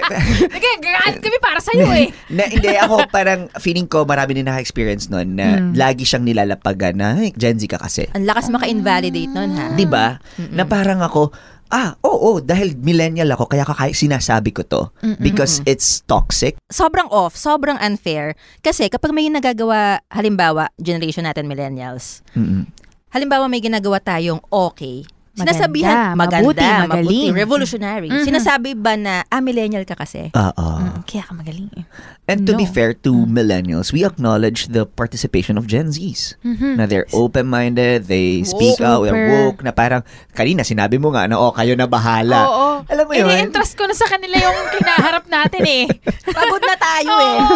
Nagagalit 0.47 1.19
kami 1.19 1.37
para 1.37 1.59
sa'yo 1.59 1.83
eh. 1.89 2.07
na, 2.29 2.47
hindi, 2.47 2.71
ako 2.75 3.11
parang 3.11 3.51
feeling 3.59 3.85
ko 3.85 4.03
marami 4.03 4.39
din 4.39 4.47
naka-experience 4.47 5.11
nun 5.11 5.35
na 5.35 5.47
Mm. 5.57 5.75
lagi 5.75 6.03
siyang 6.03 6.23
nilalapagan 6.23 6.95
na, 6.95 7.07
"Ay, 7.17 7.31
Gen 7.31 7.55
Z 7.55 7.67
ka 7.67 7.75
kasi. 7.75 8.07
Ang 8.11 8.23
lakas 8.23 8.47
maka-invalidate 8.47 9.29
nun 9.29 9.51
ha. 9.53 9.71
'Di 9.71 9.83
ba? 9.83 10.15
Na 10.47 10.63
parang 10.63 10.99
ako, 10.99 11.35
ah, 11.73 11.97
oo, 12.05 12.41
dahil 12.41 12.77
millennial 12.77 13.33
ako, 13.33 13.49
kaya 13.49 13.65
kakay 13.65 13.91
sinasabi 13.95 14.53
ko 14.53 14.61
to. 14.65 14.81
Because 15.17 15.61
it's 15.65 16.01
toxic. 16.05 16.57
sobrang 16.69 17.09
off, 17.09 17.33
sobrang 17.37 17.77
unfair. 17.81 18.37
Kasi 18.61 18.89
kapag 18.89 19.13
may 19.15 19.29
nagagawa, 19.31 20.01
halimbawa, 20.11 20.69
generation 20.77 21.25
natin 21.25 21.49
millennials, 21.49 22.21
Mm-mm. 22.37 22.67
halimbawa 23.09 23.49
may 23.49 23.63
ginagawa 23.63 23.97
tayong 24.03 24.43
okay, 24.51 25.07
Maganda, 25.35 25.51
sinasabihan, 25.51 26.15
mabuti, 26.15 26.15
maganda, 26.15 26.67
magaling. 26.87 27.27
mabuti, 27.27 27.35
revolutionary. 27.35 28.07
Mhm. 28.07 28.23
Sinasabi 28.23 28.71
ba 28.71 28.95
na, 28.95 29.27
ah, 29.27 29.43
millennial 29.43 29.83
ka 29.83 29.99
kasi? 29.99 30.31
Oo. 30.31 30.67
Mm, 30.79 31.03
Kaya 31.03 31.23
ka 31.27 31.33
magaling 31.35 31.67
eh. 31.75 31.83
And 32.25 32.47
to 32.47 32.55
be 32.55 32.63
fair 32.63 32.95
to 33.03 33.11
millennials, 33.27 33.91
we 33.91 34.01
acknowledge 34.01 34.71
the 34.71 34.87
participation 34.87 35.59
of 35.59 35.67
Gen 35.67 35.91
Zs. 35.91 36.39
Mhm. 36.41 36.79
Na 36.79 36.87
they're 36.87 37.05
open-minded, 37.11 38.07
they 38.07 38.47
speak 38.47 38.79
out, 38.79 39.03
they're 39.03 39.27
woke, 39.45 39.59
na 39.59 39.75
parang, 39.75 40.07
kanina 40.31 40.63
sinabi 40.63 40.95
mo 40.95 41.11
nga 41.11 41.27
na, 41.27 41.35
oh, 41.35 41.51
kayo 41.51 41.75
na 41.75 41.85
bahala. 41.85 42.47
Oo. 42.47 42.67
Alam 42.87 43.03
mo 43.03 43.13
yun? 43.13 43.27
Ini-entrust 43.27 43.75
ko 43.75 43.83
na 43.85 43.93
sa 43.93 44.07
kanila 44.07 44.39
yung 44.39 44.57
kinaharap 44.71 45.27
natin 45.27 45.63
eh. 45.67 45.83
Pagod 46.39 46.63
na 46.63 46.75
tayo 46.79 47.11
eh. 47.11 47.35
Oo. 47.43 47.55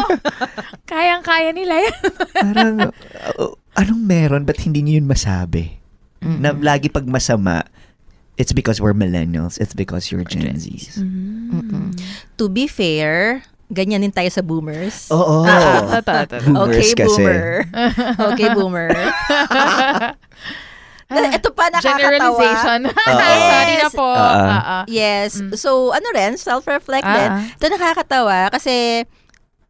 Kayang-kaya 0.83 1.55
nila 1.55 1.79
yan. 1.79 1.99
parang, 2.35 2.73
uh, 3.39 3.51
anong 3.79 4.03
meron? 4.03 4.43
Ba't 4.43 4.59
hindi 4.59 4.83
niyo 4.83 4.99
yun 4.99 5.07
masabi? 5.07 5.78
Na 6.21 6.51
lagi 6.51 6.91
pag 6.91 7.07
masama, 7.07 7.63
it's 8.39 8.51
because 8.51 8.79
we're 8.79 8.95
millennials. 8.95 9.59
It's 9.59 9.73
because 9.75 10.11
you're 10.11 10.23
Gen 10.23 10.55
Zs. 10.55 10.99
Mm-mm. 10.99 11.95
To 12.39 12.47
be 12.47 12.67
fair, 12.67 13.43
ganyan 13.69 14.01
din 14.01 14.11
tayo 14.11 14.31
sa 14.31 14.41
boomers. 14.41 15.11
Oo. 15.13 15.45
Ah, 15.49 16.01
totoo, 16.01 16.21
totoo. 16.25 16.51
Boomers 16.55 16.91
okay, 16.91 17.05
kasi. 17.05 17.23
boomer. 17.23 17.43
okay, 18.33 18.47
boomer. 18.55 18.89
Ito 21.09 21.49
pa 21.57 21.73
nakakatawa. 21.73 21.97
Generalization. 21.97 22.79
Sorry 22.93 23.75
na 23.81 23.89
po. 23.89 24.09
Ah, 24.13 24.61
ah. 24.61 24.83
Yes. 24.85 25.41
So, 25.57 25.89
ano 25.89 26.07
rin, 26.13 26.37
self-reflect 26.37 27.05
din. 27.05 27.29
Ah. 27.33 27.45
Ito 27.49 27.65
nakakatawa 27.65 28.53
kasi 28.53 29.05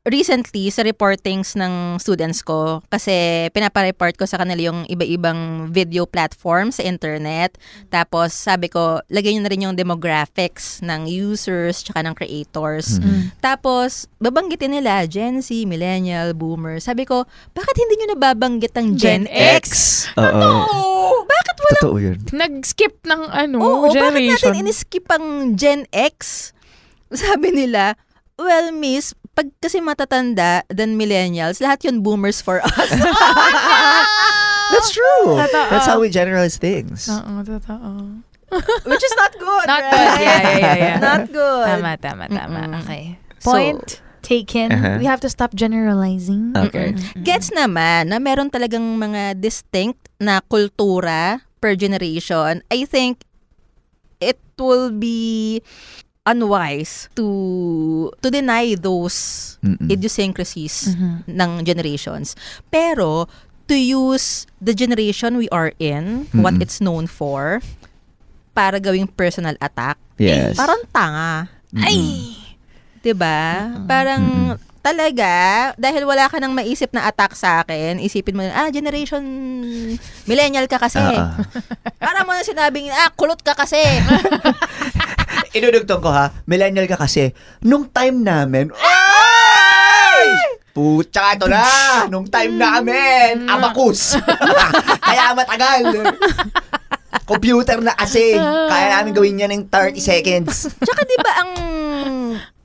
recently 0.08 0.72
sa 0.72 0.88
reportings 0.88 1.60
ng 1.60 2.00
students 2.00 2.40
ko 2.40 2.80
kasi 2.88 3.48
pinapa-report 3.52 4.16
ko 4.16 4.24
sa 4.24 4.40
kanila 4.40 4.72
yung 4.72 4.88
iba-ibang 4.88 5.68
video 5.68 6.08
platform 6.08 6.72
sa 6.72 6.88
internet. 6.88 7.60
Tapos 7.92 8.32
sabi 8.32 8.72
ko, 8.72 9.04
lagay 9.12 9.36
nyo 9.36 9.44
na 9.44 9.52
rin 9.52 9.66
yung 9.68 9.76
demographics 9.76 10.80
ng 10.80 11.04
users 11.10 11.84
tsaka 11.84 12.00
ng 12.06 12.16
creators. 12.16 13.04
Mm. 13.04 13.36
Tapos, 13.44 14.08
babanggitin 14.24 14.80
nila 14.80 15.04
Gen 15.06 15.44
Z, 15.44 15.52
Millennial, 15.68 16.32
Boomer. 16.32 16.80
Sabi 16.80 17.04
ko, 17.04 17.28
bakit 17.52 17.76
hindi 17.76 18.00
nyo 18.00 18.08
nababanggit 18.16 18.74
ang 18.80 18.96
Gen, 18.96 19.28
Gen 19.28 19.36
X? 19.60 19.64
X? 19.64 19.72
Oo. 20.16 20.50
Oh, 20.70 21.18
bakit 21.28 21.56
wala 21.60 21.80
Totoo 21.80 21.98
yun. 22.00 22.18
Nag-skip 22.32 23.04
ng 23.04 23.22
ano, 23.30 23.58
Oo, 23.60 23.92
bakit 23.92 24.16
generation. 24.16 24.52
natin 24.56 24.62
iniskip 24.64 25.06
ang 25.12 25.26
Gen 25.60 25.84
X? 25.92 26.52
Sabi 27.12 27.52
nila, 27.52 27.98
well, 28.40 28.72
miss, 28.72 29.12
pag 29.40 29.48
kasi 29.64 29.80
matatanda 29.80 30.68
than 30.68 31.00
millennials, 31.00 31.64
lahat 31.64 31.88
yun 31.88 32.04
boomers 32.04 32.44
for 32.44 32.60
us. 32.60 32.92
That's 34.76 34.92
true. 34.92 35.40
Totoo. 35.40 35.66
That's 35.72 35.88
how 35.88 36.04
we 36.04 36.12
generalize 36.12 36.60
things. 36.60 37.08
Oo, 37.08 37.40
totoo. 37.48 38.20
Which 38.92 39.00
is 39.06 39.16
not 39.16 39.32
good, 39.40 39.64
Not 39.64 39.80
right? 39.80 39.96
good. 39.96 40.10
Yeah, 40.20 40.20
yeah, 40.20 40.58
yeah, 40.60 40.76
yeah. 40.76 40.98
Not 41.00 41.24
good. 41.32 41.66
Tama, 41.72 41.92
tama, 42.04 42.26
tama. 42.28 42.60
Mm-mm. 42.68 42.84
Okay. 42.84 43.16
So- 43.40 43.56
Point 43.56 44.04
taken. 44.20 44.76
Uh-huh. 44.76 45.00
We 45.00 45.08
have 45.08 45.24
to 45.24 45.32
stop 45.32 45.56
generalizing. 45.56 46.52
Okay. 46.52 46.92
Gets 47.24 47.56
naman 47.56 48.12
na 48.12 48.20
meron 48.20 48.52
talagang 48.52 48.84
mga 49.00 49.40
distinct 49.40 50.12
na 50.20 50.44
kultura 50.44 51.40
per 51.64 51.80
generation. 51.80 52.60
I 52.68 52.84
think 52.84 53.24
it 54.20 54.36
will 54.60 54.92
be 54.92 55.64
unwise 56.30 57.10
to 57.18 57.26
to 58.22 58.30
deny 58.30 58.78
those 58.78 59.58
Mm-mm. 59.60 59.90
idiosyncrasies 59.90 60.94
Mhm. 60.94 61.26
ng 61.26 61.52
generations. 61.66 62.38
Pero 62.70 63.26
to 63.66 63.74
use 63.74 64.46
the 64.58 64.72
generation 64.72 65.36
we 65.36 65.50
are 65.50 65.74
in, 65.78 66.30
what 66.32 66.54
Mm-mm. 66.54 66.64
it's 66.64 66.78
known 66.78 67.10
for, 67.10 67.66
para 68.54 68.78
gawing 68.78 69.10
personal 69.10 69.58
attack, 69.58 69.98
Yes. 70.18 70.54
parang 70.54 70.86
tanga. 70.94 71.50
Mm-mm. 71.74 72.38
'Di 73.00 73.14
ba? 73.16 73.72
Parang 73.86 74.54
talaga 74.90 75.34
dahil 75.78 76.04
wala 76.10 76.26
ka 76.26 76.42
nang 76.42 76.58
maisip 76.58 76.90
na 76.90 77.06
attack 77.06 77.38
sa 77.38 77.62
akin, 77.62 78.02
isipin 78.02 78.34
mo 78.34 78.42
na, 78.42 78.66
ah, 78.66 78.70
generation 78.74 79.22
millennial 80.26 80.66
ka 80.66 80.82
kasi. 80.82 80.98
Oo. 81.14 81.30
Para 82.02 82.26
mo 82.26 82.34
na 82.34 82.42
sinabing, 82.42 82.90
ah, 82.90 83.14
kulot 83.14 83.38
ka 83.46 83.54
kasi. 83.54 83.78
Inudugtong 85.58 86.02
ko 86.02 86.10
ha, 86.10 86.34
millennial 86.50 86.90
ka 86.90 86.98
kasi, 86.98 87.34
nung 87.62 87.86
time 87.90 88.26
namin, 88.26 88.74
ay! 88.82 90.58
Pucha, 90.74 91.34
ito 91.34 91.50
na! 91.50 91.66
Nung 92.10 92.30
time 92.30 92.54
namin, 92.58 93.46
abakus! 93.46 94.18
Kaya 95.10 95.34
matagal! 95.34 96.06
Computer 97.26 97.78
na 97.82 97.94
kasi, 97.94 98.34
kaya 98.42 98.86
namin 98.90 99.14
gawin 99.14 99.42
yan 99.42 99.54
ng 99.54 99.66
30 99.70 100.02
seconds. 100.02 100.66
Tsaka 100.82 101.02
'di 101.06 101.18
ba 101.22 101.32
ang 101.46 101.52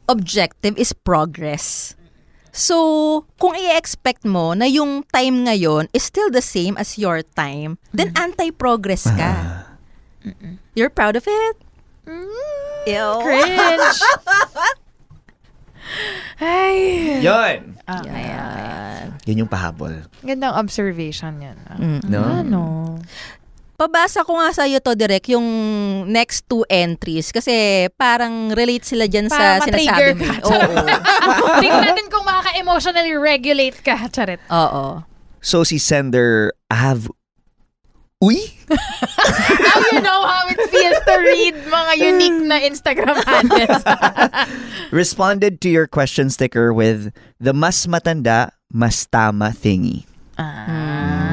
objective 0.09 0.77
is 0.81 0.97
progress. 0.97 1.97
So, 2.55 3.27
kung 3.43 3.59
i-expect 3.59 4.23
mo 4.23 4.55
na 4.55 4.71
yung 4.71 5.03
time 5.11 5.43
ngayon 5.43 5.91
is 5.91 6.07
still 6.07 6.31
the 6.31 6.39
same 6.39 6.79
as 6.79 6.95
your 6.95 7.27
time, 7.35 7.83
then 7.91 8.15
anti-progress 8.15 9.11
ka. 9.11 9.67
You're 10.79 10.95
proud 10.95 11.19
of 11.19 11.27
it? 11.27 11.55
Ew. 12.87 13.11
Cringe. 13.27 13.99
Ay. 16.39 16.77
Yun. 17.21 17.75
Okay, 17.85 18.25
Yun 19.27 19.45
yung 19.45 19.51
pahabol. 19.51 20.05
Gandang 20.23 20.55
observation 20.55 21.41
yan. 21.43 21.59
ah. 21.69 21.79
No? 22.07 22.23
Ano? 22.23 22.63
Pabasa 23.75 24.23
ko 24.23 24.39
nga 24.39 24.55
sa'yo 24.55 24.79
to 24.79 24.95
direct 24.95 25.27
yung 25.27 25.43
next 26.07 26.47
two 26.47 26.63
entries 26.71 27.35
kasi 27.35 27.87
parang 27.99 28.55
relate 28.55 28.87
sila 28.87 29.11
dyan 29.11 29.27
sa 29.27 29.59
Para 29.59 29.67
sinasabi 29.67 29.83
ma-trigger 29.91 30.11
mo. 30.15 30.23
ka. 30.23 30.35
Oo. 30.47 30.75
Tingnan 31.63 31.83
natin 31.83 32.07
kung 32.07 32.23
makaka-emotionally 32.23 33.15
regulate 33.19 33.79
ka. 33.83 34.07
Charit. 34.15 34.39
Oo. 34.47 35.03
So 35.43 35.67
si 35.67 35.83
sender 35.83 36.55
have 36.71 37.11
Uy? 38.23 38.41
Now 38.73 39.79
you 39.93 40.01
know 40.01 40.23
how 40.25 40.49
it 40.49 40.57
feels 40.73 40.97
to 41.05 41.15
read 41.21 41.55
mga 41.69 41.93
unique 42.01 42.41
na 42.49 42.57
Instagram 42.63 43.21
handles. 43.21 43.85
responded 44.95 45.61
to 45.61 45.69
your 45.69 45.85
question 45.85 46.31
sticker 46.31 46.73
with 46.73 47.13
the 47.37 47.53
mas 47.53 47.85
matanda, 47.85 48.55
mas 48.73 49.05
tama 49.13 49.53
thingy. 49.53 50.09
ah, 50.41 50.65
totoo. 50.65 51.24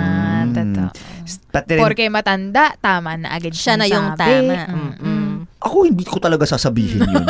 Pati 1.47 1.71
rin, 1.71 1.81
Porke 1.81 2.05
matanda, 2.07 2.73
tama 2.77 3.15
na 3.15 3.31
agad 3.31 3.51
Siya 3.51 3.75
na 3.75 3.85
yung 3.85 4.13
sinasabi. 4.13 4.47
tama. 4.47 4.55
Mm-mm. 4.67 4.91
Mm-mm. 4.97 5.29
ako 5.57 5.77
hindi 5.83 6.01
ko 6.03 6.17
talaga 6.17 6.43
sasabihin 6.43 7.05
yun. 7.05 7.25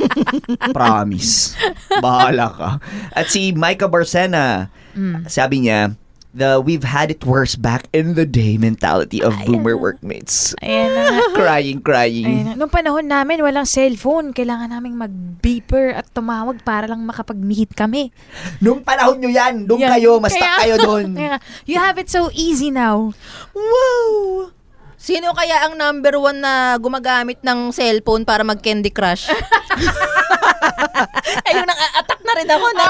Promise. 0.70 1.56
Bahala 1.98 2.46
ka. 2.50 2.70
At 3.10 3.26
si 3.26 3.50
Micah 3.52 3.86
Barsena, 3.86 4.70
Mm. 4.90 5.22
sabi 5.24 5.62
niya, 5.62 5.94
the 6.30 6.62
we've 6.62 6.86
had 6.86 7.10
it 7.10 7.26
worse 7.26 7.58
back 7.58 7.90
in 7.90 8.14
the 8.14 8.26
day 8.26 8.54
mentality 8.54 9.22
of 9.22 9.34
boomer 9.46 9.74
workmates. 9.74 10.54
Ayan 10.62 10.90
na 10.94 11.02
nga. 11.10 11.18
Crying, 11.38 11.78
crying. 11.82 12.26
Ayun 12.26 12.44
na. 12.46 12.54
Nung 12.54 12.70
panahon 12.70 13.06
namin, 13.10 13.42
walang 13.42 13.66
cellphone. 13.66 14.30
Kailangan 14.30 14.70
naming 14.70 14.94
mag-beeper 14.94 15.90
at 15.94 16.06
tumawag 16.14 16.62
para 16.62 16.86
lang 16.86 17.02
makapag-meet 17.02 17.74
kami. 17.74 18.14
Nung 18.62 18.86
panahon 18.86 19.18
nyo 19.18 19.30
yan, 19.30 19.66
doon 19.66 19.82
Yan. 19.82 19.90
kayo, 19.98 20.10
mas 20.22 20.34
kayo 20.34 20.78
doon. 20.78 21.18
You 21.70 21.78
have 21.78 21.98
it 21.98 22.10
so 22.10 22.30
easy 22.34 22.70
now. 22.70 23.12
Wow! 23.54 24.54
Sino 25.00 25.32
kaya 25.32 25.64
ang 25.64 25.80
number 25.80 26.20
one 26.20 26.44
na 26.44 26.76
gumagamit 26.76 27.40
ng 27.40 27.72
cellphone 27.72 28.28
para 28.28 28.44
mag-Candy 28.44 28.92
Crush? 28.92 29.32
Ayun, 31.48 31.64
nang 31.64 31.80
attack 31.96 32.20
na 32.20 32.32
rin 32.36 32.48
ako 32.52 32.66
na. 32.76 32.86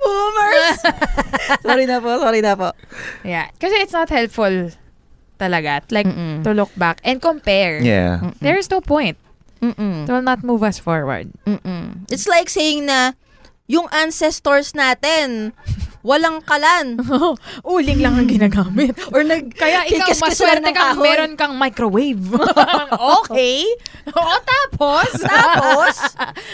Boomers! 0.00 0.78
sorry 1.68 1.84
na 1.84 2.00
po, 2.00 2.16
sorry 2.16 2.40
na 2.40 2.56
po. 2.56 2.72
Yeah. 3.28 3.52
Kasi 3.60 3.76
it's 3.84 3.92
not 3.92 4.08
helpful 4.08 4.72
talaga. 5.36 5.84
Like, 5.92 6.08
Mm-mm. 6.08 6.48
to 6.48 6.56
look 6.56 6.72
back 6.80 7.04
and 7.04 7.20
compare. 7.20 7.76
Yeah. 7.84 8.32
There 8.40 8.56
is 8.56 8.72
no 8.72 8.80
point. 8.80 9.20
Mm-mm. 9.60 10.08
It 10.08 10.12
will 10.12 10.24
not 10.24 10.40
move 10.40 10.64
us 10.64 10.80
forward. 10.80 11.28
Mm-mm. 11.44 12.08
It's 12.08 12.24
like 12.24 12.48
saying 12.48 12.88
na 12.88 13.12
yung 13.68 13.84
ancestors 13.92 14.72
natin, 14.72 15.52
walang 16.04 16.44
kalan. 16.44 17.00
Uling 17.66 17.98
lang 17.98 18.14
ang 18.14 18.28
ginagamit. 18.28 18.92
Or 19.08 19.24
nag, 19.24 19.48
kaya 19.50 19.88
ikaw 19.88 20.12
maswerte 20.20 20.60
ng 20.60 20.70
kang 20.70 20.92
kahoy. 20.92 21.02
meron 21.02 21.32
kang 21.34 21.56
microwave. 21.56 22.20
okay. 23.18 23.64
O 24.06 24.20
tapos? 24.38 25.10
Tapos, 25.24 25.96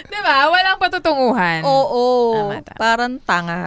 diba? 0.06 0.36
Walang 0.46 0.78
patutunguhan. 0.78 1.66
oo, 1.66 2.04
Tama, 2.32 2.62
tama. 2.62 2.78
parang 2.78 3.12
tanga. 3.18 3.62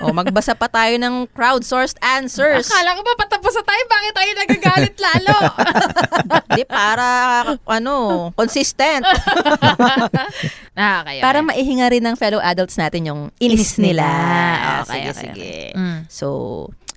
o, 0.00 0.08
magbasa 0.10 0.56
pa 0.56 0.64
tayo 0.64 0.96
ng 0.96 1.28
crowdsourced 1.28 2.00
answers. 2.00 2.64
Akala 2.64 2.96
ko 2.96 3.02
ba 3.04 3.20
patapos 3.20 3.52
na 3.52 3.62
tayo? 3.62 3.82
Bakit 3.84 4.12
tayo 4.14 4.30
nagagalit 4.32 4.96
lalo? 4.96 5.36
Di, 6.48 6.62
para, 6.64 7.08
ano, 7.68 7.96
consistent. 8.32 9.04
Nakakaya. 10.72 11.20
Para 11.20 11.38
maihinga 11.42 11.86
rin 11.90 12.02
ng 12.02 12.16
fellow 12.16 12.40
adults 12.40 12.78
natin 12.78 13.02
yung 13.04 13.20
inis, 13.36 13.74
Inis 13.76 13.92
nila. 13.92 14.06
nila. 14.06 14.08
Okay, 14.08 14.76
Okay, 14.78 14.94
sige, 14.94 15.10
okay. 15.10 15.17
Sige. 15.18 15.74
Mm. 15.74 15.98
So, 16.06 16.26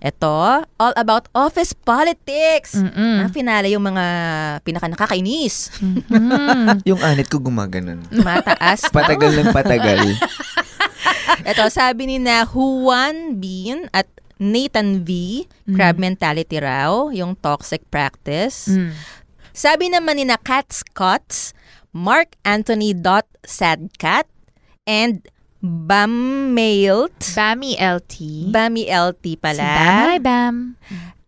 eto, 0.02 0.66
all 0.66 0.96
about 0.98 1.30
office 1.34 1.74
politics. 1.74 2.78
Mm-mm. 2.78 3.26
Na 3.26 3.30
finale 3.30 3.74
yung 3.74 3.86
mga 3.86 4.06
pinaka 4.66 4.90
nakakainis. 4.90 5.74
Mm. 5.82 6.82
Yung 6.90 7.02
anit 7.02 7.30
ko 7.30 7.38
gumaganon. 7.42 8.06
Mataas. 8.10 8.90
Patagal 8.90 9.32
ng 9.42 9.50
patagal. 9.54 10.00
Ito, 11.52 11.70
sabi 11.74 12.06
ni 12.06 12.18
na 12.22 12.46
Juan 12.46 13.42
Bean 13.42 13.90
at 13.94 14.06
Nathan 14.42 15.06
V, 15.06 15.46
crab 15.78 16.02
mentality 16.02 16.58
raw, 16.58 17.14
yung 17.14 17.38
toxic 17.38 17.86
practice. 17.94 18.74
Mm. 18.74 18.94
Sabi 19.54 19.86
naman 19.94 20.18
ni 20.18 20.26
na 20.26 20.42
Cat 20.42 20.74
Scots, 20.74 21.54
Mark 21.94 22.34
Anthony 22.42 22.98
dot 22.98 23.30
Sadcat, 23.46 24.26
and 24.90 25.22
Bam 25.62 26.58
Mailt, 26.58 27.14
Bami 27.38 27.78
LT. 27.78 28.50
Bami 28.50 28.90
LT 28.90 29.38
pala. 29.38 29.62
Si 29.62 29.62
Bam. 29.62 30.02
Hi, 30.10 30.18
Bam. 30.18 30.56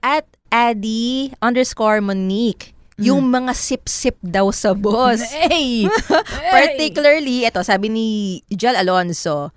At 0.02 0.26
Addy 0.50 1.30
underscore 1.38 2.02
Monique. 2.02 2.74
Yung 2.98 3.30
mga 3.30 3.54
sip-sip 3.54 4.18
daw 4.22 4.50
sa 4.50 4.74
boss. 4.74 5.22
Hey! 5.34 5.86
Particularly, 6.54 7.46
ito, 7.46 7.62
sabi 7.62 7.94
ni 7.94 8.08
Jal 8.50 8.74
Alonso, 8.78 9.54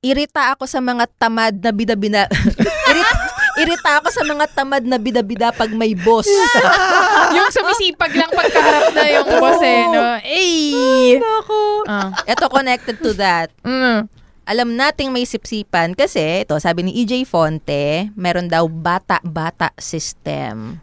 irita 0.00 0.56
ako 0.56 0.64
sa 0.64 0.80
mga 0.80 1.04
tamad 1.20 1.60
na 1.60 1.72
bida-bida. 1.72 2.28
irita, 2.92 3.16
irita 3.56 4.00
ako 4.00 4.08
sa 4.12 4.22
mga 4.22 4.44
tamad 4.52 4.84
na 4.84 5.00
bida-bida 5.00 5.52
pag 5.52 5.72
may 5.72 5.96
boss. 5.96 6.28
yung 7.36 7.50
sumisipag 7.52 8.12
lang 8.14 8.30
pagkaharap 8.32 8.92
na 8.92 9.04
yung 9.10 9.28
boss 9.40 9.60
eh, 9.64 9.82
no? 9.88 10.02
Hey! 10.22 10.56
Ako. 11.18 11.58
Ah. 11.88 12.10
Ito 12.24 12.46
connected 12.52 12.96
to 13.00 13.16
that. 13.16 13.50
Mm. 13.64 14.08
Alam 14.46 14.78
nating 14.78 15.10
may 15.10 15.26
sipsipan 15.26 15.98
kasi 15.98 16.46
ito, 16.46 16.54
sabi 16.62 16.86
ni 16.86 17.02
EJ 17.02 17.26
Fonte, 17.26 18.14
meron 18.14 18.46
daw 18.46 18.70
bata-bata 18.70 19.74
system. 19.74 20.78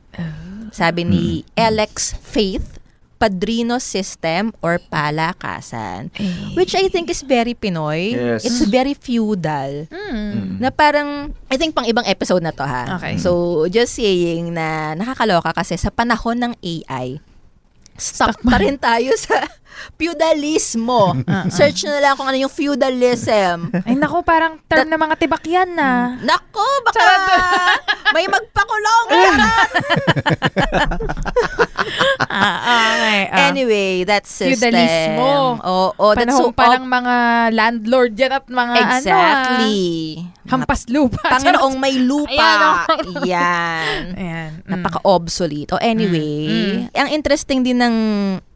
Sabi 0.76 1.08
ni 1.08 1.48
Alex 1.56 2.12
Faith, 2.20 2.83
padrino 3.24 3.80
system 3.80 4.52
or 4.60 4.84
palakasan. 4.92 6.12
Which 6.60 6.76
I 6.76 6.92
think 6.92 7.08
is 7.08 7.24
very 7.24 7.56
Pinoy. 7.56 8.12
Yes. 8.12 8.44
It's 8.44 8.68
very 8.68 8.92
feudal. 8.92 9.88
Mm. 9.88 10.60
Na 10.60 10.68
parang, 10.76 11.32
I 11.48 11.56
think 11.56 11.72
pang 11.72 11.88
ibang 11.88 12.04
episode 12.04 12.44
na 12.44 12.52
to 12.52 12.68
ha. 12.68 13.00
Okay. 13.00 13.16
So, 13.16 13.64
just 13.72 13.96
saying 13.96 14.52
na 14.52 14.92
nakakaloka 15.00 15.56
kasi 15.56 15.80
sa 15.80 15.88
panahon 15.88 16.44
ng 16.44 16.54
AI, 16.60 17.24
stuck, 17.96 18.44
pa 18.44 18.60
rin 18.60 18.76
tayo 18.76 19.16
sa 19.16 19.48
feudalismo. 19.98 21.18
Search 21.50 21.86
na 21.88 22.00
lang 22.00 22.14
kung 22.18 22.28
ano 22.28 22.38
yung 22.38 22.52
feudalism. 22.52 23.72
Ay, 23.86 23.96
naku, 23.96 24.22
parang 24.26 24.60
term 24.66 24.88
na 24.90 24.98
mga 25.00 25.16
tibak 25.20 25.44
yan 25.46 25.74
na. 25.76 26.18
Nako, 26.22 26.66
baka 26.88 27.04
may 28.16 28.26
magpakulong. 28.30 29.08
Ah, 32.34 32.98
okay. 32.98 33.22
ah. 33.30 33.50
Anyway, 33.54 34.04
that's 34.08 34.32
system. 34.32 34.74
Feudalismo. 34.74 35.62
Oo, 35.62 35.94
oh, 36.02 36.12
that's 36.18 36.34
so 36.34 36.50
Panahon 36.50 36.90
mga 36.90 37.16
landlord 37.54 38.14
yan 38.18 38.32
at 38.34 38.46
mga 38.50 38.74
Exactly. 38.82 39.82
ano 40.18 40.50
ah, 40.50 40.50
hampas 40.50 40.82
lupa. 40.90 41.22
Panginoong 41.34 41.78
may 41.78 41.96
lupa. 42.02 42.34
Ayan, 42.34 42.60
oh. 42.62 43.26
Yan. 43.28 44.02
Ayan. 44.18 44.52
Mm. 44.66 44.70
Napaka-obsolete. 44.70 45.78
O 45.78 45.82
anyway, 45.82 46.88
ang 46.94 47.10
interesting 47.14 47.62
din 47.62 47.80
ng 47.80 47.96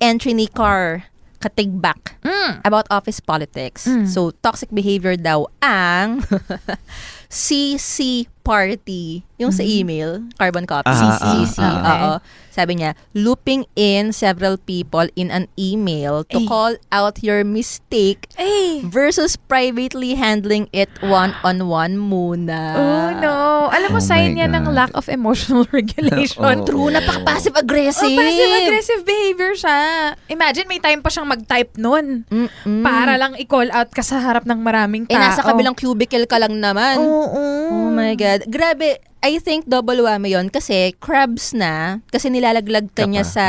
entry 0.01 0.33
ni 0.33 0.49
Carr 0.49 1.06
Katigbak 1.37 2.17
Mm. 2.23 2.63
about 2.65 2.87
office 2.89 3.19
politics. 3.19 3.85
Mm. 3.85 4.07
So, 4.07 4.31
toxic 4.41 4.71
behavior 4.71 5.15
daw 5.15 5.45
ang 5.61 6.23
CC 7.29 8.25
party. 8.43 9.26
Yung 9.37 9.53
sa 9.53 9.61
email, 9.61 10.25
carbon 10.33 10.65
copy. 10.65 10.89
Ah, 10.89 11.13
CC. 11.13 11.61
ah, 11.61 11.77
ah. 11.77 11.85
Oo. 11.85 12.13
Sabi 12.49 12.81
niya, 12.81 12.97
looping 13.13 13.69
in 13.77 14.09
several 14.09 14.57
people 14.57 15.05
in 15.13 15.29
an 15.29 15.45
email 15.53 16.25
to 16.25 16.41
Ay. 16.41 16.49
call 16.49 16.73
out 16.89 17.21
your 17.21 17.45
mistake 17.45 18.25
Ay! 18.33 18.81
versus 18.81 19.37
privately 19.37 20.17
handling 20.17 20.65
it 20.73 20.89
one-on-one 21.05 22.01
muna. 22.01 22.61
Oh 22.73 23.09
no. 23.13 23.37
Alam 23.69 23.93
mo, 23.93 24.01
Oh 24.01 24.01
sign 24.01 24.33
my 24.33 24.41
yan 24.41 24.57
ng 24.57 24.65
God. 24.65 24.73
lack 24.73 24.91
of 24.97 25.05
emotional 25.05 25.69
regulation. 25.75 26.41
Oo. 26.57 26.65
True, 26.65 26.89
napaka-passive-aggressive. 26.89 28.09
Oh, 28.09 28.17
passive-aggressive 28.17 29.01
behavior 29.05 29.53
siya. 29.53 29.79
Imagine, 30.25 30.65
may 30.65 30.81
time 30.81 31.05
pa 31.05 31.13
siyang 31.13 31.29
mag-type 31.29 31.77
nun. 31.77 32.25
Mm-mm. 32.25 32.81
Para 32.81 33.21
lang 33.21 33.37
i-call 33.37 33.69
out 33.69 33.93
ka 33.93 34.01
sa 34.01 34.17
harap 34.17 34.49
ng 34.49 34.57
maraming 34.57 35.05
tao. 35.05 35.13
Eh, 35.13 35.21
nasa 35.21 35.45
kabilang 35.45 35.77
cubicle 35.77 36.25
ka 36.25 36.41
lang 36.41 36.57
naman. 36.57 36.97
Oo. 36.97 37.37
Oh 37.69 37.89
my 37.93 38.17
God. 38.17 38.49
Grabe. 38.49 38.97
I 39.25 39.41
think 39.41 39.65
double 39.65 40.05
whammy 40.05 40.37
yun 40.37 40.53
kasi 40.53 40.93
crabs 41.01 41.51
na. 41.51 41.99
Kasi 42.13 42.29
nilalaglag 42.29 42.93
ka 42.93 43.09
niya 43.09 43.25
sa... 43.25 43.45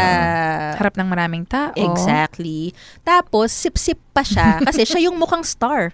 Harap 0.81 0.97
ng 0.97 1.09
maraming 1.09 1.45
tao. 1.45 1.77
Exactly. 1.77 2.73
Tapos, 3.05 3.53
sip-sip 3.53 4.01
pa 4.17 4.25
siya 4.25 4.59
kasi 4.67 4.89
siya 4.89 5.09
yung 5.11 5.21
mukhang 5.21 5.45
star. 5.45 5.93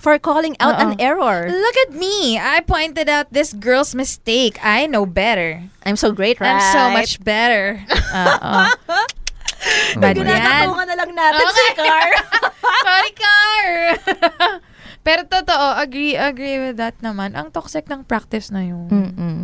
for 0.00 0.16
calling 0.16 0.56
out 0.64 0.80
Oo. 0.80 0.82
an 0.82 0.92
error. 0.96 1.44
Look 1.52 1.76
at 1.84 1.92
me. 1.92 2.40
I 2.40 2.64
pointed 2.64 3.12
out 3.12 3.28
this 3.36 3.52
girl's 3.52 3.92
mistake. 3.92 4.56
I 4.64 4.88
know 4.88 5.04
better. 5.04 5.68
I'm 5.84 6.00
so 6.00 6.10
great, 6.10 6.40
right? 6.40 6.56
I'm 6.56 6.72
so 6.72 6.88
much 6.88 7.20
better. 7.20 7.84
Oo. 8.16 8.64
Ginagatungan 10.00 10.86
na 10.88 10.96
lang 10.96 11.10
natin 11.12 11.44
si 11.52 11.60
Okay. 11.76 11.84
Car. 11.84 12.08
Sorry, 12.88 13.12
Car! 13.12 13.68
Pero 15.00 15.24
totoo, 15.24 15.80
agree 15.80 16.16
agree 16.16 16.60
with 16.60 16.76
that 16.76 16.96
naman. 17.00 17.32
Ang 17.32 17.50
toxic 17.50 17.88
ng 17.88 18.04
practice 18.04 18.52
na 18.52 18.62
yun. 18.64 18.88
Mm-mm. 18.88 19.38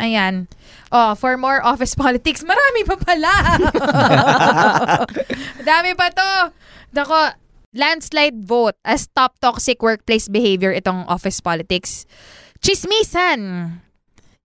Ayan. 0.00 0.48
Oh, 0.88 1.12
for 1.16 1.36
more 1.36 1.60
office 1.60 1.92
politics, 2.00 2.40
marami 2.44 2.88
pa 2.88 2.96
pala. 2.96 3.34
Dami 5.68 5.92
pa 5.92 6.08
to. 6.12 6.32
Dako, 6.90 7.36
landslide 7.76 8.40
vote 8.42 8.76
as 8.82 9.06
top 9.12 9.36
toxic 9.38 9.78
workplace 9.84 10.26
behavior 10.26 10.72
itong 10.72 11.04
office 11.06 11.38
politics. 11.38 12.08
Chismisan. 12.64 13.76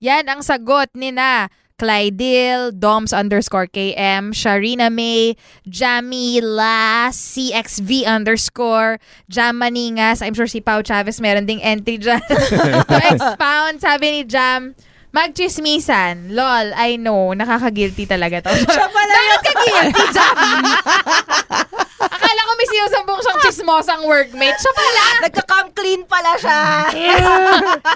Yan 0.03 0.28
ang 0.28 0.43
sagot 0.43 0.91
ni 0.93 1.09
na 1.09 1.47
Clydil, 1.76 2.71
Doms 2.80 3.11
underscore 3.11 3.67
KM, 3.67 4.32
Sharina 4.32 4.88
May, 4.88 5.36
Jamila, 5.67 7.11
CXV 7.11 8.07
underscore, 8.07 8.95
Jam 9.28 9.59
Maningas, 9.59 10.23
I'm 10.23 10.34
sure 10.34 10.47
si 10.47 10.63
Pau 10.63 10.80
Chavez 10.82 11.19
meron 11.19 11.43
ding 11.45 11.59
entry 11.59 11.99
dyan. 11.99 12.23
to 12.23 12.95
expound, 13.11 13.84
sabi 13.84 14.07
ni 14.07 14.21
Jam, 14.23 14.71
magchismisan. 15.11 16.32
Lol, 16.32 16.71
I 16.80 16.95
know, 16.95 17.36
nakaka-guilty 17.36 18.07
talaga 18.07 18.39
to. 18.47 18.55
Siya 18.55 18.88
pala 18.88 19.11
Bakit 19.11 19.43
ka 19.43 19.51
guilty, 19.59 20.05
Jam? 20.15 20.36
Akala 22.15 22.39
ko 22.47 22.51
may 22.55 22.67
sinusambong 22.71 23.19
siyang 23.19 23.39
chismosang 23.43 24.03
workmate. 24.07 24.59
Siya 24.63 24.71
pala. 24.71 25.05
Nagka-come 25.28 25.69
clean 25.76 26.01
pala 26.07 26.39
siya. 26.39 26.59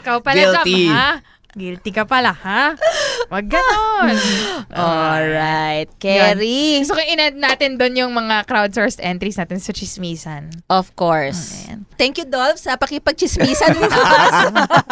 Ikaw 0.03 0.17
pala, 0.19 0.35
Guilty. 0.35 0.91
Jam, 0.91 0.95
ha? 0.99 1.11
Guilty 1.57 1.89
ka 1.89 2.05
pala, 2.05 2.29
ha? 2.29 2.77
Wag 3.33 3.49
ganon. 3.49 4.13
Alright. 4.69 5.89
Kerry. 5.97 6.77
Gusto 6.85 6.93
ko 6.93 7.01
in-add 7.01 7.33
natin 7.33 7.73
doon 7.73 7.97
yung 7.97 8.13
mga 8.13 8.45
crowdsourced 8.45 9.01
entries 9.01 9.33
natin 9.33 9.57
sa 9.57 9.73
chismisan. 9.73 10.53
Of 10.69 10.93
course. 10.93 11.65
Ayan. 11.65 11.89
Thank 11.97 12.21
you, 12.21 12.29
Dolph, 12.29 12.61
sa 12.61 12.77
pakipagchismisan 12.77 13.81
with 13.81 13.89
us. 13.91 14.35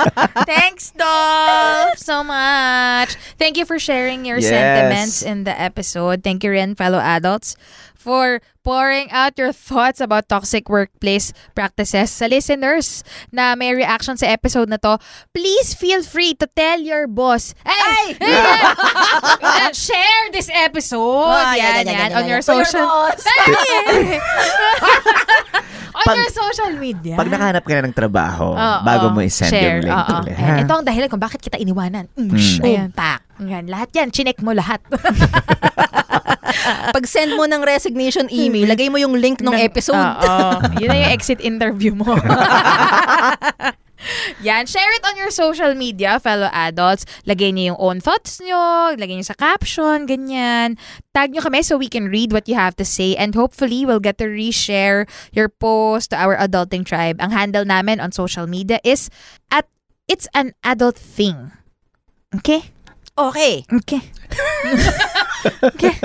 Thanks, 0.50 0.98
Dolph, 0.98 2.02
so 2.02 2.26
much. 2.26 3.14
Thank 3.38 3.56
you 3.56 3.64
for 3.64 3.78
sharing 3.78 4.26
your 4.26 4.42
Yes. 4.42 4.50
sentiments 4.50 5.18
in 5.22 5.46
the 5.46 5.54
episode. 5.54 6.26
Thank 6.26 6.42
you 6.44 6.52
rin, 6.52 6.74
fellow 6.74 7.00
adults, 7.00 7.54
for 7.98 8.40
pouring 8.64 9.10
out 9.12 9.38
your 9.38 9.52
thoughts 9.52 10.00
about 10.00 10.30
toxic 10.30 10.70
workplace 10.70 11.34
practices 11.56 12.12
sa 12.12 12.30
listeners 12.30 13.04
na 13.34 13.56
may 13.58 13.74
reaction 13.74 14.16
sa 14.16 14.30
episode 14.30 14.70
na 14.70 14.78
to. 14.78 15.02
Please 15.34 15.74
feel 15.74 16.06
free 16.06 16.38
to 16.38 16.46
tell 16.54 16.80
your 16.80 17.10
boss. 17.10 17.58
Ay! 17.66 18.16
Ay! 18.22 19.72
share 19.74 20.32
this 20.32 20.50
episode. 20.54 21.02
Oh, 21.02 21.54
yan, 21.58 21.84
yan, 21.84 21.88
yan, 21.88 21.88
yan, 21.88 21.98
yan, 21.98 22.12
on 22.14 22.24
yan, 22.24 22.30
your 22.30 22.40
yan. 22.40 22.46
For 22.46 22.56
your 22.62 22.70
social... 22.70 22.86
boss. 22.86 23.26
on 25.98 26.06
Pag- 26.06 26.18
your 26.22 26.30
social 26.30 26.72
media. 26.78 27.18
Pag 27.18 27.28
nakahanap 27.28 27.64
ka 27.66 27.74
na 27.74 27.82
ng 27.90 27.96
trabaho, 27.96 28.54
Oo, 28.54 28.78
bago 28.86 29.06
mo 29.10 29.20
i-send 29.26 29.50
share, 29.50 29.82
yung 29.82 29.90
link. 29.90 29.98
Ayan, 29.98 30.38
ha? 30.38 30.56
Ito 30.62 30.74
ang 30.78 30.86
dahilan 30.86 31.10
kung 31.10 31.22
bakit 31.22 31.42
kita 31.42 31.58
iniwanan. 31.58 32.06
Mm. 32.14 32.30
Mm. 32.30 32.62
Ayan. 32.62 32.90
Tak. 32.94 33.20
Ayan, 33.42 33.66
lahat 33.70 33.90
yan. 33.94 34.08
Chinek 34.14 34.38
mo 34.42 34.54
lahat. 34.54 34.82
Pag-send 36.96 37.38
mo 37.38 37.46
ng 37.46 37.62
resignation 37.64 38.28
email, 38.30 38.68
lagay 38.68 38.90
mo 38.90 38.98
yung 39.00 39.16
link 39.18 39.42
ng 39.42 39.56
episode. 39.56 39.98
Oo. 39.98 40.62
Yun 40.82 40.90
na 40.90 40.98
yung 41.06 41.12
exit 41.14 41.40
interview 41.42 41.96
mo. 41.96 42.12
Yan, 44.42 44.66
share 44.66 44.92
it 44.94 45.04
on 45.06 45.18
your 45.18 45.32
social 45.32 45.74
media, 45.74 46.20
fellow 46.20 46.50
adults. 46.54 47.06
Lagay 47.26 47.54
niyo 47.54 47.74
yung 47.74 47.82
own 47.82 47.98
thoughts 48.00 48.40
nyo, 48.40 48.94
lagay 48.94 49.18
niyo 49.18 49.28
sa 49.28 49.38
caption, 49.38 50.06
ganyan. 50.06 50.78
Tag 51.14 51.34
nyo 51.34 51.42
kami 51.42 51.66
so 51.66 51.78
we 51.78 51.90
can 51.90 52.08
read 52.08 52.32
what 52.32 52.46
you 52.46 52.56
have 52.56 52.78
to 52.78 52.86
say 52.86 53.18
and 53.18 53.34
hopefully 53.34 53.86
we'll 53.86 54.04
get 54.04 54.18
to 54.22 54.30
reshare 54.30 55.10
your 55.34 55.50
post 55.50 56.14
to 56.14 56.18
our 56.18 56.38
adulting 56.38 56.86
tribe. 56.86 57.18
Ang 57.20 57.34
handle 57.34 57.66
namin 57.66 58.00
on 58.00 58.14
social 58.14 58.46
media 58.46 58.80
is 58.86 59.10
at 59.50 59.66
It's 60.08 60.28
an 60.32 60.56
Adult 60.64 60.96
Thing. 60.96 61.52
Okay? 62.32 62.72
Okay. 63.18 63.66
Okay. 63.66 64.02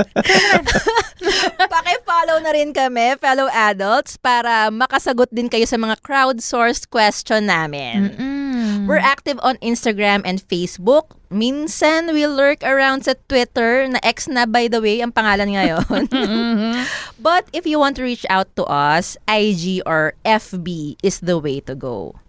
Paki-follow 1.72 2.40
na 2.40 2.50
rin 2.56 2.72
kami, 2.72 3.20
fellow 3.20 3.52
adults, 3.52 4.16
para 4.16 4.72
makasagot 4.72 5.28
din 5.28 5.52
kayo 5.52 5.68
sa 5.68 5.76
mga 5.76 6.00
crowdsourced 6.00 6.88
question 6.88 7.52
namin. 7.52 8.16
Mm-mm. 8.16 8.88
We're 8.88 9.02
active 9.02 9.36
on 9.44 9.60
Instagram 9.60 10.24
and 10.24 10.40
Facebook. 10.40 11.12
Minsan, 11.28 12.16
we 12.16 12.24
lurk 12.24 12.64
around 12.64 13.04
sa 13.04 13.12
Twitter, 13.28 13.88
na 13.92 14.00
X 14.00 14.24
na 14.28 14.48
by 14.48 14.72
the 14.72 14.80
way, 14.80 15.04
ang 15.04 15.12
pangalan 15.12 15.52
ngayon. 15.52 16.08
But 17.26 17.48
if 17.52 17.68
you 17.68 17.76
want 17.76 18.00
to 18.00 18.04
reach 18.08 18.24
out 18.32 18.48
to 18.56 18.64
us, 18.64 19.20
IG 19.28 19.84
or 19.84 20.16
FB 20.24 20.96
is 21.04 21.20
the 21.20 21.36
way 21.36 21.60
to 21.68 21.76
go. 21.76 22.21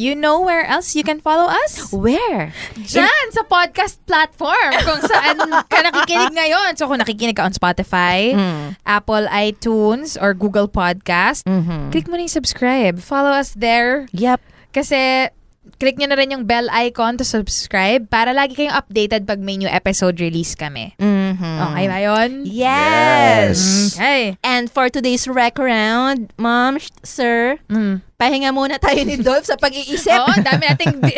You 0.00 0.16
know 0.16 0.40
where 0.40 0.64
else 0.64 0.96
you 0.96 1.04
can 1.04 1.20
follow 1.20 1.44
us? 1.44 1.92
Where? 1.92 2.56
Diyan 2.72 3.26
sa 3.36 3.44
podcast 3.44 4.00
platform 4.08 4.72
kung 4.80 5.00
saan 5.04 5.36
ka 5.68 5.84
nakikinig 5.84 6.32
ngayon. 6.32 6.72
So 6.80 6.88
kung 6.88 7.04
nakikinig 7.04 7.36
ka 7.36 7.44
on 7.44 7.52
Spotify, 7.52 8.32
Mm. 8.32 8.80
Apple 8.88 9.28
iTunes, 9.28 10.16
or 10.16 10.32
Google 10.32 10.72
Podcast, 10.72 11.44
Mhm. 11.44 11.92
click 11.92 12.08
mo 12.08 12.16
na 12.16 12.24
yung 12.24 12.32
subscribe. 12.32 12.96
Follow 12.96 13.28
us 13.28 13.52
there. 13.52 14.08
Yep. 14.16 14.40
Kasi 14.72 15.28
click 15.76 15.94
nyo 15.94 16.06
na 16.06 16.16
rin 16.16 16.30
yung 16.30 16.44
bell 16.44 16.66
icon 16.72 17.14
to 17.14 17.22
subscribe 17.22 18.08
para 18.08 18.32
lagi 18.32 18.56
kayong 18.56 18.72
updated 18.72 19.22
pag 19.22 19.38
may 19.38 19.54
new 19.54 19.68
episode 19.68 20.16
release 20.16 20.54
kami. 20.54 20.96
Mhm. 20.96 21.56
Okay 21.68 21.86
ba 21.86 21.98
yun? 22.00 22.30
Yes. 22.44 23.58
Okay. 23.92 24.34
And 24.40 24.66
for 24.66 24.88
today's 24.88 25.24
rec 25.24 25.54
round, 25.54 26.32
mom, 26.34 26.76
sh- 26.76 26.90
sir, 27.02 27.60
Mm. 27.66 28.02
pahinga 28.16 28.50
muna 28.50 28.76
tayo 28.76 29.00
ni 29.00 29.16
Dolph 29.16 29.44
sa 29.44 29.56
pag-iisip. 29.56 30.12
Oo, 30.12 30.32
dami 30.38 30.64
nating 30.66 30.98
bi- 30.98 31.16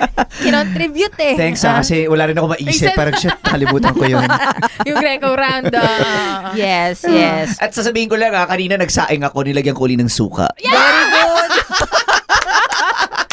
kinontribute 0.42 1.16
eh. 1.18 1.34
Thanks 1.34 1.62
ah, 1.62 1.80
kasi 1.80 2.04
wala 2.04 2.26
rin 2.26 2.36
ako 2.36 2.52
maisip. 2.52 2.92
Parang 2.92 3.14
shit, 3.14 3.32
nakalimutan 3.38 3.92
ko 3.92 4.04
yun. 4.04 4.28
yung 4.88 4.98
Greco 4.98 5.32
round. 5.32 5.72
ah. 5.72 6.52
Yes, 6.52 7.04
yes. 7.04 7.56
At 7.56 7.72
sasabihin 7.72 8.08
ko 8.08 8.16
lang 8.16 8.32
ah, 8.32 8.44
kanina 8.44 8.76
nagsaing 8.76 9.22
ako, 9.22 9.42
nilagyan 9.42 9.72
ko 9.72 9.84
uli 9.84 9.96
ng 9.96 10.08
suka. 10.08 10.50
Very 10.58 11.04
good. 11.10 11.52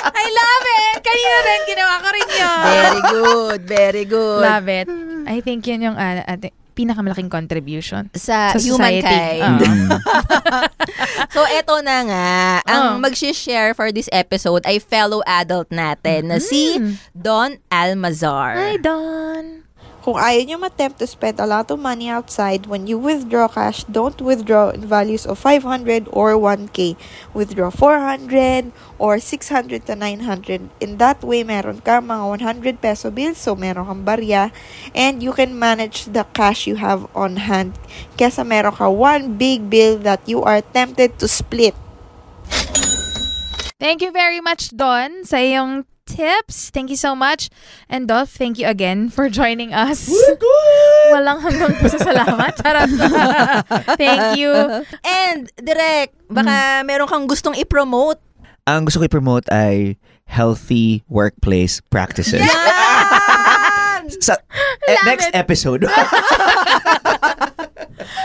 I 0.09 0.25
love 0.29 0.65
it! 0.93 0.98
Kanina 1.09 1.37
rin, 1.41 1.61
ginawa 1.65 1.93
ko 1.97 2.07
rin 2.09 2.29
yun. 2.31 2.61
Very 2.61 3.01
good. 3.03 3.59
Very 3.65 4.05
good. 4.05 4.41
Love 4.41 4.67
it. 4.67 4.87
I 5.25 5.41
think 5.41 5.65
yun 5.65 5.81
yung 5.83 5.95
uh, 5.95 6.21
ate- 6.23 6.53
pinakamalaking 6.71 7.27
contribution. 7.27 8.07
Sa, 8.13 8.53
Sa 8.53 8.57
society. 8.57 9.03
humankind. 9.41 9.89
Oo. 9.91 9.97
So, 11.29 11.45
eto 11.45 11.77
na 11.79 11.97
nga. 12.03 12.29
Ang 12.65 12.83
Oh. 12.97 12.99
mag-share 12.99 13.73
for 13.73 13.91
this 13.91 14.09
episode 14.09 14.65
ay 14.65 14.79
fellow 14.79 15.21
adult 15.23 15.69
natin 15.69 16.31
na 16.31 16.41
si 16.41 16.73
Don 17.11 17.59
Almazar. 17.69 18.57
Hi, 18.57 18.75
Don. 18.77 19.61
Kung 20.09 20.17
ayaw 20.17 20.41
nyo 20.41 20.57
attempt 20.65 20.97
to 20.97 21.05
spend 21.05 21.37
a 21.37 21.45
lot 21.45 21.69
of 21.69 21.77
money 21.77 22.09
outside, 22.09 22.65
when 22.65 22.89
you 22.89 22.97
withdraw 22.97 23.45
cash, 23.45 23.85
don't 23.85 24.17
withdraw 24.17 24.73
in 24.73 24.81
values 24.81 25.21
of 25.21 25.37
500 25.37 26.09
or 26.09 26.33
1K. 26.33 26.97
Withdraw 27.37 27.69
400 27.69 28.73
or 28.97 29.21
600 29.21 29.85
to 29.85 29.93
900. 29.93 30.65
In 30.81 30.97
that 30.97 31.21
way, 31.21 31.45
meron 31.45 31.85
ka 31.85 32.01
mga 32.01 32.41
100 32.41 32.81
peso 32.81 33.13
bills, 33.13 33.37
so 33.37 33.53
meron 33.53 33.85
kang 33.85 34.01
barya, 34.01 34.49
and 34.97 35.21
you 35.21 35.29
can 35.29 35.53
manage 35.53 36.09
the 36.09 36.25
cash 36.33 36.65
you 36.65 36.81
have 36.81 37.05
on 37.13 37.45
hand. 37.45 37.77
Kesa 38.17 38.41
meron 38.41 38.73
ka 38.73 38.89
one 38.89 39.37
big 39.37 39.69
bill 39.69 40.01
that 40.01 40.25
you 40.25 40.41
are 40.41 40.65
tempted 40.73 41.21
to 41.21 41.29
split. 41.29 41.77
Thank 43.77 44.01
you 44.01 44.09
very 44.09 44.41
much, 44.41 44.73
Don, 44.73 45.21
sa 45.21 45.37
iyong 45.37 45.85
tips. 46.19 46.67
Thank 46.75 46.91
you 46.91 46.99
so 46.99 47.15
much. 47.15 47.47
And 47.87 48.03
Dolph, 48.03 48.35
thank 48.35 48.59
you 48.59 48.67
again 48.67 49.07
for 49.07 49.31
joining 49.31 49.71
us. 49.71 50.11
Walang 51.15 51.39
hanggang 51.39 51.79
pasasalamat. 51.79 52.59
Charot. 52.59 52.91
thank 54.01 54.35
you. 54.35 54.51
And, 55.07 55.47
direct, 55.55 56.19
baka 56.27 56.83
meron 56.83 57.07
kang 57.07 57.23
gustong 57.31 57.55
i-promote. 57.55 58.19
Ang 58.67 58.83
gusto 58.91 58.99
ko 58.99 59.07
i-promote 59.07 59.47
ay 59.47 59.95
healthy 60.27 61.07
workplace 61.07 61.79
practices. 61.87 62.43
Sa 64.25 64.35
eh, 64.89 64.95
Love 64.99 65.07
next 65.07 65.31
it. 65.31 65.39
episode. 65.39 65.87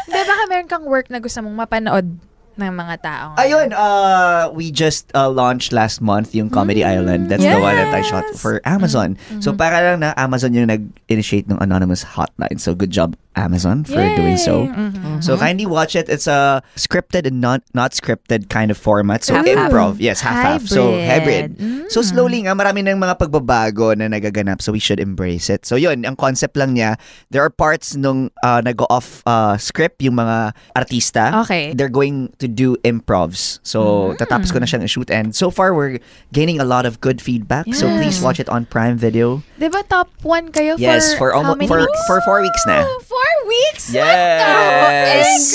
Hindi, 0.04 0.20
baka 0.26 0.42
meron 0.50 0.68
kang 0.68 0.84
work 0.84 1.08
na 1.14 1.22
gusto 1.22 1.38
mong 1.46 1.56
mapanood 1.64 2.18
ng 2.56 2.72
mga 2.72 2.94
tao. 3.02 3.26
Ayun, 3.36 3.72
uh, 3.72 4.50
we 4.50 4.70
just 4.70 5.10
uh, 5.14 5.28
launched 5.28 5.72
last 5.72 6.00
month 6.00 6.34
yung 6.34 6.48
Comedy 6.48 6.84
Island. 6.84 7.28
That's 7.28 7.42
the 7.42 7.58
one 7.58 7.74
that 7.74 7.92
I 7.92 8.02
shot 8.02 8.24
Yes. 8.30 8.40
for 8.40 8.62
Amazon. 8.64 9.16
So 9.40 9.52
para 9.52 9.82
lang 9.82 10.00
na 10.00 10.14
Amazon 10.16 10.54
yung 10.54 10.66
nag-initiate 10.68 11.48
ng 11.48 11.58
anonymous 11.60 12.04
hotline. 12.04 12.56
So 12.58 12.74
good 12.74 12.90
job 12.90 13.14
Amazon 13.34 13.82
for 13.82 13.98
doing 14.14 14.38
so. 14.38 14.70
Mhm. 14.70 15.18
So 15.18 15.34
kindly 15.34 15.66
watch 15.66 15.98
it. 15.98 16.06
It's 16.06 16.30
a 16.30 16.62
scripted 16.78 17.26
and 17.26 17.42
not 17.42 17.66
not 17.74 17.90
scripted 17.90 18.46
kind 18.46 18.70
of 18.70 18.78
format. 18.78 19.26
So 19.26 19.34
Half-half. 19.34 19.74
improv. 19.74 19.92
Yes, 19.98 20.22
half-half. 20.22 20.70
So 20.70 20.94
hybrid. 20.94 21.58
Mm. 21.58 21.90
So 21.90 22.00
slowly 22.00 22.46
nga, 22.46 22.54
marami 22.54 22.86
ng 22.86 22.94
mga 22.94 23.18
pagbabago 23.18 23.98
na 23.98 24.06
nagaganap. 24.06 24.62
So 24.62 24.70
we 24.70 24.78
should 24.78 25.02
embrace 25.02 25.50
it. 25.50 25.66
So 25.66 25.74
yun, 25.74 26.06
ang 26.06 26.14
concept 26.14 26.54
lang 26.54 26.78
niya, 26.78 26.94
there 27.34 27.42
are 27.42 27.50
parts 27.50 27.98
nung 27.98 28.30
uh, 28.46 28.62
nag-go 28.62 28.86
off 28.86 29.20
uh, 29.26 29.58
script 29.58 29.98
yung 29.98 30.14
mga 30.14 30.54
artista. 30.78 31.42
Okay. 31.42 31.74
They're 31.74 31.90
going 31.92 32.30
to 32.38 32.43
do 32.48 32.76
improvs. 32.82 33.58
So 33.62 34.12
tatapos 34.18 34.52
ko 34.52 34.58
na 34.58 34.66
siyang 34.66 34.84
shoot 34.88 35.10
and 35.10 35.34
so 35.34 35.50
far 35.50 35.74
we're 35.74 35.98
gaining 36.32 36.60
a 36.60 36.64
lot 36.64 36.84
of 36.86 37.00
good 37.00 37.20
feedback. 37.20 37.68
So 37.74 37.88
please 37.98 38.20
watch 38.20 38.38
it 38.38 38.48
on 38.48 38.66
Prime 38.66 38.96
Video. 38.96 39.42
Di 39.58 39.68
ba 39.68 39.82
top 39.86 40.10
one 40.22 40.50
kayo 40.50 40.74
Yes, 40.76 41.14
for 41.14 41.32
how 41.32 41.40
almost 41.40 41.58
many 41.64 41.68
for 41.70 41.80
weeks? 41.84 42.02
for 42.06 42.18
four 42.26 42.40
weeks 42.42 42.62
na. 42.66 42.82
4 42.84 43.48
weeks? 43.48 43.84
Yes. 43.94 45.54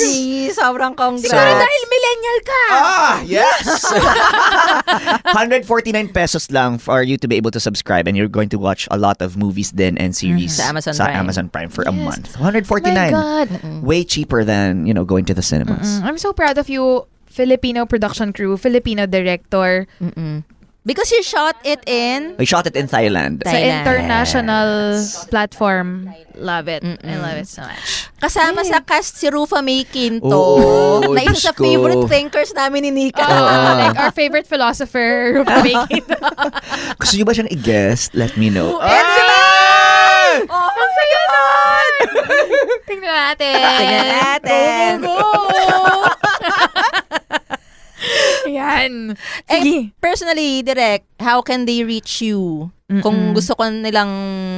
sobrang 0.54 0.94
congrats. 0.96 1.26
Siguro 1.28 1.50
dahil 1.52 1.82
millennial 1.90 2.38
ka. 2.46 2.62
Ah, 2.70 3.16
yes! 3.26 3.62
149 5.36 6.08
pesos 6.14 6.50
lang 6.50 6.78
for 6.78 7.02
you 7.02 7.16
to 7.18 7.28
be 7.28 7.36
able 7.36 7.50
to 7.50 7.60
subscribe 7.60 8.06
and 8.08 8.16
you're 8.16 8.30
going 8.30 8.48
to 8.48 8.58
watch 8.58 8.88
a 8.90 8.98
lot 8.98 9.20
of 9.22 9.36
movies 9.36 9.70
then 9.72 9.98
and 9.98 10.14
series 10.16 10.56
Sa 10.56 10.70
Amazon 10.70 10.94
sa 10.94 11.04
Prime. 11.06 11.16
Amazon 11.16 11.46
Prime 11.48 11.68
for 11.70 11.82
a 11.84 11.92
Yes. 11.92 12.04
month. 12.06 12.26
Oh 12.38 12.48
my 12.48 12.60
149. 12.62 13.12
God. 13.12 13.48
Way 13.84 14.04
cheaper 14.04 14.44
than, 14.44 14.86
you 14.86 14.94
know, 14.94 15.04
going 15.04 15.24
to 15.26 15.34
the 15.34 15.42
cinemas. 15.42 16.00
Mm, 16.00 16.04
I'm 16.04 16.18
so 16.18 16.32
proud 16.32 16.56
of 16.58 16.68
you, 16.68 16.79
Filipino 17.26 17.86
production 17.86 18.32
crew, 18.32 18.56
Filipino 18.56 19.06
director, 19.06 19.86
Mm-mm. 19.98 20.42
Because 20.80 21.12
you 21.12 21.20
shot 21.22 21.60
it 21.60 21.84
in... 21.84 22.40
We 22.40 22.48
shot 22.48 22.64
it 22.64 22.72
in 22.72 22.88
Thailand. 22.88 23.44
sa 23.44 23.52
Thailand. 23.52 23.84
international 23.84 24.68
platform. 25.28 26.08
Love 26.40 26.72
it. 26.72 26.80
I 26.80 27.20
love 27.20 27.36
it 27.36 27.44
so 27.46 27.60
much. 27.60 28.08
Kasama 28.16 28.64
sa 28.64 28.80
cast 28.80 29.20
si 29.20 29.28
Rufa 29.28 29.60
May 29.60 29.84
Quinto, 29.84 30.24
Oo, 30.32 31.04
na 31.14 31.20
isa 31.20 31.36
sa 31.36 31.52
Diyos 31.52 31.60
ko. 31.60 31.62
favorite 31.68 32.04
thinkers 32.08 32.56
namin 32.56 32.88
ni 32.88 32.90
Nika. 32.96 33.20
Ah, 33.20 33.76
like 33.76 33.98
our 34.00 34.08
favorite 34.10 34.48
philosopher, 34.48 35.36
Rupa 35.36 35.60
May 35.60 35.76
Quinto. 35.92 36.16
Gusto 36.96 37.12
nyo 37.12 37.24
ba 37.28 37.32
siyang 37.36 37.52
i-guest? 37.52 38.16
Let 38.16 38.40
me 38.40 38.48
know. 38.48 38.80
Ah! 38.80 40.40
Oh, 40.48 40.64
ang 40.64 40.92
saya 40.96 41.20
nun! 41.28 41.92
Tingnan 42.88 43.12
natin. 43.12 43.60
Tingnan 43.60 44.08
natin. 44.16 44.90
Go, 45.04 45.12
go, 45.12 45.28
go! 45.28 45.76
Yan. 48.50 49.14
Eh, 49.46 49.60
Sige. 49.60 49.78
personally, 49.98 50.62
direct, 50.62 51.06
how 51.18 51.40
can 51.40 51.64
they 51.64 51.82
reach 51.82 52.20
you? 52.20 52.70
Kung 52.90 53.32
gusto 53.32 53.54
ko 53.54 53.70
nilang 53.70 54.10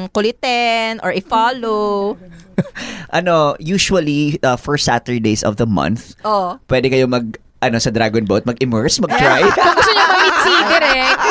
kulitin 0.09 1.05
or 1.05 1.13
i-follow. 1.13 2.17
Ano, 3.13 3.53
usually, 3.61 4.41
uh, 4.41 4.57
first 4.57 4.89
Saturdays 4.89 5.45
of 5.45 5.61
the 5.61 5.69
month, 5.69 6.17
Oh. 6.25 6.57
pwede 6.65 6.89
kayo 6.89 7.05
mag, 7.05 7.37
ano, 7.61 7.77
sa 7.77 7.93
Dragon 7.93 8.25
Boat, 8.25 8.49
mag-immerse, 8.49 9.01
mag-try. 9.01 9.45
Kung 9.53 9.77
gusto 9.77 9.93
niyo 9.93 10.07
ma-meet 10.07 10.37
si 10.41 10.53
Direk, 10.65 11.17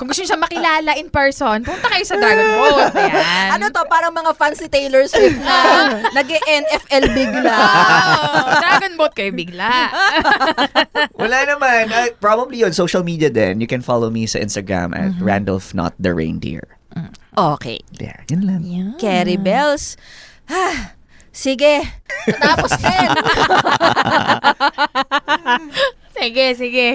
kung 0.00 0.08
gusto 0.08 0.24
niyo 0.24 0.32
siya 0.32 0.40
makilala 0.40 0.96
in 0.96 1.12
person, 1.12 1.60
punta 1.60 1.86
kayo 1.86 2.00
sa 2.02 2.16
Dragon 2.16 2.48
Boat. 2.56 2.88
Ayan. 2.96 3.48
Ano 3.52 3.68
to? 3.68 3.84
Parang 3.84 4.08
mga 4.10 4.32
fans 4.32 4.56
ni 4.56 4.72
Taylor 4.72 5.04
Swift 5.04 5.36
na 5.36 5.56
nag-NFL 6.16 7.04
bigla. 7.12 7.52
Oh, 7.52 8.48
Dragon 8.56 8.96
Boat 8.96 9.12
kayo 9.12 9.28
bigla. 9.28 9.92
Wala 11.20 11.38
naman. 11.44 11.92
Uh, 11.92 12.08
probably 12.16 12.64
on 12.64 12.72
social 12.72 13.04
media 13.04 13.28
then. 13.28 13.60
You 13.60 13.68
can 13.68 13.84
follow 13.84 14.08
me 14.08 14.24
sa 14.24 14.40
Instagram 14.40 14.96
at 14.96 15.12
Mm-hmm. 15.12 15.26
Randolph 15.26 15.74
Not 15.74 15.92
The 15.98 16.14
Reindeer. 16.14 16.64
Okay. 17.36 17.82
There. 17.92 18.24
Yun 18.30 18.46
lang. 18.46 18.62
Carrie 18.96 19.36
Bells. 19.36 19.98
Ah, 20.46 20.94
sige. 21.28 21.82
Tapos 22.38 22.72
din. 22.78 23.08
Sige, 26.20 26.46
sige. 26.54 26.88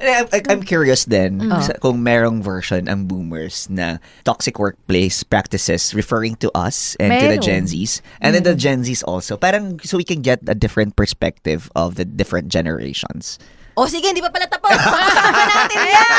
Eh, 0.00 0.24
I'm 0.48 0.64
curious 0.64 1.04
then 1.04 1.44
Mm. 1.44 1.60
sa- 1.60 1.76
kung 1.76 2.00
merong 2.00 2.40
version 2.40 2.88
ang 2.88 3.04
boomers 3.04 3.68
na 3.68 4.00
toxic 4.24 4.56
workplace 4.56 5.20
practices 5.20 5.92
referring 5.92 6.32
to 6.40 6.48
us 6.56 6.96
and 6.96 7.12
to 7.12 7.28
the 7.28 7.36
Meron. 7.36 7.44
Gen 7.44 7.64
Zs. 7.68 8.00
And 8.18 8.32
then 8.32 8.48
the 8.48 8.56
Gen 8.56 8.80
Zs 8.80 9.04
also. 9.04 9.36
Parang 9.36 9.76
so 9.84 9.96
we 9.96 10.08
can 10.08 10.24
get 10.24 10.40
a 10.48 10.56
different 10.56 10.96
perspective 10.96 11.68
of 11.76 12.00
the 12.00 12.08
different 12.08 12.48
generations. 12.48 13.36
O 13.76 13.84
sige, 13.84 14.08
hindi 14.08 14.18
pa 14.18 14.32
pala 14.32 14.48
tapos. 14.48 14.74
Pag-usapan 14.74 15.30
natin 15.52 15.78
yan. 15.78 16.10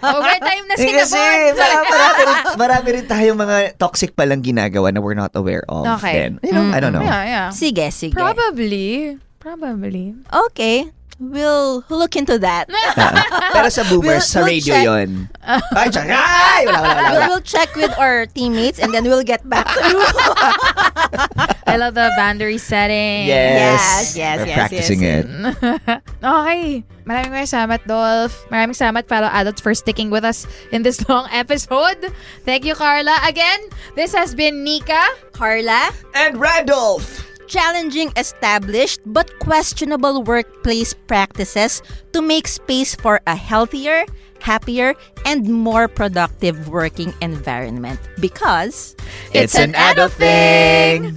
Overtime 0.00 0.64
na 0.64 0.74
Eh, 0.74 0.80
sila, 0.80 0.96
kasi 0.98 1.18
marami, 1.18 1.48
marami, 1.84 2.20
rin, 2.22 2.38
marami 2.56 2.88
rin 2.94 3.04
tayong 3.06 3.36
mga 3.36 3.56
toxic 3.76 4.14
palang 4.14 4.40
ginagawa 4.40 4.88
na 4.88 5.02
we're 5.02 5.12
not 5.12 5.34
aware 5.34 5.60
of 5.68 5.84
Okay. 5.98 6.14
then. 6.14 6.30
You 6.40 6.54
know, 6.54 6.70
I 6.70 6.78
don't 6.78 6.94
know. 6.94 7.02
Yeah, 7.02 7.24
yeah. 7.26 7.46
Sige, 7.50 7.90
sige. 7.90 8.14
Probably. 8.14 9.18
Probably. 9.38 10.16
Okay. 10.48 10.88
We'll 11.18 11.82
look 11.90 12.14
into 12.14 12.38
that. 12.38 12.70
Pero 13.52 13.68
sa 13.68 13.82
boomers, 13.90 14.06
We'll- 14.06 14.20
sa 14.22 14.38
we'll 14.38 14.54
radio 14.54 14.74
check. 14.74 14.84
yon. 14.86 15.08
Ay, 15.74 15.88
tsaka, 15.90 16.14
ay, 16.14 16.62
wala, 16.70 16.78
wala, 16.78 16.94
wala. 16.94 16.94
We'll, 16.94 17.18
wala. 17.18 17.28
we'll 17.34 17.46
check 17.46 17.74
with 17.74 17.90
our 17.98 18.26
teammates 18.30 18.78
and 18.78 18.94
then 18.94 19.02
we'll 19.02 19.26
get 19.26 19.42
back 19.48 19.66
to 19.66 19.80
you. 19.82 19.98
I 21.68 21.76
love 21.76 21.94
the 21.94 22.12
boundary 22.16 22.58
setting. 22.58 23.26
Yes. 23.26 24.14
Yes, 24.14 24.16
yes, 24.16 24.36
We're 24.38 24.46
yes, 24.46 24.56
practicing 24.56 25.00
yes, 25.02 25.24
it. 25.24 26.02
okay. 26.22 26.84
Maraming 27.08 27.32
maraming 27.34 27.48
salamat, 27.50 27.80
Dolph. 27.88 28.36
Maraming 28.48 28.76
salamat, 28.76 29.08
fellow 29.08 29.28
adults, 29.32 29.60
for 29.60 29.74
sticking 29.74 30.10
with 30.10 30.24
us 30.24 30.46
in 30.72 30.82
this 30.82 31.00
long 31.08 31.26
episode. 31.32 32.12
Thank 32.44 32.64
you, 32.64 32.74
Carla. 32.76 33.18
Again, 33.26 33.60
this 33.96 34.14
has 34.14 34.34
been 34.34 34.62
Nika. 34.64 35.02
Carla, 35.32 35.90
And 36.14 36.36
Randolph! 36.40 37.27
Challenging 37.48 38.12
established 38.16 39.00
but 39.06 39.26
questionable 39.40 40.22
workplace 40.22 40.94
practices 40.94 41.82
to 42.12 42.22
make 42.22 42.46
space 42.46 42.94
for 42.94 43.20
a 43.26 43.34
healthier, 43.34 44.04
happier, 44.40 44.94
and 45.24 45.48
more 45.48 45.88
productive 45.88 46.68
working 46.68 47.12
environment. 47.20 47.98
Because 48.20 48.94
It's 49.32 49.56
an 49.56 49.74
adult 49.74 50.12
thing! 50.12 51.16